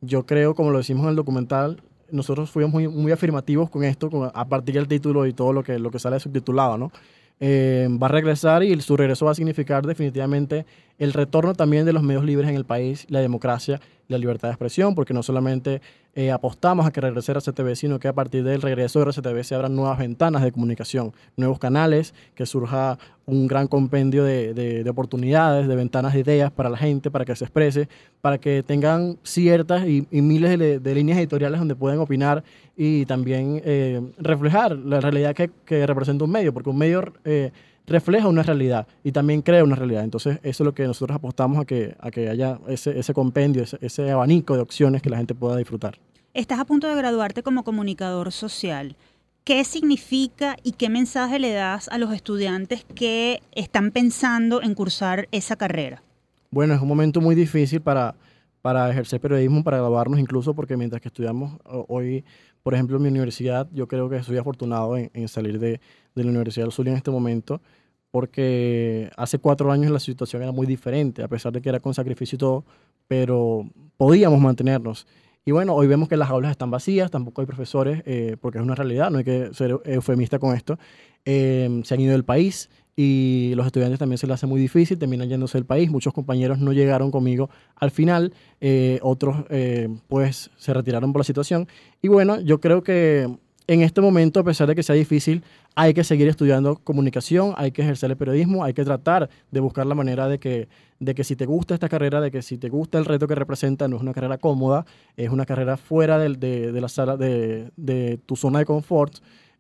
yo 0.01 0.26
creo, 0.26 0.55
como 0.55 0.70
lo 0.70 0.78
decimos 0.78 1.05
en 1.05 1.11
el 1.11 1.16
documental, 1.16 1.82
nosotros 2.11 2.51
fuimos 2.51 2.72
muy, 2.72 2.86
muy 2.88 3.12
afirmativos 3.12 3.70
con 3.70 3.82
esto, 3.82 4.30
a 4.34 4.49
partir 4.49 4.74
del 4.74 4.88
título 4.88 5.26
y 5.26 5.32
todo 5.32 5.53
lo 5.53 5.64
que, 5.64 5.78
lo 5.78 5.90
que 5.90 5.99
sale 5.99 6.20
subtitulado, 6.20 6.76
¿no? 6.76 6.92
Eh, 7.39 7.89
va 7.91 8.07
a 8.07 8.11
regresar 8.11 8.62
y 8.62 8.80
su 8.80 8.97
regreso 8.97 9.26
va 9.26 9.32
a 9.32 9.34
significar 9.34 9.87
definitivamente 9.87 10.64
el 10.99 11.12
retorno 11.12 11.55
también 11.55 11.84
de 11.84 11.93
los 11.93 12.03
medios 12.03 12.24
libres 12.24 12.49
en 12.49 12.57
el 12.57 12.64
país, 12.64 13.05
la 13.11 13.20
democracia 13.20 13.80
la 14.09 14.18
libertad 14.18 14.49
de 14.49 14.53
expresión, 14.53 14.95
porque 14.95 15.14
no 15.14 15.22
solamente 15.22 15.80
eh, 16.17 16.33
apostamos 16.33 16.87
a 16.87 16.91
que 16.91 17.03
regrese 17.03 17.33
RCTV, 17.33 17.77
sino 17.77 17.99
que 17.99 18.09
a 18.09 18.14
partir 18.14 18.43
del 18.43 18.62
regreso 18.62 18.99
de 18.99 19.05
RCTV 19.05 19.45
se 19.45 19.55
abran 19.55 19.77
nuevas 19.77 19.99
ventanas 19.99 20.43
de 20.43 20.51
comunicación, 20.51 21.12
nuevos 21.37 21.59
canales, 21.59 22.14
que 22.35 22.47
surja 22.47 22.99
un 23.27 23.47
gran 23.47 23.69
compendio 23.69 24.25
de, 24.25 24.55
de, 24.55 24.89
oportunidades, 24.89 25.69
de 25.69 25.77
ventanas 25.77 26.14
de 26.14 26.21
ideas 26.21 26.51
para 26.51 26.71
la 26.71 26.79
gente, 26.79 27.11
para 27.11 27.27
que 27.27 27.37
se 27.37 27.45
exprese, 27.45 27.91
para 28.23 28.39
que 28.39 28.62
tengan 28.62 29.19
ciertas 29.25 29.87
y, 29.87 30.07
miles 30.11 30.59
de, 30.59 30.95
líneas 30.95 31.19
editoriales 31.19 31.59
donde 31.59 31.77
pueden 31.77 31.99
opinar 31.99 32.43
y 32.79 33.05
también 33.05 33.61
eh, 33.62 34.01
reflejar 34.17 34.75
la 34.75 35.03
realidad 35.03 35.35
que, 35.35 35.51
que, 35.67 35.87
representa 35.87 36.25
un 36.25 36.31
medio, 36.31 36.55
porque 36.55 36.71
un 36.71 36.79
medio... 36.79 37.12
Eh, 37.27 37.53
refleja 37.87 38.27
una 38.27 38.43
realidad 38.43 38.87
y 39.05 39.12
también 39.12 39.43
crea 39.43 39.62
una 39.62 39.77
realidad. 39.77 40.03
Entonces, 40.03 40.41
eso 40.43 40.64
es 40.64 40.67
lo 40.67 40.75
que 40.75 40.85
nosotros 40.87 41.14
apostamos 41.14 41.61
a 41.61 41.64
que, 41.64 41.95
a 42.01 42.11
que 42.11 42.29
haya 42.29 42.59
ese, 42.67 42.99
ese 42.99 43.14
compendio, 43.14 43.62
ese, 43.62 43.79
ese 43.81 44.11
abanico 44.11 44.55
de 44.55 44.61
opciones 44.61 45.03
que 45.03 45.11
la 45.11 45.19
gente 45.19 45.37
pueda 45.37 45.57
disfrutar. 45.57 45.97
Estás 46.37 46.59
a 46.59 46.66
punto 46.66 46.87
de 46.87 46.95
graduarte 46.95 47.43
como 47.43 47.64
comunicador 47.64 48.30
social. 48.30 48.95
¿Qué 49.43 49.64
significa 49.64 50.59
y 50.62 50.72
qué 50.72 50.91
mensaje 50.91 51.39
le 51.39 51.51
das 51.55 51.89
a 51.89 51.97
los 51.97 52.12
estudiantes 52.12 52.84
que 52.95 53.41
están 53.53 53.91
pensando 53.91 54.61
en 54.61 54.74
cursar 54.74 55.28
esa 55.32 55.57
carrera? 55.57 56.03
Bueno, 56.51 56.74
es 56.74 56.82
un 56.82 56.89
momento 56.89 57.22
muy 57.22 57.34
difícil 57.34 57.80
para, 57.80 58.16
para 58.61 58.91
ejercer 58.91 59.18
periodismo, 59.18 59.64
para 59.64 59.78
graduarnos 59.78 60.20
incluso, 60.20 60.53
porque 60.53 60.76
mientras 60.76 61.01
que 61.01 61.09
estudiamos 61.09 61.59
hoy, 61.64 62.22
por 62.62 62.74
ejemplo, 62.74 62.99
en 62.99 63.05
mi 63.05 63.09
universidad, 63.09 63.66
yo 63.72 63.89
creo 63.89 64.11
que 64.11 64.22
soy 64.22 64.37
afortunado 64.37 64.95
en, 64.99 65.28
salir 65.28 65.59
de, 65.59 65.80
de, 66.14 66.22
la 66.22 66.28
Universidad 66.28 66.66
del 66.66 66.72
Zulia 66.72 66.91
en 66.91 66.99
este 66.99 67.11
momento, 67.11 67.62
porque 68.11 69.11
hace 69.16 69.39
cuatro 69.39 69.72
años 69.72 69.91
la 69.91 70.01
situación 70.01 70.43
era 70.43 70.53
muy 70.53 70.66
diferente, 70.66 71.22
a 71.22 71.28
pesar 71.28 71.51
de 71.55 71.62
que 71.62 71.70
era 71.70 71.80
con 71.80 71.95
sacrificio 71.95 72.37
y 72.37 72.39
todo, 72.41 72.64
pero 73.09 73.64
podíamos 73.97 74.39
mantenernos. 74.39 75.07
Y 75.49 75.53
bueno, 75.53 75.74
hoy 75.74 75.86
vemos 75.86 76.09
que 76.09 76.16
las 76.16 76.28
aulas 76.28 76.51
están 76.51 76.72
vacías, 76.72 77.09
tampoco 77.09 77.40
hay 77.40 77.47
profesores, 77.47 78.03
eh, 78.05 78.36
porque 78.40 78.59
es 78.59 78.64
una 78.64 78.74
realidad, 78.74 79.12
no 79.12 79.18
hay 79.18 79.24
que 79.24 79.55
ser 79.55 79.80
eufemista 79.84 80.40
con 80.40 80.57
esto. 80.57 80.76
Eh, 81.24 81.82
se 81.84 81.94
han 81.94 82.01
ido 82.01 82.11
del 82.11 82.24
país, 82.24 82.68
y 82.97 83.53
los 83.55 83.66
estudiantes 83.66 83.99
también 83.99 84.16
se 84.16 84.26
les 84.26 84.34
hace 84.34 84.47
muy 84.47 84.59
difícil, 84.59 84.99
terminan 84.99 85.28
yéndose 85.28 85.59
del 85.59 85.66
país. 85.66 85.90
Muchos 85.90 86.14
compañeros 86.14 86.59
no 86.59 86.72
llegaron 86.72 87.11
conmigo 87.11 87.51
al 87.76 87.90
final, 87.90 88.32
eh, 88.61 88.99
otros 89.03 89.44
eh, 89.51 89.88
pues 90.09 90.51
se 90.57 90.72
retiraron 90.72 91.12
por 91.12 91.20
la 91.20 91.24
situación. 91.24 91.68
Y 92.01 92.09
bueno, 92.09 92.40
yo 92.40 92.59
creo 92.59 92.82
que 92.82 93.28
en 93.69 93.83
este 93.83 94.01
momento, 94.01 94.41
a 94.41 94.45
pesar 94.45 94.69
de 94.69 94.75
que 94.75 94.83
sea 94.83 94.95
difícil, 94.95 95.43
hay 95.75 95.93
que 95.93 96.05
seguir 96.05 96.29
estudiando 96.29 96.77
comunicación, 96.77 97.53
hay 97.57 97.73
que 97.73 97.83
ejercer 97.83 98.11
el 98.11 98.17
periodismo, 98.17 98.64
hay 98.64 98.75
que 98.75 98.85
tratar 98.85 99.29
de 99.51 99.61
buscar 99.61 99.87
la 99.87 99.95
manera 99.95 100.29
de 100.29 100.39
que, 100.39 100.69
de 101.01 101.14
que 101.14 101.25
si 101.25 101.35
te 101.37 101.47
gusta 101.47 101.75
esta 101.75 101.89
carrera, 101.89 102.21
de 102.21 102.31
que 102.31 102.43
si 102.43 102.59
te 102.59 102.69
gusta 102.69 102.99
el 102.99 103.05
reto 103.05 103.27
que 103.27 103.35
representa, 103.35 103.89
no 103.89 103.97
es 103.97 104.03
una 104.03 104.12
carrera 104.12 104.39
cómoda, 104.39 104.87
es 105.17 105.31
una 105.31 105.47
carrera 105.47 105.77
fuera 105.77 106.19
de, 106.19 106.37
de, 106.37 106.81
la 106.81 106.89
sala, 106.89 107.17
de, 107.17 107.71
de 107.77 108.19
tu 108.25 108.37
zona 108.37 108.61
de 108.61 108.67
confort, 108.67 109.17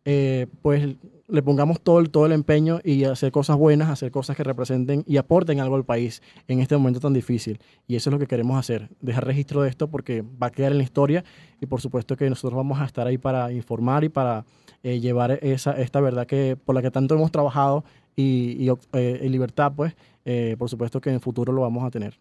eh, 0.08 0.46
pues 0.62 0.96
le 1.26 1.42
pongamos 1.42 1.80
todo, 1.80 2.04
todo 2.04 2.26
el 2.26 2.32
empeño 2.32 2.78
y 2.84 3.02
hacer 3.02 3.32
cosas 3.32 3.56
buenas, 3.56 3.90
hacer 3.90 4.12
cosas 4.12 4.36
que 4.36 4.44
representen 4.44 5.02
y 5.04 5.16
aporten 5.16 5.58
algo 5.58 5.74
al 5.74 5.84
país 5.84 6.22
en 6.46 6.60
este 6.60 6.76
momento 6.76 7.00
tan 7.00 7.12
difícil. 7.12 7.58
Y 7.88 7.96
eso 7.96 8.08
es 8.08 8.12
lo 8.12 8.20
que 8.20 8.28
queremos 8.28 8.56
hacer, 8.56 8.88
dejar 9.00 9.26
registro 9.26 9.62
de 9.62 9.68
esto 9.68 9.88
porque 9.88 10.22
va 10.22 10.46
a 10.46 10.50
quedar 10.52 10.70
en 10.70 10.78
la 10.78 10.84
historia 10.84 11.24
y 11.60 11.66
por 11.66 11.80
supuesto 11.80 12.16
que 12.16 12.30
nosotros 12.30 12.56
vamos 12.56 12.80
a 12.80 12.84
estar 12.84 13.04
ahí 13.08 13.18
para 13.18 13.50
informar 13.50 14.04
y 14.04 14.08
para 14.08 14.44
eh, 14.84 15.00
llevar 15.00 15.40
esa, 15.42 15.72
esta 15.72 16.00
verdad 16.00 16.24
que 16.28 16.56
por 16.56 16.76
la 16.76 16.82
que 16.82 16.92
tanto 16.92 17.16
hemos 17.16 17.32
trabajado 17.32 17.84
y, 18.14 18.70
eh, 18.70 19.18
en 19.22 19.32
libertad, 19.32 19.72
pues 19.74 19.94
por 20.58 20.70
supuesto 20.70 21.00
que 21.00 21.10
en 21.10 21.16
el 21.16 21.20
futuro 21.20 21.52
lo 21.52 21.62
vamos 21.62 21.84
a 21.84 21.90
tener. 21.90 22.16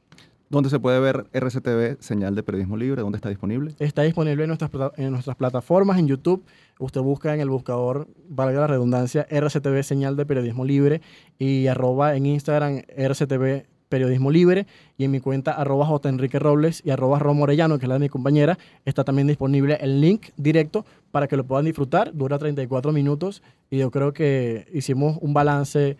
¿Dónde 0.55 0.69
se 0.69 0.79
puede 0.79 1.01
ver 1.01 1.25
RCTV, 1.33 1.97
señal 1.99 2.33
de 2.33 2.41
periodismo 2.41 2.77
libre? 2.77 3.01
¿Dónde 3.01 3.17
está 3.17 3.27
disponible? 3.27 3.75
Está 3.77 4.03
disponible 4.03 4.45
en 4.45 4.47
nuestras, 4.47 4.71
en 4.95 5.11
nuestras 5.11 5.35
plataformas, 5.35 5.99
en 5.99 6.07
YouTube. 6.07 6.45
Usted 6.79 7.01
busca 7.01 7.33
en 7.33 7.41
el 7.41 7.49
buscador, 7.49 8.07
valga 8.29 8.61
la 8.61 8.67
redundancia, 8.67 9.27
RCTV, 9.29 9.83
señal 9.83 10.15
de 10.15 10.25
periodismo 10.25 10.63
libre, 10.63 11.01
y 11.37 11.67
arroba 11.67 12.15
en 12.15 12.27
Instagram 12.27 12.83
RCTV 12.87 13.65
Periodismo 13.89 14.31
Libre 14.31 14.65
y 14.97 15.03
en 15.03 15.11
mi 15.11 15.19
cuenta 15.19 15.51
arroba 15.51 15.85
J. 15.87 16.07
Enrique 16.07 16.39
Robles 16.39 16.81
y 16.85 16.89
arroba 16.89 17.19
Romo 17.19 17.43
Orellano, 17.43 17.77
que 17.77 17.85
es 17.85 17.89
la 17.89 17.95
de 17.95 17.99
mi 17.99 18.09
compañera, 18.09 18.57
está 18.85 19.03
también 19.03 19.27
disponible 19.27 19.77
el 19.81 19.99
link 19.99 20.27
directo 20.37 20.85
para 21.11 21.27
que 21.27 21.35
lo 21.35 21.43
puedan 21.43 21.65
disfrutar. 21.65 22.13
Dura 22.13 22.39
34 22.39 22.93
minutos 22.93 23.43
y 23.69 23.79
yo 23.79 23.91
creo 23.91 24.13
que 24.13 24.67
hicimos 24.73 25.17
un 25.19 25.33
balance 25.33 25.97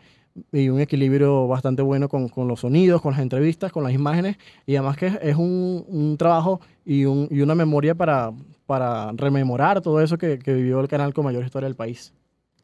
y 0.52 0.70
un 0.70 0.80
equilibrio 0.80 1.48
bastante 1.48 1.82
bueno 1.82 2.10
con, 2.10 2.30
con, 2.30 2.48
los 2.48 2.62
sonidos, 2.62 3.02
con 3.02 3.12
las 3.12 3.22
entrevistas, 3.22 3.72
con 3.72 3.84
las 3.84 3.94
imágenes. 3.94 4.38
Y 4.66 4.76
además 4.76 4.98
que 4.98 5.18
es 5.22 5.36
un, 5.36 5.86
un 5.88 6.18
trabajo 6.18 6.62
y, 6.86 7.06
un, 7.06 7.28
y, 7.32 7.42
una 7.42 7.56
memoria 7.56 7.96
para, 7.96 8.32
para 8.66 9.12
rememorar 9.14 9.82
todo 9.82 10.02
eso 10.02 10.18
que, 10.18 10.40
que, 10.40 10.54
vivió 10.54 10.80
el 10.80 10.88
canal 10.88 11.14
con 11.14 11.26
mayor 11.26 11.44
historia 11.44 11.68
del 11.68 11.76
país. 11.76 12.14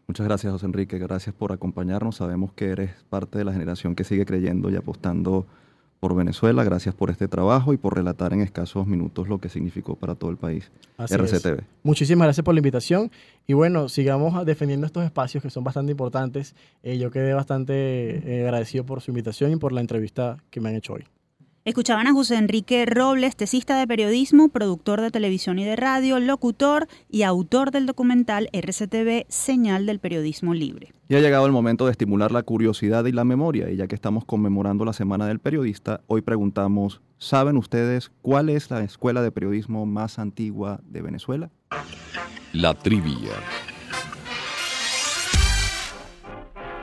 Muchas 0.07 0.25
gracias 0.25 0.51
José 0.51 0.65
Enrique, 0.65 0.97
gracias 0.97 1.33
por 1.33 1.53
acompañarnos, 1.53 2.17
sabemos 2.17 2.51
que 2.51 2.65
eres 2.65 2.91
parte 3.09 3.37
de 3.37 3.45
la 3.45 3.53
generación 3.53 3.95
que 3.95 4.03
sigue 4.03 4.25
creyendo 4.25 4.69
y 4.69 4.75
apostando 4.75 5.47
por 6.01 6.15
Venezuela. 6.15 6.63
Gracias 6.63 6.95
por 6.95 7.11
este 7.11 7.27
trabajo 7.27 7.73
y 7.73 7.77
por 7.77 7.95
relatar 7.95 8.33
en 8.33 8.41
escasos 8.41 8.87
minutos 8.87 9.29
lo 9.29 9.37
que 9.37 9.49
significó 9.49 9.95
para 9.95 10.15
todo 10.15 10.31
el 10.31 10.37
país 10.37 10.71
RCTV. 10.97 11.61
Muchísimas 11.83 12.25
gracias 12.25 12.43
por 12.43 12.55
la 12.55 12.59
invitación 12.59 13.11
y 13.45 13.53
bueno, 13.53 13.87
sigamos 13.87 14.43
defendiendo 14.43 14.87
estos 14.87 15.05
espacios 15.05 15.43
que 15.43 15.51
son 15.51 15.63
bastante 15.63 15.91
importantes. 15.91 16.55
Eh, 16.81 16.97
yo 16.97 17.11
quedé 17.11 17.35
bastante 17.35 17.73
eh, 18.25 18.41
agradecido 18.41 18.83
por 18.83 18.99
su 19.01 19.11
invitación 19.11 19.51
y 19.51 19.57
por 19.57 19.71
la 19.71 19.79
entrevista 19.79 20.37
que 20.49 20.59
me 20.59 20.69
han 20.69 20.75
hecho 20.75 20.93
hoy. 20.93 21.05
Escuchaban 21.63 22.07
a 22.07 22.13
José 22.13 22.37
Enrique 22.37 22.87
Robles, 22.87 23.35
tesista 23.35 23.77
de 23.77 23.85
periodismo, 23.85 24.49
productor 24.49 24.99
de 24.99 25.11
televisión 25.11 25.59
y 25.59 25.63
de 25.63 25.75
radio, 25.75 26.19
locutor 26.19 26.87
y 27.07 27.21
autor 27.21 27.69
del 27.69 27.85
documental 27.85 28.49
RCTV 28.51 29.25
Señal 29.27 29.85
del 29.85 29.99
Periodismo 29.99 30.55
Libre. 30.55 30.91
Y 31.07 31.13
ha 31.13 31.19
llegado 31.19 31.45
el 31.45 31.51
momento 31.51 31.85
de 31.85 31.91
estimular 31.91 32.31
la 32.31 32.41
curiosidad 32.41 33.05
y 33.05 33.11
la 33.11 33.25
memoria, 33.25 33.69
y 33.69 33.75
ya 33.75 33.85
que 33.85 33.93
estamos 33.93 34.25
conmemorando 34.25 34.85
la 34.85 34.93
Semana 34.93 35.27
del 35.27 35.37
Periodista, 35.37 36.01
hoy 36.07 36.23
preguntamos, 36.23 36.99
¿saben 37.19 37.57
ustedes 37.57 38.11
cuál 38.23 38.49
es 38.49 38.71
la 38.71 38.81
escuela 38.81 39.21
de 39.21 39.31
periodismo 39.31 39.85
más 39.85 40.17
antigua 40.17 40.81
de 40.83 41.03
Venezuela? 41.03 41.51
La 42.53 42.73
trivia. 42.73 43.33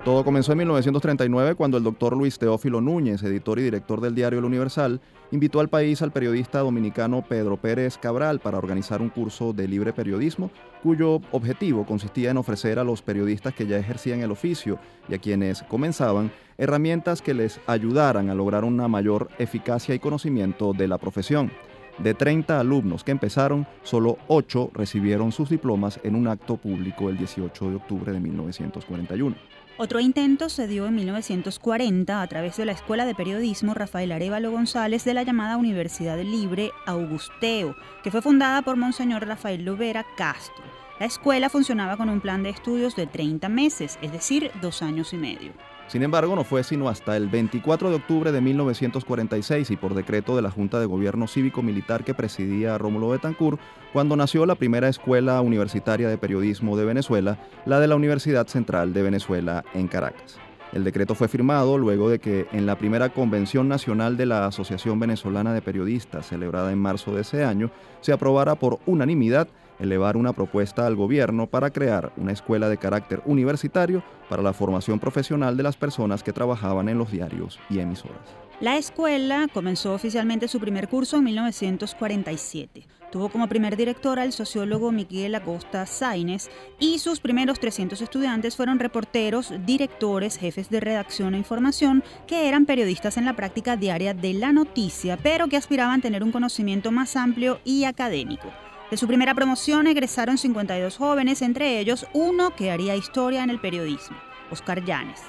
Todo 0.05 0.25
comenzó 0.25 0.53
en 0.53 0.59
1939 0.59 1.55
cuando 1.57 1.77
el 1.77 1.83
doctor 1.83 2.17
Luis 2.17 2.39
Teófilo 2.39 2.81
Núñez, 2.81 3.23
editor 3.23 3.59
y 3.59 3.65
director 3.65 4.01
del 4.01 4.15
diario 4.15 4.39
El 4.39 4.45
Universal, 4.45 5.01
invitó 5.33 5.61
al 5.61 5.69
país 5.69 6.01
al 6.01 6.13
periodista 6.13 6.61
dominicano 6.61 7.23
Pedro 7.29 7.57
Pérez 7.57 7.99
Cabral 7.99 8.39
para 8.39 8.59
organizar 8.59 9.03
un 9.03 9.11
curso 9.11 9.53
de 9.53 9.69
libre 9.69 9.93
periodismo 9.93 10.51
cuyo 10.83 11.21
objetivo 11.33 11.85
consistía 11.85 12.31
en 12.31 12.39
ofrecer 12.39 12.79
a 12.79 12.85
los 12.85 13.03
periodistas 13.03 13.53
que 13.55 13.67
ya 13.67 13.77
ejercían 13.77 14.21
el 14.21 14.31
oficio 14.31 14.79
y 15.09 15.15
a 15.15 15.19
quienes 15.19 15.63
comenzaban 15.65 16.31
herramientas 16.57 17.21
que 17.21 17.35
les 17.35 17.61
ayudaran 17.67 18.31
a 18.31 18.35
lograr 18.35 18.65
una 18.65 18.89
mayor 18.89 19.29
eficacia 19.39 19.95
y 19.95 19.99
conocimiento 19.99 20.73
de 20.73 20.89
la 20.89 20.99
profesión. 20.99 21.51
De 21.99 22.15
30 22.15 22.61
alumnos 22.61 23.03
que 23.03 23.11
empezaron, 23.11 23.67
solo 23.83 24.19
8 24.29 24.71
recibieron 24.73 25.33
sus 25.33 25.51
diplomas 25.51 25.99
en 26.05 26.15
un 26.15 26.29
acto 26.29 26.57
público 26.57 27.11
el 27.11 27.19
18 27.19 27.71
de 27.71 27.77
octubre 27.77 28.13
de 28.13 28.21
1941. 28.21 29.35
Otro 29.81 30.01
intento 30.01 30.49
se 30.49 30.67
dio 30.67 30.89
en 30.89 30.97
1940 30.97 32.21
a 32.21 32.27
través 32.27 32.57
de 32.57 32.65
la 32.65 32.73
Escuela 32.73 33.07
de 33.07 33.15
Periodismo 33.15 33.75
Rafael 33.75 34.11
Arevalo 34.11 34.51
González 34.51 35.05
de 35.05 35.15
la 35.15 35.23
llamada 35.23 35.57
Universidad 35.57 36.19
Libre 36.19 36.73
Augusteo, 36.85 37.77
que 38.03 38.11
fue 38.11 38.21
fundada 38.21 38.63
por 38.63 38.75
Monseñor 38.75 39.25
Rafael 39.25 39.65
Lovera 39.65 40.05
Castro. 40.17 40.65
La 40.99 41.07
escuela 41.07 41.49
funcionaba 41.49 41.97
con 41.97 42.09
un 42.09 42.21
plan 42.21 42.43
de 42.43 42.51
estudios 42.51 42.97
de 42.97 43.07
30 43.07 43.49
meses, 43.49 44.01
es 44.03 44.11
decir, 44.11 44.51
dos 44.61 44.83
años 44.83 45.13
y 45.13 45.17
medio. 45.17 45.53
Sin 45.89 46.03
embargo, 46.03 46.37
no 46.37 46.45
fue 46.45 46.63
sino 46.65 46.91
hasta 46.91 47.17
el 47.17 47.29
24 47.29 47.89
de 47.89 47.97
octubre 47.97 48.31
de 48.31 48.43
1946 48.43 49.71
y 49.71 49.77
por 49.77 49.95
decreto 49.95 50.37
de 50.37 50.43
la 50.43 50.51
Junta 50.51 50.79
de 50.79 50.85
Gobierno 50.85 51.27
Cívico-Militar 51.27 52.05
que 52.05 52.13
presidía 52.13 52.77
Rómulo 52.77 53.09
Betancourt, 53.09 53.59
cuando 53.95 54.15
nació 54.15 54.45
la 54.45 54.55
primera 54.55 54.89
escuela 54.89 55.41
universitaria 55.41 56.11
de 56.11 56.19
periodismo 56.19 56.77
de 56.77 56.85
Venezuela, 56.85 57.39
la 57.65 57.81
de 57.81 57.89
la 57.89 57.97
Universidad 57.97 58.47
Central 58.49 58.93
de 58.93 59.03
Venezuela 59.03 59.65
en 59.73 59.89
Caracas. 59.89 60.39
El 60.75 60.85
decreto 60.85 61.15
fue 61.15 61.29
firmado 61.29 61.79
luego 61.79 62.11
de 62.11 62.19
que 62.19 62.47
en 62.53 62.67
la 62.67 62.77
primera 62.77 63.09
Convención 63.09 63.67
Nacional 63.69 64.19
de 64.19 64.27
la 64.27 64.45
Asociación 64.45 65.01
Venezolana 65.01 65.55
de 65.55 65.63
Periodistas, 65.63 66.27
celebrada 66.27 66.71
en 66.71 66.79
marzo 66.79 67.15
de 67.15 67.23
ese 67.23 67.45
año, 67.45 67.71
se 68.03 68.13
aprobara 68.13 68.57
por 68.57 68.79
unanimidad 68.85 69.49
elevar 69.79 70.17
una 70.17 70.33
propuesta 70.33 70.87
al 70.87 70.97
gobierno 70.97 71.47
para 71.47 71.71
crear 71.71 72.13
una 72.17 72.33
escuela 72.33 72.69
de 72.69 72.79
carácter 72.79 73.23
universitario 73.25 74.03
para 74.29 74.43
la 74.43 74.53
formación 74.53 74.99
profesional 74.99 75.57
de 75.57 75.63
las 75.63 75.77
personas 75.77 76.23
que 76.23 76.33
trabajaban 76.33 76.89
en 76.89 76.99
los 76.99 77.11
diarios 77.11 77.59
y 77.71 77.79
emisoras. 77.79 78.37
La 78.61 78.77
escuela 78.77 79.47
comenzó 79.53 79.95
oficialmente 79.95 80.49
su 80.49 80.59
primer 80.59 80.89
curso 80.89 81.19
en 81.19 81.25
1947. 81.25 82.89
Tuvo 83.13 83.29
como 83.29 83.49
primer 83.49 83.77
director 83.77 84.19
al 84.19 84.33
sociólogo 84.33 84.91
Miguel 84.91 85.37
Acosta 85.37 85.87
Sainz 85.87 86.51
y 86.81 86.99
sus 86.99 87.21
primeros 87.21 87.61
300 87.61 88.03
estudiantes 88.03 88.57
fueron 88.57 88.81
reporteros, 88.81 89.55
directores, 89.65 90.37
jefes 90.37 90.71
de 90.71 90.81
redacción 90.81 91.35
e 91.35 91.39
información 91.39 92.03
que 92.27 92.49
eran 92.49 92.67
periodistas 92.67 93.17
en 93.17 93.27
la 93.27 93.37
práctica 93.37 93.77
diaria 93.77 94.13
de 94.13 94.35
la 94.35 94.53
noticia, 94.53 95.17
pero 95.17 95.47
que 95.47 95.57
aspiraban 95.57 96.01
a 96.01 96.03
tener 96.03 96.25
un 96.25 96.33
conocimiento 96.33 96.91
más 96.91 97.15
amplio 97.15 97.61
y 97.65 97.85
académico. 97.85 98.49
De 98.91 98.97
su 98.97 99.07
primera 99.07 99.35
promoción 99.35 99.87
egresaron 99.87 100.39
52 100.39 100.97
jóvenes, 100.97 101.43
entre 101.43 101.79
ellos 101.79 102.07
uno 102.15 102.57
que 102.57 102.71
haría 102.71 102.97
historia 102.97 103.45
en 103.45 103.51
el 103.51 103.61
periodismo, 103.61 104.17
Oscar 104.51 104.83
Llanes. 104.83 105.21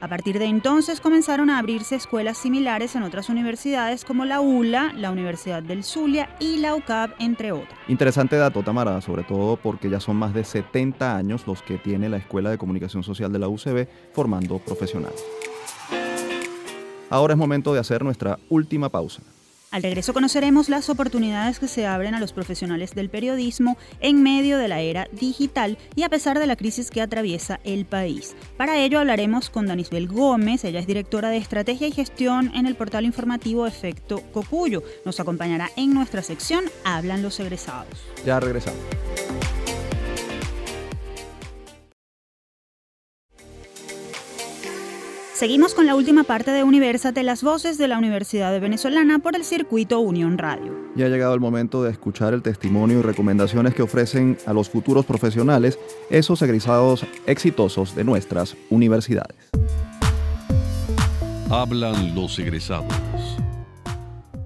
A 0.00 0.08
partir 0.08 0.40
de 0.40 0.46
entonces 0.46 1.00
comenzaron 1.00 1.48
a 1.48 1.60
abrirse 1.60 1.94
escuelas 1.94 2.36
similares 2.36 2.96
en 2.96 3.04
otras 3.04 3.28
universidades 3.28 4.04
como 4.04 4.24
la 4.24 4.40
ULA, 4.40 4.92
la 4.94 5.12
Universidad 5.12 5.62
del 5.62 5.84
Zulia 5.84 6.28
y 6.40 6.56
la 6.56 6.74
UCAP, 6.74 7.12
entre 7.20 7.52
otras. 7.52 7.78
Interesante 7.86 8.36
dato, 8.36 8.64
Tamara, 8.64 9.00
sobre 9.00 9.22
todo 9.22 9.56
porque 9.56 9.88
ya 9.88 10.00
son 10.00 10.16
más 10.16 10.34
de 10.34 10.42
70 10.42 11.16
años 11.16 11.46
los 11.46 11.62
que 11.62 11.78
tiene 11.78 12.08
la 12.08 12.16
Escuela 12.16 12.50
de 12.50 12.58
Comunicación 12.58 13.04
Social 13.04 13.32
de 13.32 13.38
la 13.38 13.46
UCB 13.46 13.86
formando 14.12 14.58
profesionales. 14.58 15.24
Ahora 17.10 17.34
es 17.34 17.38
momento 17.38 17.72
de 17.72 17.78
hacer 17.78 18.02
nuestra 18.02 18.40
última 18.48 18.88
pausa. 18.88 19.22
Al 19.74 19.82
regreso 19.82 20.14
conoceremos 20.14 20.68
las 20.68 20.88
oportunidades 20.88 21.58
que 21.58 21.66
se 21.66 21.84
abren 21.84 22.14
a 22.14 22.20
los 22.20 22.32
profesionales 22.32 22.94
del 22.94 23.10
periodismo 23.10 23.76
en 23.98 24.22
medio 24.22 24.56
de 24.56 24.68
la 24.68 24.80
era 24.80 25.08
digital 25.10 25.78
y 25.96 26.04
a 26.04 26.08
pesar 26.08 26.38
de 26.38 26.46
la 26.46 26.54
crisis 26.54 26.92
que 26.92 27.02
atraviesa 27.02 27.58
el 27.64 27.84
país. 27.84 28.36
Para 28.56 28.78
ello 28.78 29.00
hablaremos 29.00 29.50
con 29.50 29.66
Danisbel 29.66 30.06
Gómez, 30.06 30.62
ella 30.62 30.78
es 30.78 30.86
directora 30.86 31.28
de 31.30 31.38
Estrategia 31.38 31.88
y 31.88 31.90
Gestión 31.90 32.52
en 32.54 32.66
el 32.66 32.76
portal 32.76 33.04
informativo 33.04 33.66
Efecto 33.66 34.22
Cocuyo. 34.32 34.84
Nos 35.04 35.18
acompañará 35.18 35.68
en 35.76 35.92
nuestra 35.92 36.22
sección 36.22 36.66
Hablan 36.84 37.24
los 37.24 37.40
egresados. 37.40 37.98
Ya 38.24 38.38
regresamos. 38.38 38.78
Seguimos 45.34 45.74
con 45.74 45.86
la 45.86 45.96
última 45.96 46.22
parte 46.22 46.52
de 46.52 46.62
Universate, 46.62 47.24
las 47.24 47.42
voces 47.42 47.76
de 47.76 47.88
la 47.88 47.98
Universidad 47.98 48.52
de 48.52 48.60
Venezolana 48.60 49.18
por 49.18 49.34
el 49.34 49.42
circuito 49.42 49.98
Unión 49.98 50.38
Radio. 50.38 50.72
Ya 50.94 51.06
ha 51.06 51.08
llegado 51.08 51.34
el 51.34 51.40
momento 51.40 51.82
de 51.82 51.90
escuchar 51.90 52.34
el 52.34 52.42
testimonio 52.42 53.00
y 53.00 53.02
recomendaciones 53.02 53.74
que 53.74 53.82
ofrecen 53.82 54.38
a 54.46 54.52
los 54.52 54.70
futuros 54.70 55.04
profesionales 55.04 55.76
esos 56.08 56.40
egresados 56.40 57.04
exitosos 57.26 57.96
de 57.96 58.04
nuestras 58.04 58.56
universidades. 58.70 59.36
Hablan 61.50 62.14
los 62.14 62.38
egresados. 62.38 62.94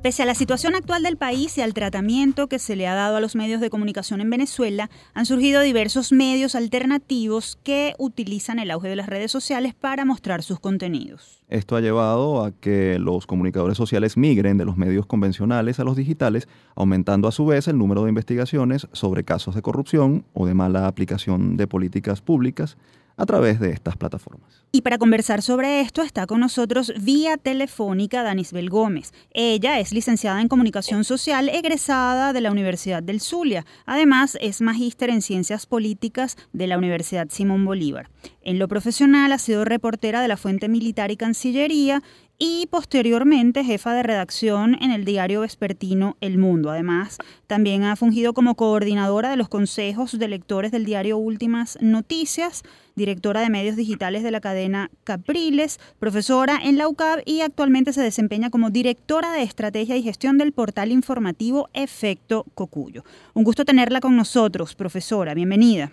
Pese 0.03 0.23
a 0.23 0.27
la 0.27 0.37
situación 0.37 0.77
actual 0.77 1.03
del 1.03 1.17
país 1.17 1.59
y 1.59 1.61
al 1.61 1.75
tratamiento 1.75 2.47
que 2.47 2.61
se 2.61 2.77
le 2.77 2.87
ha 2.87 2.95
dado 2.95 3.17
a 3.17 3.21
los 3.21 3.35
medios 3.35 3.61
de 3.61 3.69
comunicación 3.69 4.21
en 4.21 4.31
Venezuela, 4.31 4.91
han 5.13 5.27
surgido 5.27 5.61
diversos 5.61 6.13
medios 6.13 6.55
alternativos 6.55 7.59
que 7.65 7.95
utilizan 7.99 8.61
el 8.61 8.71
auge 8.71 8.89
de 8.89 8.95
las 8.95 9.09
redes 9.09 9.33
sociales 9.33 9.75
para 9.75 10.05
mostrar 10.05 10.45
sus 10.45 10.61
contenidos. 10.61 11.43
Esto 11.49 11.75
ha 11.75 11.81
llevado 11.81 12.45
a 12.45 12.53
que 12.53 13.01
los 13.01 13.27
comunicadores 13.27 13.77
sociales 13.77 14.17
migren 14.17 14.57
de 14.57 14.65
los 14.65 14.77
medios 14.77 15.05
convencionales 15.05 15.81
a 15.81 15.85
los 15.85 15.97
digitales, 15.97 16.47
aumentando 16.77 17.27
a 17.27 17.33
su 17.33 17.45
vez 17.45 17.67
el 17.67 17.77
número 17.77 18.05
de 18.05 18.11
investigaciones 18.11 18.87
sobre 18.93 19.25
casos 19.25 19.57
de 19.57 19.63
corrupción 19.63 20.25
o 20.33 20.47
de 20.47 20.55
mala 20.55 20.87
aplicación 20.87 21.57
de 21.57 21.67
políticas 21.67 22.21
públicas 22.21 22.77
a 23.19 23.27
través 23.27 23.61
de 23.61 23.73
estas 23.73 23.97
plataformas. 23.97 24.65
Y 24.71 24.83
para 24.83 24.97
conversar 24.97 25.43
sobre 25.43 25.81
esto 25.81 26.03
está 26.03 26.27
con 26.27 26.41
nosotros 26.41 26.93
vía 27.01 27.37
telefónica 27.37 28.23
Danisbel 28.23 28.71
Gómez. 28.71 29.13
Ella 29.33 29.81
es 29.81 29.93
licenciada 29.93 30.41
en 30.41 30.49
Comunicación 30.49 31.05
Social, 31.05 31.49
egresada 31.49 32.33
de 32.33 32.41
la 32.41 32.53
Universidad 32.53 33.03
del 33.03 33.21
Zulia. 33.21 33.67
Además, 33.87 34.39
es 34.41 34.61
magíster 34.61 35.11
en 35.11 35.21
Ciencias 35.21 35.67
Políticas 35.67 36.37
de 36.53 36.67
la 36.67 36.79
Universidad 36.79 37.29
Simón 37.29 37.65
Bolívar. 37.65 38.09
En 38.43 38.59
lo 38.59 38.69
profesional 38.69 39.33
ha 39.33 39.39
sido 39.39 39.65
reportera 39.65 40.23
de 40.23 40.29
la 40.29 40.37
Fuente 40.37 40.69
Militar 40.69 41.11
y 41.11 41.17
Cancillería 41.17 42.03
y 42.39 42.69
posteriormente 42.71 43.65
jefa 43.65 43.93
de 43.93 44.05
redacción 44.05 44.77
en 44.81 44.93
el 44.93 45.05
diario 45.05 45.41
vespertino 45.41 46.17
El 46.21 46.39
Mundo. 46.39 46.71
Además, 46.71 47.19
también 47.49 47.83
ha 47.83 47.97
fungido 47.97 48.33
como 48.33 48.55
coordinadora 48.55 49.31
de 49.31 49.37
los 49.37 49.49
consejos 49.49 50.17
de 50.19 50.29
lectores 50.29 50.71
del 50.71 50.85
diario 50.85 51.19
Últimas 51.19 51.79
Noticias, 51.83 52.63
directora 52.95 53.41
de 53.41 53.51
medios 53.51 53.75
digitales 53.75 54.23
de 54.23 54.31
la 54.31 54.41
cadena 54.41 54.91
Capriles, 55.03 55.79
profesora 55.99 56.59
en 56.63 56.79
la 56.79 56.89
UCAB 56.89 57.23
y 57.27 57.41
actualmente 57.41 57.93
se 57.93 58.03
desempeña 58.03 58.51
como 58.51 58.71
directora 58.71 59.33
de 59.33 59.43
estrategia 59.43 59.97
y 59.97 60.03
gestión 60.03 60.39
del 60.39 60.53
portal 60.53 60.93
informativo 60.93 61.69
Efecto 61.73 62.45
Cocuyo. 62.55 63.03
Un 63.35 63.43
gusto 63.43 63.65
tenerla 63.65 64.01
con 64.01 64.17
nosotros, 64.17 64.77
profesora. 64.77 65.35
Bienvenida. 65.35 65.91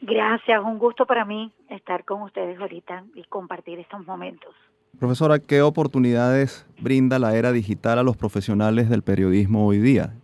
Gracias, 0.00 0.62
un 0.62 0.78
gusto 0.78 1.06
para 1.06 1.24
mí 1.24 1.52
estar 1.70 2.04
con 2.04 2.22
ustedes 2.22 2.58
ahorita 2.60 3.04
y 3.16 3.24
compartir 3.24 3.80
estos 3.80 4.06
momentos. 4.06 4.54
Profesora, 4.98 5.38
¿qué 5.38 5.62
oportunidades 5.62 6.66
brinda 6.80 7.18
la 7.18 7.36
era 7.36 7.52
digital 7.52 7.98
a 7.98 8.02
los 8.02 8.16
profesionales 8.16 8.90
del 8.90 9.02
periodismo 9.02 9.66
hoy 9.66 9.78
día? 9.78 10.14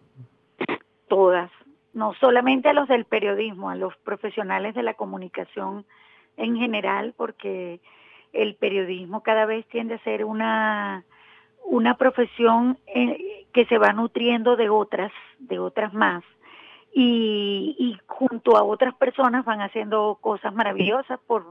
Todas, 1.09 1.51
no 1.93 2.13
solamente 2.15 2.69
a 2.69 2.73
los 2.73 2.89
del 2.89 3.05
periodismo, 3.05 3.71
a 3.71 3.77
los 3.77 3.97
profesionales 3.99 4.75
de 4.75 4.83
la 4.83 4.95
comunicación 4.95 5.85
en 6.37 6.57
general, 6.57 7.15
porque 7.17 7.81
el 8.33 8.57
periodismo 8.57 9.23
cada 9.23 9.47
vez 9.47 9.65
tiende 9.69 9.95
a 9.95 10.03
ser 10.03 10.25
una, 10.25 11.05
una 11.65 11.97
profesión 11.97 12.79
eh, 12.87 13.47
que 13.53 13.67
se 13.67 13.79
va 13.79 13.93
nutriendo 13.93 14.57
de 14.57 14.71
otras, 14.71 15.13
de 15.39 15.61
otras 15.61 15.95
más. 15.95 16.25
Y, 16.93 17.77
y 17.79 17.99
junto 18.07 18.57
a 18.57 18.65
otras 18.65 18.95
personas 18.95 19.45
van 19.45 19.61
haciendo 19.61 20.19
cosas 20.21 20.53
maravillosas 20.55 21.19
por, 21.27 21.47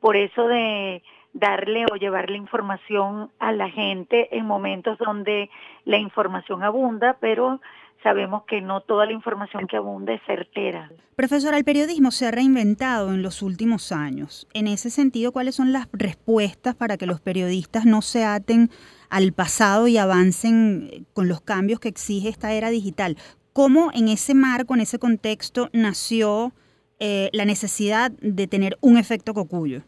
por 0.00 0.16
eso 0.16 0.46
de 0.46 1.02
darle 1.32 1.84
o 1.92 1.96
llevarle 1.96 2.36
información 2.36 3.30
a 3.38 3.52
la 3.52 3.70
gente 3.70 4.36
en 4.36 4.46
momentos 4.46 4.98
donde 4.98 5.50
la 5.84 5.98
información 5.98 6.62
abunda, 6.62 7.16
pero 7.20 7.60
sabemos 8.02 8.44
que 8.44 8.60
no 8.60 8.80
toda 8.80 9.06
la 9.06 9.12
información 9.12 9.66
que 9.66 9.76
abunda 9.76 10.12
es 10.12 10.20
certera. 10.26 10.90
Profesora, 11.16 11.58
el 11.58 11.64
periodismo 11.64 12.10
se 12.10 12.26
ha 12.26 12.30
reinventado 12.30 13.12
en 13.12 13.22
los 13.22 13.42
últimos 13.42 13.92
años. 13.92 14.48
En 14.54 14.66
ese 14.66 14.90
sentido, 14.90 15.32
¿cuáles 15.32 15.54
son 15.54 15.72
las 15.72 15.88
respuestas 15.92 16.74
para 16.74 16.96
que 16.96 17.06
los 17.06 17.20
periodistas 17.20 17.84
no 17.84 18.02
se 18.02 18.24
aten 18.24 18.70
al 19.10 19.32
pasado 19.32 19.86
y 19.86 19.98
avancen 19.98 21.06
con 21.12 21.28
los 21.28 21.40
cambios 21.40 21.80
que 21.80 21.88
exige 21.88 22.28
esta 22.28 22.52
era 22.52 22.70
digital? 22.70 23.16
¿Cómo 23.52 23.90
en 23.92 24.08
ese 24.08 24.34
marco, 24.34 24.74
en 24.74 24.80
ese 24.80 24.98
contexto, 24.98 25.68
nació 25.72 26.52
eh, 27.00 27.28
la 27.32 27.44
necesidad 27.44 28.10
de 28.10 28.46
tener 28.46 28.78
un 28.80 28.96
efecto 28.96 29.34
cocuyo? 29.34 29.82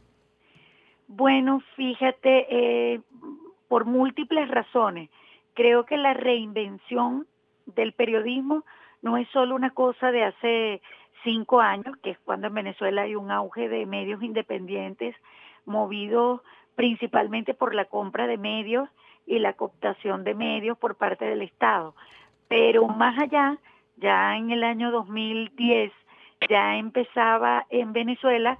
Bueno, 1.14 1.60
fíjate, 1.76 2.46
eh, 2.48 3.00
por 3.68 3.84
múltiples 3.84 4.48
razones. 4.48 5.10
Creo 5.52 5.84
que 5.84 5.98
la 5.98 6.14
reinvención 6.14 7.26
del 7.66 7.92
periodismo 7.92 8.64
no 9.02 9.18
es 9.18 9.28
solo 9.28 9.54
una 9.54 9.70
cosa 9.70 10.10
de 10.10 10.24
hace 10.24 10.80
cinco 11.22 11.60
años, 11.60 11.98
que 12.02 12.12
es 12.12 12.18
cuando 12.20 12.46
en 12.46 12.54
Venezuela 12.54 13.02
hay 13.02 13.14
un 13.14 13.30
auge 13.30 13.68
de 13.68 13.84
medios 13.84 14.22
independientes 14.22 15.14
movidos 15.66 16.40
principalmente 16.76 17.52
por 17.52 17.74
la 17.74 17.84
compra 17.84 18.26
de 18.26 18.38
medios 18.38 18.88
y 19.26 19.38
la 19.38 19.52
cooptación 19.52 20.24
de 20.24 20.34
medios 20.34 20.78
por 20.78 20.94
parte 20.96 21.26
del 21.26 21.42
Estado. 21.42 21.94
Pero 22.48 22.88
más 22.88 23.18
allá, 23.18 23.58
ya 23.98 24.34
en 24.38 24.50
el 24.50 24.64
año 24.64 24.90
2010, 24.90 25.92
ya 26.48 26.76
empezaba 26.76 27.66
en 27.68 27.92
Venezuela 27.92 28.58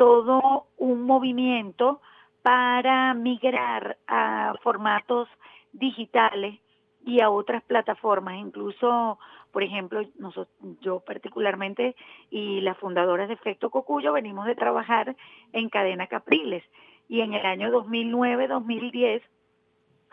todo 0.00 0.64
un 0.78 1.02
movimiento 1.02 2.00
para 2.40 3.12
migrar 3.12 3.98
a 4.06 4.54
formatos 4.62 5.28
digitales 5.74 6.58
y 7.04 7.20
a 7.20 7.28
otras 7.28 7.62
plataformas, 7.64 8.36
incluso, 8.38 9.18
por 9.52 9.62
ejemplo, 9.62 10.00
yo 10.80 11.00
particularmente 11.00 11.96
y 12.30 12.62
las 12.62 12.78
fundadoras 12.78 13.28
de 13.28 13.34
Efecto 13.34 13.68
Cocuyo 13.68 14.14
venimos 14.14 14.46
de 14.46 14.54
trabajar 14.54 15.16
en 15.52 15.68
Cadena 15.68 16.06
Capriles 16.06 16.64
y 17.06 17.20
en 17.20 17.34
el 17.34 17.44
año 17.44 17.68
2009-2010 17.68 19.20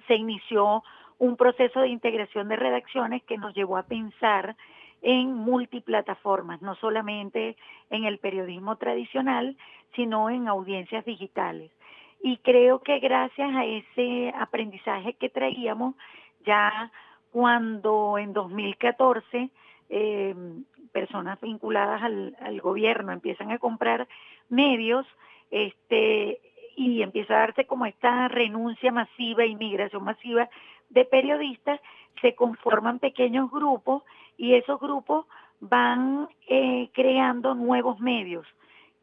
se 0.06 0.16
inició 0.16 0.84
un 1.18 1.38
proceso 1.38 1.80
de 1.80 1.88
integración 1.88 2.50
de 2.50 2.58
redacciones 2.58 3.24
que 3.24 3.38
nos 3.38 3.56
llevó 3.56 3.78
a 3.78 3.84
pensar 3.84 4.58
en 5.02 5.34
multiplataformas, 5.34 6.62
no 6.62 6.76
solamente 6.76 7.56
en 7.90 8.06
el 8.06 8.18
periodismo 8.20 8.76
tradicional, 8.78 9.56
sino 9.96 10.30
en 10.30 10.48
audiencias 10.48 11.06
digitales. 11.06 11.72
Y 12.22 12.38
creo 12.38 12.80
que 12.80 13.00
gracias 13.00 13.56
a 13.56 13.66
ese 13.66 14.34
aprendizaje 14.38 15.14
que 15.14 15.30
traíamos, 15.30 15.96
ya 16.46 16.92
cuando 17.32 18.18
en 18.18 18.34
2014 18.34 19.50
eh, 19.90 20.36
personas 20.92 21.40
vinculadas 21.40 22.02
al, 22.02 22.36
al, 22.42 22.60
gobierno 22.62 23.12
empiezan 23.12 23.52
a 23.52 23.60
comprar 23.60 24.08
medios 24.50 25.06
este 25.52 26.42
y 26.76 27.02
empieza 27.02 27.34
a 27.34 27.40
darse 27.40 27.66
como 27.66 27.86
esta 27.86 28.28
renuncia 28.28 28.92
masiva, 28.92 29.46
inmigración 29.46 30.04
masiva 30.04 30.50
de 30.90 31.06
periodistas, 31.06 31.80
se 32.22 32.36
conforman 32.36 33.00
pequeños 33.00 33.52
grupos 33.52 34.04
y 34.38 34.56
esos 34.56 34.80
grupos 34.80 35.26
van 35.60 36.30
eh, 36.48 36.90
creando 36.94 37.56
nuevos 37.56 38.00
medios 38.00 38.46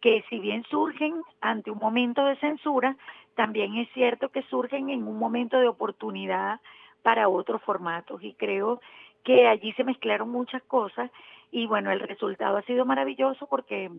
que 0.05 0.23
si 0.29 0.39
bien 0.39 0.63
surgen 0.65 1.15
ante 1.41 1.71
un 1.71 1.79
momento 1.79 2.27
de 2.27 2.37
censura, 2.37 2.95
también 3.37 3.77
es 3.77 3.89
cierto 3.95 4.29
que 4.29 4.43
surgen 4.43 4.91
en 4.91 5.09
un 5.09 5.19
momento 5.19 5.59
de 5.59 5.67
oportunidad 5.67 6.61
para 7.03 7.31
otros 7.31 7.63
formatos 7.63 8.23
y 8.23 8.35
creo 8.35 8.83
que 9.25 9.49
allí 9.49 9.73
se 9.73 9.83
mezclaron 9.83 10.29
muchas 10.29 10.63
cosas 10.65 11.11
y 11.51 11.67
bueno, 11.67 11.91
el 11.91 12.01
resultado 12.01 12.59
ha 12.59 12.63
sido 12.65 12.85
maravilloso 12.85 13.47
porque 13.47 13.91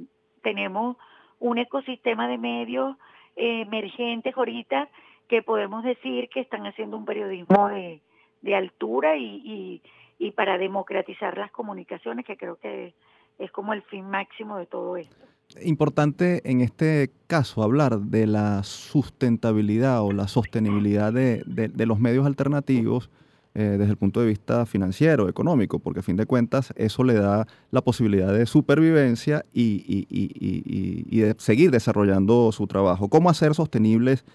tenemos 0.44 0.96
un 1.40 1.58
ecosistema 1.58 2.28
de 2.28 2.38
medios 2.38 2.96
eh, 3.36 3.62
emergentes 3.62 4.38
ahorita 4.38 4.88
que 5.28 5.42
podemos 5.42 5.84
decir 5.84 6.30
que 6.30 6.42
están 6.42 6.66
haciendo 6.66 6.98
un 6.98 7.06
periodismo 7.06 7.70
de, 7.70 8.02
de 8.42 8.56
altura 8.56 9.18
y, 9.18 9.42
y, 9.44 9.82
y 10.20 10.32
para 10.32 10.58
democratizar 10.58 11.38
las 11.38 11.52
comunicaciones, 11.52 12.26
que 12.26 12.38
creo 12.38 12.58
que 12.58 12.94
es 13.40 13.52
como 13.52 13.74
el 13.74 13.82
fin 13.84 14.10
máximo 14.10 14.58
de 14.58 14.66
todo 14.66 14.98
esto. 14.98 15.26
Importante 15.62 16.42
en 16.50 16.62
este 16.62 17.12
caso 17.28 17.62
hablar 17.64 18.00
de 18.00 18.26
la 18.26 18.64
sustentabilidad 18.64 20.04
o 20.04 20.12
la 20.12 20.28
sostenibilidad 20.28 21.14
de, 21.14 21.44
de, 21.46 21.86
los 21.86 22.00
medios 22.00 22.26
alternativos 22.26 23.12
eh, 23.54 23.76
desde 23.78 23.92
el 23.92 23.98
punto 23.98 24.22
de 24.22 24.28
vista 24.28 24.66
financiero, 24.66 25.30
económico, 25.30 25.80
porque 25.80 26.00
a 26.00 26.04
fin 26.04 26.18
de 26.18 26.26
cuentas 26.26 26.74
eso 26.76 27.04
le 27.04 27.14
da 27.14 27.46
la 27.72 27.82
posibilidad 27.82 28.34
de 28.34 28.48
supervivencia 28.48 29.46
y, 29.54 29.84
y, 29.88 30.08
y, 30.10 31.06
y 31.10 31.20
de 31.22 31.36
seguir 31.38 31.70
desarrollando 31.72 32.52
su 32.52 32.66
trabajo. 32.66 33.08
¿Cómo 33.08 33.30
hacer 33.30 33.54
sostenibles 33.54 34.26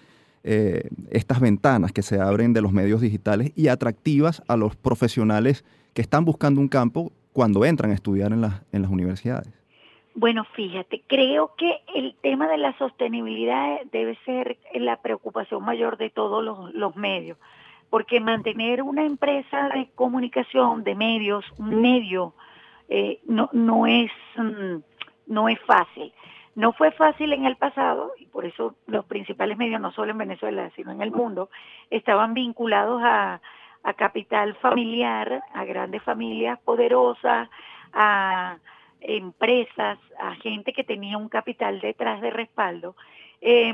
eh, 0.43 0.89
estas 1.11 1.39
ventanas 1.39 1.91
que 1.91 2.01
se 2.01 2.19
abren 2.19 2.53
de 2.53 2.61
los 2.61 2.71
medios 2.71 3.01
digitales 3.01 3.51
y 3.55 3.67
atractivas 3.67 4.41
a 4.47 4.57
los 4.57 4.75
profesionales 4.75 5.63
que 5.93 6.01
están 6.01 6.25
buscando 6.25 6.61
un 6.61 6.67
campo 6.67 7.11
cuando 7.33 7.65
entran 7.65 7.91
a 7.91 7.93
estudiar 7.93 8.33
en, 8.33 8.43
en 8.43 8.81
las 8.81 8.91
universidades? 8.91 9.49
Bueno, 10.13 10.43
fíjate, 10.55 11.03
creo 11.07 11.53
que 11.57 11.81
el 11.95 12.15
tema 12.21 12.47
de 12.49 12.57
la 12.57 12.77
sostenibilidad 12.77 13.79
debe 13.91 14.17
ser 14.25 14.57
la 14.73 14.97
preocupación 14.97 15.63
mayor 15.63 15.97
de 15.97 16.09
todos 16.09 16.43
los, 16.43 16.73
los 16.73 16.95
medios, 16.97 17.37
porque 17.89 18.19
mantener 18.19 18.81
una 18.81 19.05
empresa 19.05 19.69
de 19.69 19.89
comunicación, 19.95 20.83
de 20.83 20.95
medios, 20.95 21.45
un 21.57 21.81
medio, 21.81 22.33
eh, 22.89 23.19
no, 23.25 23.49
no, 23.53 23.87
es, 23.87 24.11
mm, 24.35 24.77
no 25.27 25.47
es 25.47 25.59
fácil. 25.61 26.11
No 26.55 26.73
fue 26.73 26.91
fácil 26.91 27.31
en 27.33 27.45
el 27.45 27.55
pasado 27.55 28.11
y 28.17 28.25
por 28.25 28.45
eso 28.45 28.75
los 28.87 29.05
principales 29.05 29.57
medios, 29.57 29.79
no 29.79 29.91
solo 29.91 30.11
en 30.11 30.17
Venezuela, 30.17 30.69
sino 30.75 30.91
en 30.91 31.01
el 31.01 31.11
mundo, 31.11 31.49
estaban 31.89 32.33
vinculados 32.33 33.01
a, 33.03 33.39
capital 33.97 34.55
familiar, 34.55 35.43
a 35.53 35.65
grandes 35.65 36.03
familias 36.03 36.59
poderosas, 36.59 37.49
a 37.93 38.57
empresas, 38.99 39.97
a 40.19 40.35
gente 40.35 40.71
que 40.71 40.83
tenía 40.83 41.17
un 41.17 41.29
capital 41.29 41.79
detrás 41.79 42.21
de 42.21 42.29
respaldo, 42.29 42.95
eh, 43.41 43.73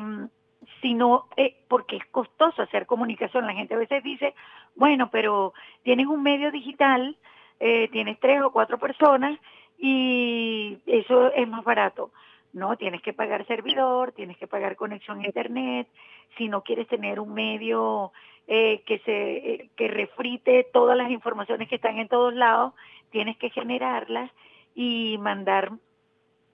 sino 0.82 1.26
eh, 1.36 1.58
porque 1.68 1.98
es 1.98 2.06
costoso 2.06 2.62
hacer 2.62 2.86
comunicación. 2.86 3.46
La 3.46 3.54
gente 3.54 3.74
a 3.74 3.80
veces 3.80 4.04
dice, 4.04 4.34
bueno, 4.76 5.10
pero 5.10 5.54
tienes 5.84 6.08
un 6.08 6.24
medio 6.24 6.52
digital, 6.52 7.18
eh, 7.60 7.90
tienes 7.90 8.20
tres 8.20 8.42
o 8.42 8.52
cuatro 8.52 8.78
personas 8.78 9.38
y 9.78 10.78
eso 10.86 11.32
es 11.34 11.48
más 11.48 11.64
barato. 11.64 12.12
No, 12.54 12.76
tienes 12.78 13.02
que 13.02 13.14
pagar 13.14 13.46
servidor, 13.46 14.14
tienes 14.14 14.38
que 14.38 14.48
pagar 14.48 14.76
conexión 14.76 15.20
a 15.20 15.26
internet, 15.26 15.88
si 16.38 16.48
no 16.48 16.64
quieres 16.64 16.88
tener 16.88 17.20
un 17.20 17.34
medio 17.34 18.12
eh, 18.48 18.82
que 18.86 19.00
se 19.00 19.38
eh, 19.38 19.70
que 19.76 19.88
refrite 19.88 20.66
todas 20.72 20.98
las 20.98 21.12
informaciones 21.12 21.68
que 21.68 21.76
están 21.76 22.00
en 22.00 22.08
todos 22.08 22.34
lados, 22.34 22.74
tienes 23.12 23.38
que 23.38 23.50
generarlas 23.50 24.32
y 24.74 25.18
mandar 25.20 25.72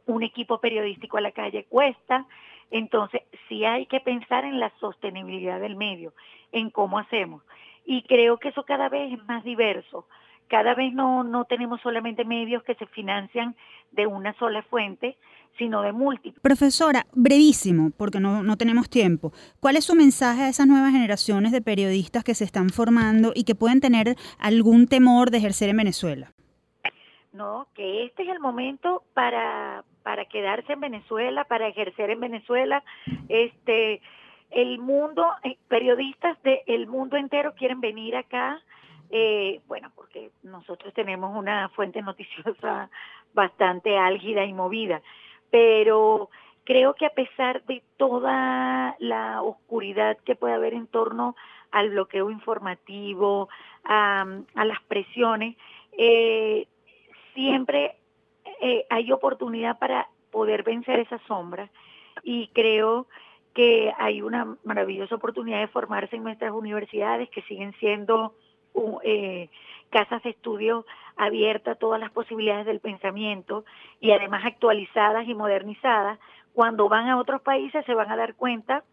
un 0.05 0.23
equipo 0.23 0.59
periodístico 0.59 1.17
a 1.17 1.21
la 1.21 1.31
calle 1.31 1.65
cuesta. 1.65 2.25
Entonces, 2.71 3.21
sí 3.47 3.65
hay 3.65 3.85
que 3.85 3.99
pensar 3.99 4.45
en 4.45 4.59
la 4.59 4.71
sostenibilidad 4.79 5.59
del 5.59 5.75
medio, 5.75 6.13
en 6.51 6.69
cómo 6.69 6.97
hacemos. 6.97 7.43
Y 7.85 8.03
creo 8.03 8.37
que 8.37 8.49
eso 8.49 8.63
cada 8.63 8.89
vez 8.89 9.13
es 9.13 9.23
más 9.25 9.43
diverso. 9.43 10.07
Cada 10.47 10.73
vez 10.73 10.93
no, 10.93 11.23
no 11.23 11.45
tenemos 11.45 11.81
solamente 11.81 12.25
medios 12.25 12.63
que 12.63 12.75
se 12.75 12.85
financian 12.87 13.55
de 13.91 14.07
una 14.07 14.33
sola 14.33 14.63
fuente, 14.63 15.17
sino 15.57 15.81
de 15.81 15.91
múltiples. 15.91 16.41
Profesora, 16.41 17.05
brevísimo, 17.13 17.91
porque 17.97 18.19
no, 18.19 18.43
no 18.43 18.57
tenemos 18.57 18.89
tiempo. 18.89 19.31
¿Cuál 19.59 19.75
es 19.75 19.85
su 19.85 19.95
mensaje 19.95 20.43
a 20.43 20.49
esas 20.49 20.67
nuevas 20.67 20.91
generaciones 20.91 21.51
de 21.51 21.61
periodistas 21.61 22.23
que 22.23 22.35
se 22.35 22.43
están 22.43 22.69
formando 22.69 23.31
y 23.35 23.43
que 23.43 23.55
pueden 23.55 23.79
tener 23.81 24.15
algún 24.39 24.87
temor 24.87 25.31
de 25.31 25.37
ejercer 25.37 25.69
en 25.69 25.77
Venezuela? 25.77 26.33
no, 27.33 27.67
que 27.73 28.05
este 28.05 28.23
es 28.23 28.29
el 28.29 28.39
momento 28.39 29.03
para, 29.13 29.83
para 30.03 30.25
quedarse 30.25 30.73
en 30.73 30.79
Venezuela, 30.79 31.43
para 31.43 31.67
ejercer 31.67 32.11
en 32.11 32.19
Venezuela. 32.19 32.83
Este, 33.27 34.01
el 34.51 34.77
mundo, 34.77 35.27
eh, 35.43 35.57
periodistas 35.67 36.37
del 36.43 36.87
mundo 36.87 37.17
entero 37.17 37.55
quieren 37.55 37.81
venir 37.81 38.15
acá, 38.15 38.61
eh, 39.09 39.61
bueno, 39.67 39.91
porque 39.95 40.31
nosotros 40.43 40.93
tenemos 40.93 41.35
una 41.35 41.69
fuente 41.69 42.01
noticiosa 42.01 42.89
bastante 43.33 43.97
álgida 43.97 44.45
y 44.45 44.53
movida, 44.53 45.01
pero 45.53 46.31
creo 46.63 46.95
que 46.95 47.05
a 47.05 47.11
pesar 47.11 47.63
de 47.65 47.83
toda 47.97 48.95
la 48.97 49.43
oscuridad 49.43 50.17
que 50.25 50.35
puede 50.35 50.55
haber 50.55 50.73
en 50.73 50.87
torno 50.87 51.35
al 51.69 51.91
bloqueo 51.91 52.31
informativo, 52.31 53.49
a, 53.83 54.25
las 54.55 54.81
presiones, 54.87 55.55
eh, 55.95 56.65
siempre 57.35 57.97
eh, 58.63 58.87
hay 58.89 59.11
oportunidad 59.11 59.77
para 59.77 60.09
poder 60.31 60.63
vencer 60.63 61.01
esa 61.01 61.19
sombra 61.27 61.69
y 62.23 62.47
creo 62.47 63.05
que 63.53 63.93
hay 63.99 64.23
una 64.23 64.57
maravillosa 64.63 65.13
oportunidad 65.13 65.59
de 65.59 65.67
formarse 65.67 66.15
en 66.15 66.23
nuestras 66.23 66.51
universidades 66.51 67.29
que 67.29 67.43
siguen 67.43 67.73
siendo 67.73 68.33
eh, 69.03 69.49
casas 69.91 70.23
de 70.23 70.31
estudio 70.31 70.83
abiertas 71.17 71.75
a 71.75 71.79
todas 71.79 71.99
las 71.99 72.11
posibilidades 72.11 72.65
del 72.65 72.79
pensamiento 72.79 73.65
y 73.99 74.11
además 74.11 74.45
actualizadas 74.45 75.27
y 75.27 75.33
modernizadas. 75.33 76.19
Cuando 76.53 76.89
van 76.89 77.07
a 77.07 77.17
otros 77.17 77.41
países 77.41 77.85
se 77.85 77.93
van 77.93 78.11
a 78.11 78.15
dar 78.15 78.35
cuenta 78.35 78.83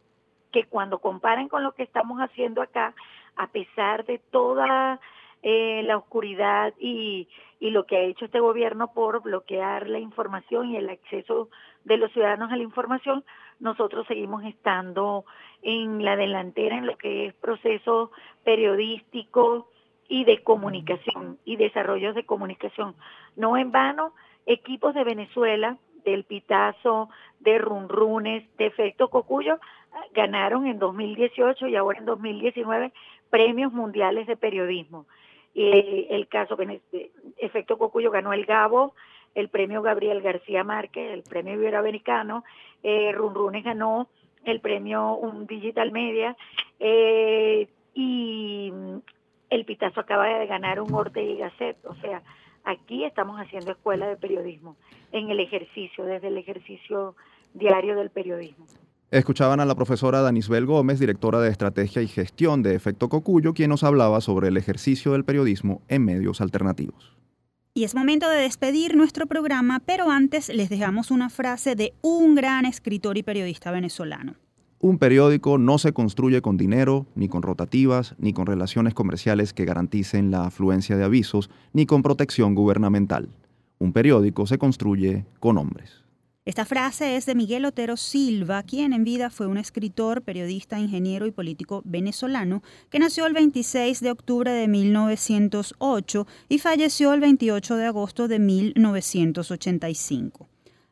que 0.52 0.64
cuando 0.64 0.98
comparen 0.98 1.48
con 1.48 1.62
lo 1.62 1.72
que 1.72 1.82
estamos 1.82 2.18
haciendo 2.20 2.62
acá, 2.62 2.94
a 3.36 3.46
pesar 3.48 4.04
de 4.04 4.18
toda 4.18 5.00
eh, 5.42 5.82
la 5.84 5.96
oscuridad 5.96 6.74
y, 6.78 7.28
y 7.60 7.70
lo 7.70 7.86
que 7.86 7.96
ha 7.96 8.02
hecho 8.02 8.24
este 8.24 8.40
gobierno 8.40 8.92
por 8.92 9.22
bloquear 9.22 9.88
la 9.88 9.98
información 9.98 10.70
y 10.70 10.76
el 10.76 10.90
acceso 10.90 11.48
de 11.84 11.96
los 11.96 12.12
ciudadanos 12.12 12.50
a 12.52 12.56
la 12.56 12.62
información, 12.62 13.24
nosotros 13.58 14.06
seguimos 14.06 14.44
estando 14.44 15.24
en 15.62 16.04
la 16.04 16.16
delantera 16.16 16.76
en 16.76 16.86
lo 16.86 16.96
que 16.96 17.26
es 17.26 17.34
proceso 17.34 18.10
periodístico 18.44 19.68
y 20.10 20.24
de 20.24 20.42
comunicación 20.42 21.38
y 21.44 21.56
desarrollos 21.56 22.16
de 22.16 22.26
comunicación. 22.26 22.96
No 23.36 23.56
en 23.56 23.70
vano, 23.70 24.12
equipos 24.44 24.92
de 24.92 25.04
Venezuela, 25.04 25.78
del 26.04 26.24
Pitazo, 26.24 27.08
de 27.38 27.58
Runrunes, 27.58 28.44
de 28.58 28.66
Efecto 28.66 29.08
Cocuyo, 29.08 29.60
ganaron 30.12 30.66
en 30.66 30.80
2018 30.80 31.68
y 31.68 31.76
ahora 31.76 32.00
en 32.00 32.06
2019 32.06 32.92
premios 33.30 33.72
mundiales 33.72 34.26
de 34.26 34.36
periodismo. 34.36 35.06
Eh, 35.54 36.08
el 36.10 36.26
caso 36.26 36.56
Efecto 37.36 37.78
Cocuyo 37.78 38.10
ganó 38.10 38.32
el 38.32 38.46
Gabo, 38.46 38.94
el 39.36 39.48
premio 39.48 39.80
Gabriel 39.80 40.22
García 40.22 40.64
Márquez, 40.64 41.12
el 41.12 41.22
premio 41.22 41.54
Iberoamericano, 41.54 42.42
eh, 42.82 43.12
Runrunes 43.12 43.62
ganó 43.62 44.08
el 44.44 44.60
premio 44.60 45.14
un 45.14 45.46
Digital 45.46 45.92
Media 45.92 46.36
eh, 46.80 47.68
y 47.94 48.72
el 49.50 49.64
Pitazo 49.64 50.00
acaba 50.00 50.26
de 50.26 50.46
ganar 50.46 50.80
un 50.80 50.94
Orte 50.94 51.22
y 51.22 51.36
Gasset, 51.36 51.76
o 51.84 51.94
sea, 51.96 52.22
aquí 52.64 53.04
estamos 53.04 53.38
haciendo 53.40 53.72
escuela 53.72 54.08
de 54.08 54.16
periodismo 54.16 54.76
en 55.12 55.30
el 55.30 55.40
ejercicio, 55.40 56.04
desde 56.04 56.28
el 56.28 56.38
ejercicio 56.38 57.16
diario 57.52 57.96
del 57.96 58.10
periodismo. 58.10 58.66
Escuchaban 59.10 59.58
a 59.58 59.64
la 59.64 59.74
profesora 59.74 60.20
Danisbel 60.20 60.66
Gómez, 60.66 61.00
directora 61.00 61.40
de 61.40 61.50
Estrategia 61.50 62.00
y 62.00 62.06
Gestión 62.06 62.62
de 62.62 62.76
Efecto 62.76 63.08
Cocuyo, 63.08 63.54
quien 63.54 63.70
nos 63.70 63.82
hablaba 63.82 64.20
sobre 64.20 64.48
el 64.48 64.56
ejercicio 64.56 65.12
del 65.12 65.24
periodismo 65.24 65.82
en 65.88 66.04
medios 66.04 66.40
alternativos. 66.40 67.16
Y 67.74 67.84
es 67.84 67.96
momento 67.96 68.28
de 68.28 68.38
despedir 68.38 68.96
nuestro 68.96 69.26
programa, 69.26 69.80
pero 69.84 70.10
antes 70.10 70.48
les 70.48 70.68
dejamos 70.68 71.10
una 71.10 71.28
frase 71.28 71.74
de 71.74 71.92
un 72.02 72.36
gran 72.36 72.66
escritor 72.66 73.18
y 73.18 73.24
periodista 73.24 73.72
venezolano. 73.72 74.36
Un 74.82 74.96
periódico 74.96 75.58
no 75.58 75.76
se 75.76 75.92
construye 75.92 76.40
con 76.40 76.56
dinero, 76.56 77.04
ni 77.14 77.28
con 77.28 77.42
rotativas, 77.42 78.14
ni 78.16 78.32
con 78.32 78.46
relaciones 78.46 78.94
comerciales 78.94 79.52
que 79.52 79.66
garanticen 79.66 80.30
la 80.30 80.46
afluencia 80.46 80.96
de 80.96 81.04
avisos, 81.04 81.50
ni 81.74 81.84
con 81.84 82.02
protección 82.02 82.54
gubernamental. 82.54 83.28
Un 83.78 83.92
periódico 83.92 84.46
se 84.46 84.56
construye 84.56 85.26
con 85.38 85.58
hombres. 85.58 86.02
Esta 86.46 86.64
frase 86.64 87.16
es 87.16 87.26
de 87.26 87.34
Miguel 87.34 87.66
Otero 87.66 87.98
Silva, 87.98 88.62
quien 88.62 88.94
en 88.94 89.04
vida 89.04 89.28
fue 89.28 89.48
un 89.48 89.58
escritor, 89.58 90.22
periodista, 90.22 90.80
ingeniero 90.80 91.26
y 91.26 91.30
político 91.30 91.82
venezolano 91.84 92.62
que 92.88 92.98
nació 92.98 93.26
el 93.26 93.34
26 93.34 94.00
de 94.00 94.10
octubre 94.10 94.50
de 94.50 94.66
1908 94.66 96.26
y 96.48 96.58
falleció 96.58 97.12
el 97.12 97.20
28 97.20 97.76
de 97.76 97.84
agosto 97.84 98.28
de 98.28 98.38
1985 98.38 100.49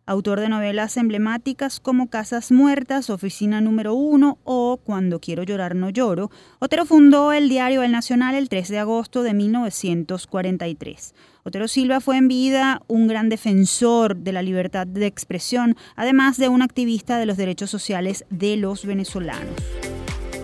autor 0.08 0.40
de 0.40 0.48
novelas 0.48 0.96
emblemáticas 0.96 1.80
como 1.80 2.08
Casas 2.08 2.50
Muertas, 2.50 3.10
Oficina 3.10 3.60
número 3.60 3.92
1 3.92 4.38
o 4.42 4.80
Cuando 4.82 5.20
quiero 5.20 5.42
llorar 5.42 5.74
no 5.74 5.90
lloro, 5.90 6.30
Otero 6.60 6.86
fundó 6.86 7.34
el 7.34 7.50
diario 7.50 7.82
El 7.82 7.92
Nacional 7.92 8.34
el 8.34 8.48
3 8.48 8.68
de 8.68 8.78
agosto 8.78 9.22
de 9.22 9.34
1943. 9.34 11.14
Otero 11.44 11.68
Silva 11.68 12.00
fue 12.00 12.16
en 12.16 12.28
vida 12.28 12.80
un 12.86 13.06
gran 13.06 13.28
defensor 13.28 14.16
de 14.16 14.32
la 14.32 14.40
libertad 14.40 14.86
de 14.86 15.04
expresión, 15.04 15.76
además 15.94 16.38
de 16.38 16.48
un 16.48 16.62
activista 16.62 17.18
de 17.18 17.26
los 17.26 17.36
derechos 17.36 17.68
sociales 17.68 18.24
de 18.30 18.56
los 18.56 18.86
venezolanos. 18.86 19.56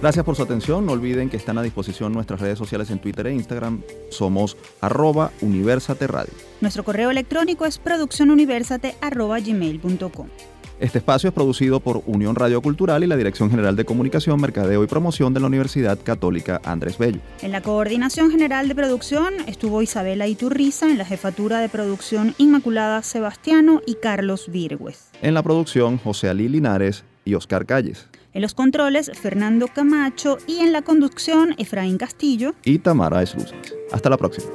Gracias 0.05 0.25
por 0.27 0.37
su 0.37 0.43
atención. 0.43 0.85
No 0.85 0.93
olviden 0.93 1.31
que 1.31 1.39
están 1.39 1.57
a 1.57 1.63
disposición 1.63 2.13
nuestras 2.13 2.39
redes 2.39 2.59
sociales 2.59 2.91
en 2.91 2.99
Twitter 2.99 3.27
e 3.27 3.33
Instagram. 3.33 3.81
Somos 4.11 4.55
arroba 4.83 5.31
Universate 5.41 6.07
Radio. 6.07 6.35
Nuestro 6.61 6.85
correo 6.85 7.11
electrónico 7.11 7.65
es 7.65 7.79
produccionuniversate.gmail.com. 7.79 10.27
Este 10.79 10.99
espacio 10.99 11.29
es 11.29 11.35
producido 11.35 11.81
por 11.81 12.03
Unión 12.05 12.37
Radio 12.37 12.61
Cultural 12.61 13.03
y 13.03 13.07
la 13.07 13.17
Dirección 13.17 13.49
General 13.49 13.77
de 13.77 13.87
Comunicación, 13.87 14.39
Mercadeo 14.43 14.85
y 14.85 14.87
Promoción 14.87 15.33
de 15.33 15.41
la 15.41 15.47
Universidad 15.47 15.99
Católica 15.99 16.61
Andrés 16.67 16.99
Bello. 16.99 17.21
En 17.41 17.53
la 17.53 17.63
coordinación 17.63 18.31
general 18.31 18.69
de 18.69 18.75
producción 18.75 19.33
estuvo 19.47 19.81
Isabela 19.81 20.27
Iturriza, 20.27 20.91
en 20.91 20.99
la 20.99 21.07
jefatura 21.07 21.61
de 21.61 21.71
producción 21.71 22.35
Inmaculada 22.37 23.03
Sebastiano 23.03 23.81
y 23.87 23.95
Carlos 23.95 24.53
Virgües. 24.53 25.09
En 25.23 25.33
la 25.33 25.43
producción 25.43 25.97
José 25.97 26.29
Alí 26.29 26.51
Linares 26.51 27.05
y 27.25 27.37
Oscar 27.37 27.65
Calles. 27.65 28.07
En 28.35 28.43
los 28.43 28.53
controles, 28.53 29.13
Fernando 29.15 29.69
Camacho 29.69 30.39
y 30.49 30.59
en 30.59 30.73
la 30.73 30.83
conducción, 30.83 31.55
Efraín 31.57 31.99
Castillo 31.99 32.55
y 32.65 32.81
Tamara 32.81 33.23
Esluces. 33.23 33.55
Hasta 33.93 34.11
la 34.11 34.17
próxima. 34.17 34.49